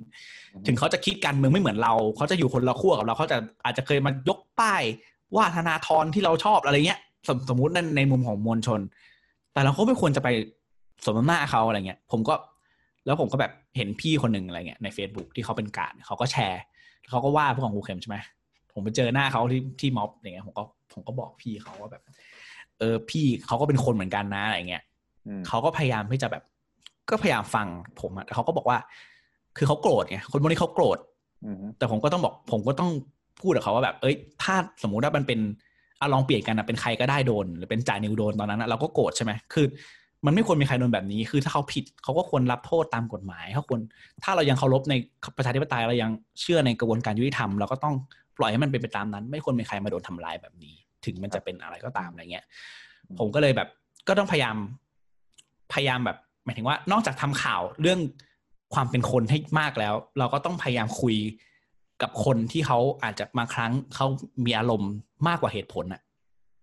[0.67, 4.81] ถึงเขาจะคิดการเมืองไม่เหมือนเรา เขาจะอยู่คนละขั้วกับเราเขาจะอาจจะเคยมายกป้าย
[5.35, 8.79] ว่าธนาธรที่เราชอบอะไรเงี้ยสมสมมุติในในมุมของมวลชน
[9.53, 10.29] แต่เราก็ไม่ควรจะไป
[11.05, 12.33] สมน้ำหน้าเขาอะไรเงี้ย ผมก็
[13.05, 16.61] แล้วผมก็แบบเห็นพี่คนหนึ่งอะไรเงี้ยใน Facebook ที่เขาเป็นการ เขาก็แชร์
[17.09, 18.17] เขาก็ว่าพวกของกูเข็มใช่ไหม
[18.73, 22.03] ผมไปเจอหน้าเขาที่ที่ม็อบอย่างเงี้ยผมก็ผมก็บอกพี่เขาว่าแบบ
[22.79, 24.83] เออพี่เขาก็เป็นคนเหมือนกันนะอะไรเงี้ย
[25.47, 26.43] เขาก็พยายามที่จะแบบ
[27.09, 27.67] ก็พยายามฟัง
[28.01, 28.77] ผมอะแต่เขาก็บอกว่า
[29.57, 30.97] คือเขาโกรธไงคนพวกนี้เขาโกรธ
[31.77, 32.89] แต่ผมก็ต้องบอก ผมก็ต้อง
[33.41, 35.39] พูดกับเขาว่าแบบ เอ้ย ถ้าสมมุติว่ามันเป็น
[35.99, 39.65] อะลองเปลี่ยนกันนะเป็นใครก็ได้โดน หรือเป็นจ่ายนิวโดนตอนนั้นนะเราก็โกรธใช่ไหมคือ
[40.25, 43.79] มันไม่ควรมีใครโดนแบบนี้ คือถ้าเขาผิดเขาก็ควรรับโทษตามกฎหมายเขาควร
[44.23, 44.93] ถ้าเรายังเคารพใน
[45.37, 47.95] ประชาธิปไตยเรายังเชื่อในกระบวนการยุติธรรมเราก็ต้อง
[48.37, 52.45] ปล่อยให้มันเป็นไปตามนั้น ไม่ควรมีใครมาโดนทำร้ายแบบนี้ ถึงมันจะเป็นอะไรก็ตามอะไรเงี้ย
[53.19, 53.69] ผมก็เลยแบบ
[54.07, 54.55] ก็ต้องพยายาม
[55.73, 57.99] พยายามแบบหมายถึงว่านอกจากทำข่าวเรื่อง
[58.73, 61.15] ความเป็นคนให้มากแล้ว เราก็ต้องพยายามคุย
[62.01, 64.07] กับคนที่เขาอาจจะมาครั้งเขา
[64.45, 64.91] มีอารมณ์
[65.27, 66.01] มากกว่าเหตุผลอะ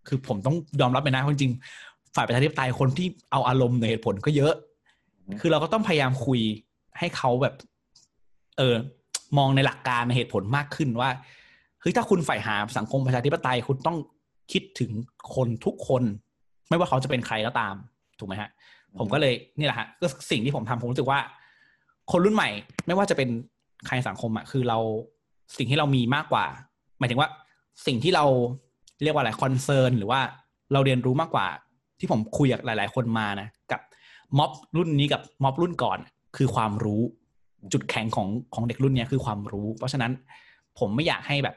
[0.09, 1.53] คือผมต้องยอมรับไปนะจริง
[2.15, 4.55] ฝ่ายประชาธิปไตยคนที่เอาอารมณ์ในเหตุผลก็เยอะ
[5.41, 6.41] คือเราก็ต้องพยายามคุย
[6.99, 7.55] ให้เขาแบบ
[8.59, 8.75] เออ
[9.39, 11.11] มองในหลักการในเหตุผลมากขึ้นว่า
[11.81, 13.97] เฮ้ยถ้าคุณใฝ่หาสังคมประชาธิปไตยคุณต้อง
[14.53, 14.91] คิดถึง
[15.35, 16.03] คนทุกคน
[16.69, 17.75] ไม่ว่าเขาจะเป็นใครก็ตาม
[18.19, 18.51] ถูกไหมฮะ
[18.99, 21.21] ผมก็เลยนี่แหละฮะก็สิ่งที่ผมทำผมรู้สึกว่า
[22.11, 22.49] คนรุ่นใหม่
[22.87, 23.29] ไม่ว่าจะเป็น
[23.87, 24.79] ใครสังคมอะคือเรา
[25.57, 26.45] สิ่งที่เรามีมากกว่า
[26.99, 27.29] หมายถึงว่า
[27.87, 28.25] สิ่งที่เรา
[29.03, 30.21] เรียกว่าอะไรคอนเซิร์นหรือว่า
[30.73, 31.47] เราเรียนรู้มากกว่า
[31.99, 33.81] ที่ผมคุยกับหลาย ๆ คนมานะกับ
[34.39, 35.99] ม็อบรุ่นนี้กับม็อบรุ่นก่อน
[36.37, 37.03] คือความรู้
[37.73, 40.13] จุดแข็งของของเด็กรุ่นนี้คือความรู้ เพราะฉะนั้น
[40.79, 41.57] ผมไม่อยากให้แบบ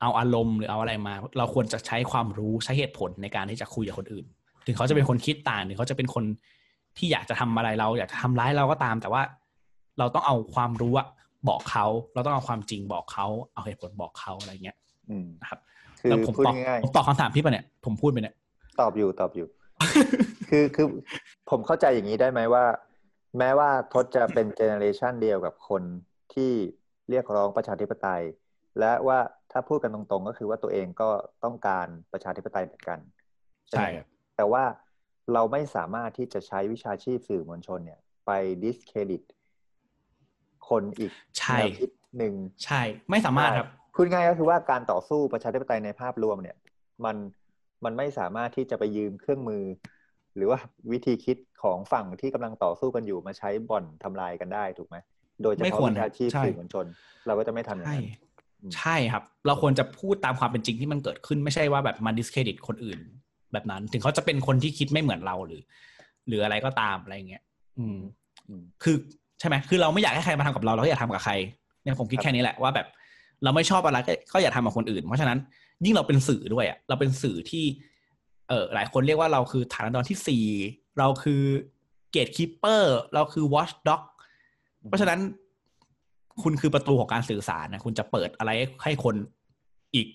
[0.00, 4.24] เอาอารมณ์หรือเอาอะไรมา เราควรจะใช้ความรู้ใช้เหตุผลในการที่จะคุยกับคนอื่น
[4.66, 6.24] ถึงเขาจะเป็นคนคิดต่างถึงเขาจะเป็นคน
[6.98, 9.22] ที่อยากจะทำอะไรเรา อยากจะทำร้ายเราก็ตาม แต่ว่า
[9.98, 11.06] เราต้องเอาความรู้อะ
[11.48, 14.76] บอกเขาเราต้องเอาความจริงบอกเขาเอาเหตุผลบอกเขาอะไรเงี้ย
[15.42, 15.60] นะครับ
[16.08, 18.34] แล้วผมตอบผมตอบคำถามพี่ปะเนี่ยผมพูดไปเนี่ย
[18.80, 19.46] ตอบอยู่ตอบอยู่
[20.50, 20.86] คือคือ
[21.50, 22.64] ผมเข้าใจอย่างนี้ได้ไหมว่า
[23.38, 25.82] แม้ว่าทศจะเป็นเจเนอเรชันเดียวกับคน
[26.34, 26.52] ที่
[27.10, 28.22] เรียกร้องประชาธิปไตย
[28.80, 29.18] และว่า
[29.52, 31.10] ถ้าพูดกันตรงๆ ก็คือว่าตัวเองก็
[31.44, 32.98] ต้องการประชาธิปไตยเหมือนกัน
[33.70, 33.86] ใช่
[34.36, 34.64] แต่ว่า
[35.32, 38.30] เราไม่สามารถที่จะใช้วิชาชีพสื่อมวลชนเนี่ย ไป
[38.64, 39.22] ดิสเครดิต
[40.68, 41.58] คนอีกใช่
[42.18, 46.56] หนึ่งใช่ ไม่สามารถครับพูดง่ายก็คือว่าการต่อสู้ประชาธิปไตยในภาพรวมเนี่ย
[47.04, 47.16] มัน
[47.84, 49.62] มันไม่สามารถที่จะไปยืมเครื่องมือ
[50.36, 50.58] หรือว่า
[50.92, 54.96] วิธีคิดของฝั่งที่กำลังต่อสู้กันอยู่มาใช้บ่อนทำลายกันได้ถูกไหม
[55.42, 56.86] โดยเฉพาะวิชาชีพสื่อมวลชน
[57.26, 58.08] เราก็จะไม่ทำอย่างนั้น
[58.76, 62.98] ใช่ครับ เราควรจะพูดตามความเป็นจริงที่มันเกิดขึ้นไม่ใช่ว่าแบบมาดิสเครดิตคนอื่น
[63.52, 65.62] แบบนั้น ถึงเขาจะเป็นคนที่คิดไม่เหมือนเราหรือ
[66.28, 67.42] หรืออะไรก็ตามอะไรเงี้ย
[67.78, 67.98] อืม
[68.82, 68.96] คือ
[69.40, 71.32] ใช่ไหมคือเราไม่อยากให้ใครมาทำกับเราเราก็อยากทำกับใคร
[71.82, 72.86] เนี่ยผมคิดแค่นี้แหละว่าแบบ
[73.44, 73.98] เราไม่ชอบอะไร
[74.32, 75.38] ก็อย่าทำกับคนอื่น เพราะฉะนั้น
[75.84, 77.64] ยิ่งเราเป็นสื่อด้วยอะเราเป็นสื่อที่
[78.48, 80.44] เออหลายคนเรียกว่าเราคือฐานันดรที่สี่
[80.98, 81.42] เราคือ
[82.12, 84.02] gatekeeper เราคือ watchdog
[84.88, 85.20] เพราะฉะนั้น
[86.42, 88.50] คุณคือประตูของการสื่อสารนะคุณจะเปิดอะไร
[88.82, 89.14] ให้คน
[89.94, 90.06] อีก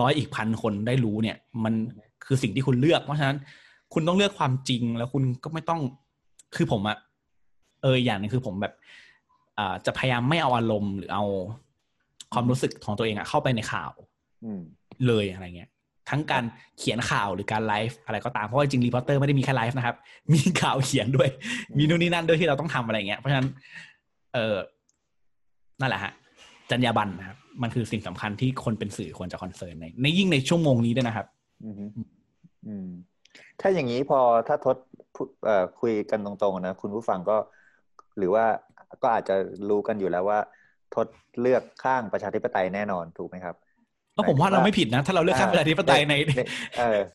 [0.00, 1.74] ร้อยอีกพันคนได้รู้เนี่ย มัน
[2.24, 3.38] คือสิ่งที่คุณเลือก เพราะฉะนั้น
[3.94, 5.80] คุณต้องเลือกความจริงแล้วคุณก็ไม่ต้อง
[6.56, 6.98] คือผมอะ
[7.82, 8.74] เอออย่างนึงคือผมแบบ
[9.58, 11.24] อ่าจะพยายามไม่เอาอารมณ์หรือเอา
[12.32, 13.92] ความรู้สึกของตัวเองอะเข้าไปในข่าว
[15.06, 15.70] เลยอะไรเงี้ย
[16.10, 16.44] ทั้งการ
[16.78, 19.96] เขียนข่าวหรือการไลฟ์อะไรก็ตาม เพราะว่าจริง Reporter ไม่ได้มีแค่ไลฟ์นะครับ
[20.32, 21.28] มีข่าวเขียนด้วย
[21.78, 23.46] มีนู่นนี่นั่นด้วยที่เราต้องทำอะไรเงี้ยเพราะฉะนั้น
[24.34, 24.56] เออ
[25.80, 26.12] นั่นแหละฮะ
[26.70, 31.26] จรรยาบรรณนะครับ มันคือสิ่งสำคัญที่คนเป็นสื่อควรจะคอนเซิร์นในในยิ่งในชั่วโมงนี้ด้วยนะครับ
[32.66, 32.88] อืม
[33.60, 34.76] ถ้าอย่างนี้พอถ้าทด
[35.80, 37.36] คุยกันตรงๆนะคุณผู้ฟังก็
[38.18, 38.46] หรือว่า
[39.02, 39.34] ก็อาจจะ
[39.68, 40.38] รู้กันอยู่แล้วว่า
[40.94, 41.06] ทด
[41.40, 43.56] เลือกข้างประชาธิปไตยแน่นอนถูกไหมครับ
[44.18, 46.14] ก็ผมว่าเราไม่ผิดนะ ถ้าเราเลือกข้างประชาธิปไตยใน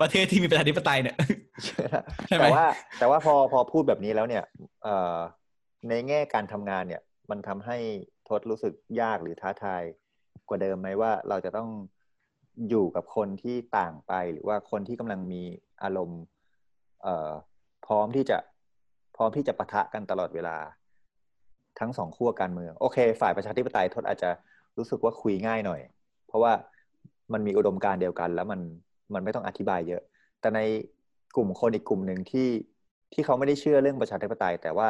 [0.02, 1.16] ประเทศที่มีประชาธิปไตยเนี่ย
[2.30, 2.66] แต่ว่า
[3.00, 4.44] แต่ว่าพอพอพูดแบบนี้แล้วเนี่ย
[5.90, 7.78] ในแง่การทำงานเนี่ย มันทำให้
[8.30, 9.84] ทดรู้สึกยากหรือท้าทาย
[10.50, 11.70] กว่าเดิมไหมว่าเราจะต้อง
[12.70, 15.42] อยู่กับคนที่ต่างไปหรือว่าคนที่กำลังมี
[15.84, 16.22] อารมณ์
[17.86, 18.38] พร้อมที่จะ
[19.16, 20.58] พร้อมที่จะปะทะกันตลอดเวลา
[21.80, 24.30] ทั้งสองขั้วการเมือง โอเค ฝ่ายประชาธิปไตยทศอาจจะ
[24.78, 25.82] รู้สึกว่าคุยง่ายหน่อย
[26.28, 26.54] เพราะว่า
[27.34, 28.60] มันมีอุดมการเดียวกัน แล้วมัน
[29.14, 30.02] มันไม่ต้องอธิบายเยอะ
[30.42, 30.60] แต่ใน
[31.36, 32.48] กลุ่มคนอีกกลุ่มหนึ่งที่
[33.14, 34.88] ที่เขาไม่ได้เชื่อเรื่องประชาธิปไตย แต่ว่า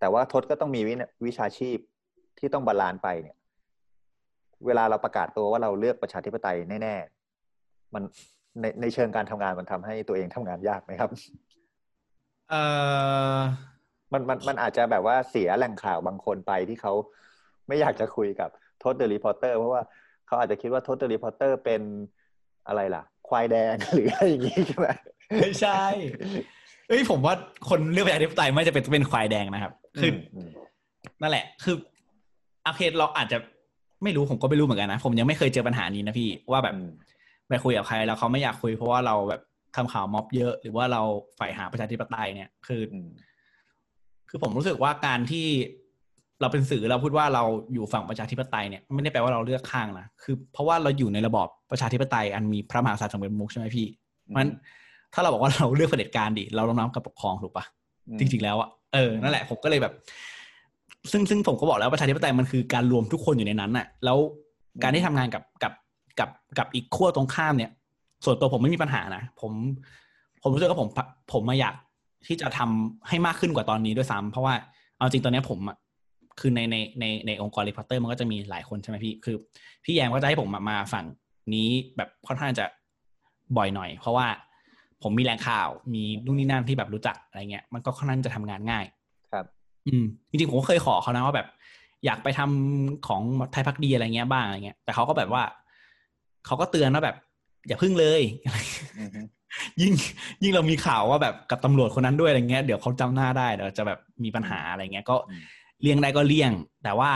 [0.00, 0.94] แต่ว่าทศก็ต้องมีวิ
[1.26, 1.78] วิชาชีพ
[2.38, 3.36] ที่ต้อง balance ไปเนี่ย
[4.66, 8.02] เวลาเราประกาศตัวว่าเราเลือกประชาธิปไตยแน่ๆมัน
[8.60, 11.10] ในในเชิงการทำงานมันทำให้ตัวเองทำงานยากไหมครับ
[12.50, 12.54] เอ
[13.36, 13.40] อ
[14.12, 16.92] มันมันมันอาจจะแบบว่าเสียแหล่งข่าวบางคนไปที่เขา
[17.68, 19.82] ไม่อยากจะคุยกับทศ The Reporter เพราะว่า
[20.26, 21.82] เขาอาจจะคิดว่าทศ The Reporter เป็น
[22.68, 24.88] อะไรล่ะ ควายแดงหรืออะไรอย่างงี้ใช่ไหม
[25.40, 25.82] ไม่ใช่
[26.88, 27.34] เอ้ยผมว่า
[27.68, 30.48] คนเลือกประชาธิปไตยไม่จะเป็นเป็นควายแดงนะครับ คืออม
[31.22, 31.74] นั่นแหละ คือ
[32.64, 33.38] โอเคเราอาจจะ
[34.02, 36.90] ไม่รู้ผมก็ไม่รู้เหมือนกันนะผมยังไม่เคยเจอปัญหานี้นะพี่ว่าแบบอืม
[37.48, 39.40] ไปคุยกับใครแล้วเขาไม่อยากคุยเพราะว่าเราแบบ
[39.76, 41.02] ทำข่าวม็อบเยอะ หรือว่าเรา
[41.36, 43.08] ใฝ่หาประชาธิปไตยเนี่ย คือออืม
[44.28, 45.46] คือผมรู้สึกว่าการที่
[46.40, 53.86] เราเป็นสื่อเราพูดว่าเราอยู่ฝั่งประชาธิปไตยเนี่ยไม่ได้แปลว่าเราเลือกข้างนะคือ เพราะว่าเราอยู่ในระบอบประชาธิปไตยอันมีพระมหากษัตริย์ทรงเป็นประมุขใช่ไหมพี่
[54.36, 54.48] มัน
[55.14, 57.64] ถ้าเราบอกว่าเราเลือกเผด็จการดิเราลงน้ำกับปกครองถูกปะ
[58.18, 59.92] จริง ๆ แล้วอะเออนั่นแหละผมก็เลยแบบ
[61.12, 64.18] ซึ่งซึ่งผมก็บอกแล้วประชาธิปไตยมันคือการรวมทุกคนอยู่ในนั้นอะแล้ว
[64.82, 65.72] การที่ทำงานกับกับ
[66.18, 67.70] กับกับอีกขั้วตรงข้ามเนี่ย
[68.24, 69.52] ส่วนตัวผมไม่มีปัญหานะผม
[70.42, 70.88] ผมรู้สึกว่าผม
[71.32, 71.74] ผมมาอยาก
[72.26, 74.54] ที่จะทำให้มากขึ้นกว่าตอนนี้ด้วยซ้ำเพราะว่า
[74.98, 75.76] เอาจริงตอนนี้ผมอะ
[76.40, 79.36] คือในในในในองค์กร Reporter มันก็จะมีหลายคนใช่ไหมพี่ คือ
[79.84, 81.04] พี่แยมก็จะให้ผมมามาฝั่ง
[81.54, 82.64] นี้แบบค่อนข้างจะ
[83.56, 84.26] บ่อยหน่อย เพราะว่า
[85.02, 88.84] ผมมีแหล่งข่าว มีนู่นนี่นั่นที่แบบรู้จักอะไรเงี้ย มันก็ค่อนข้างจะทำงานง่าย
[89.32, 89.44] ครับ
[89.86, 91.48] อืม จริงๆ ผมก็เคยขอเขานะว่าแบบ
[92.04, 93.22] อยากไปทำของ
[93.52, 95.42] ไทยภักดีอะไรเงี้ยบ้างอะไรเงี้ย แต่เขาก็แบบว่า
[96.46, 97.16] เขาก็เตือนว่าแบบ
[97.68, 98.22] อย่าพึ่งเลย
[98.98, 99.20] อืมฮึ
[99.80, 99.92] ยิ่ง
[100.42, 105.42] ยิ่งเรามีข่าวว่าแบบกับตำรวจคนนั้นด้วยอะไรเงี้ย เดี๋ยวเขาจำหน้าได้เดี๋ยวจะแบบมีปัญหาอะไรเงี้ย ก็อืม
[105.82, 106.52] เลี่ยงได้ก็เลี่ยง
[106.84, 107.10] แต่ว่า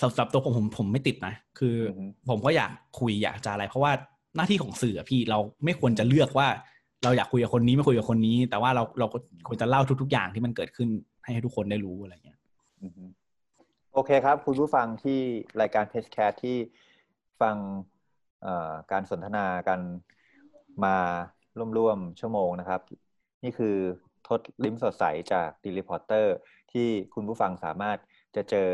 [0.00, 2.70] สำหรับตัวผมผมผมไม่ติดนะ คือออฮึผมก็อยาก
[3.00, 3.92] คุยอยากจะอะไร เพราะว่า
[4.36, 6.48] หน้าที่ของสื่ออะพี่เราไม่ควรจะเลือกว่า
[7.04, 9.18] เราอยากคุยกับคนนี้ไม่คุยกับคนนี้ แต่ว่าเราเราก็
[9.48, 10.88] ควรจะเล่าทุก ๆ อย่างที่มันเกิดขึ้น
[11.24, 12.38] ให้ทุกคนได้รู้อะไรเงี้ย
[12.82, 13.04] อือฮึ
[13.92, 15.20] โอเคครับ คุณผู้ฟังที่
[15.60, 16.56] รายการเพจแคสที่
[17.40, 17.56] ฟัง
[18.42, 19.80] เอ่อการสนทนากัน
[20.84, 20.96] มา
[21.78, 22.80] ร่วมๆชั่วโมงนะครับ
[23.44, 23.76] นี่คือ
[24.28, 26.34] ทศ ลิ้มสดใสจาก The Reporter
[26.72, 27.98] ที่คุณผู้ฟังสามารถ
[28.36, 28.68] จะเจอ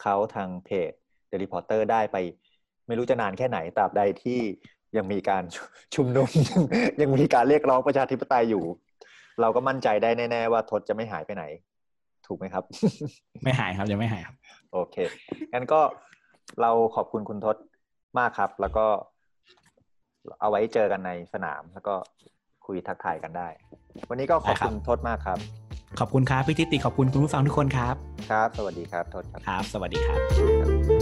[0.00, 0.92] เขาทางเพจ
[1.30, 2.16] The Reporter ได้ไป
[2.86, 4.40] ไม่รู้จะนานแค่ไหนตราบใดที่
[4.96, 5.44] ยังมีการ
[5.94, 6.62] ชุมนุมยัง
[7.00, 8.64] ยังมีการเรียกร้องประชาธิปไตยอยู่
[9.40, 11.44] เราก็มั่นใจได้แน่ ๆ ว่าทศจะไม่หายไปไหน
[12.26, 12.64] ถูกไหมครับ
[13.44, 14.36] ไม่หายครับยังไม่หายครับ
[14.72, 14.96] โอเค
[15.52, 15.80] งั้นก็
[16.60, 17.56] เราขอบคุณคุณทศ
[18.18, 18.86] มากครับ แล้วก็
[20.40, 21.94] เอาไว้เจอกันในสนามแล้วก็
[22.66, 23.48] คุยทักทายกันได้
[24.10, 25.38] วันนี้ก็ขอบคุณทศมากครับ
[26.00, 27.94] ขอบคุณครับพี่ทิติขอบคุณคุณผู้ฟังทุกคนครับ
[28.30, 30.20] ครับ สวัสดีครับทศครับครับสวัสดีครับ
[30.60, 30.93] ครับ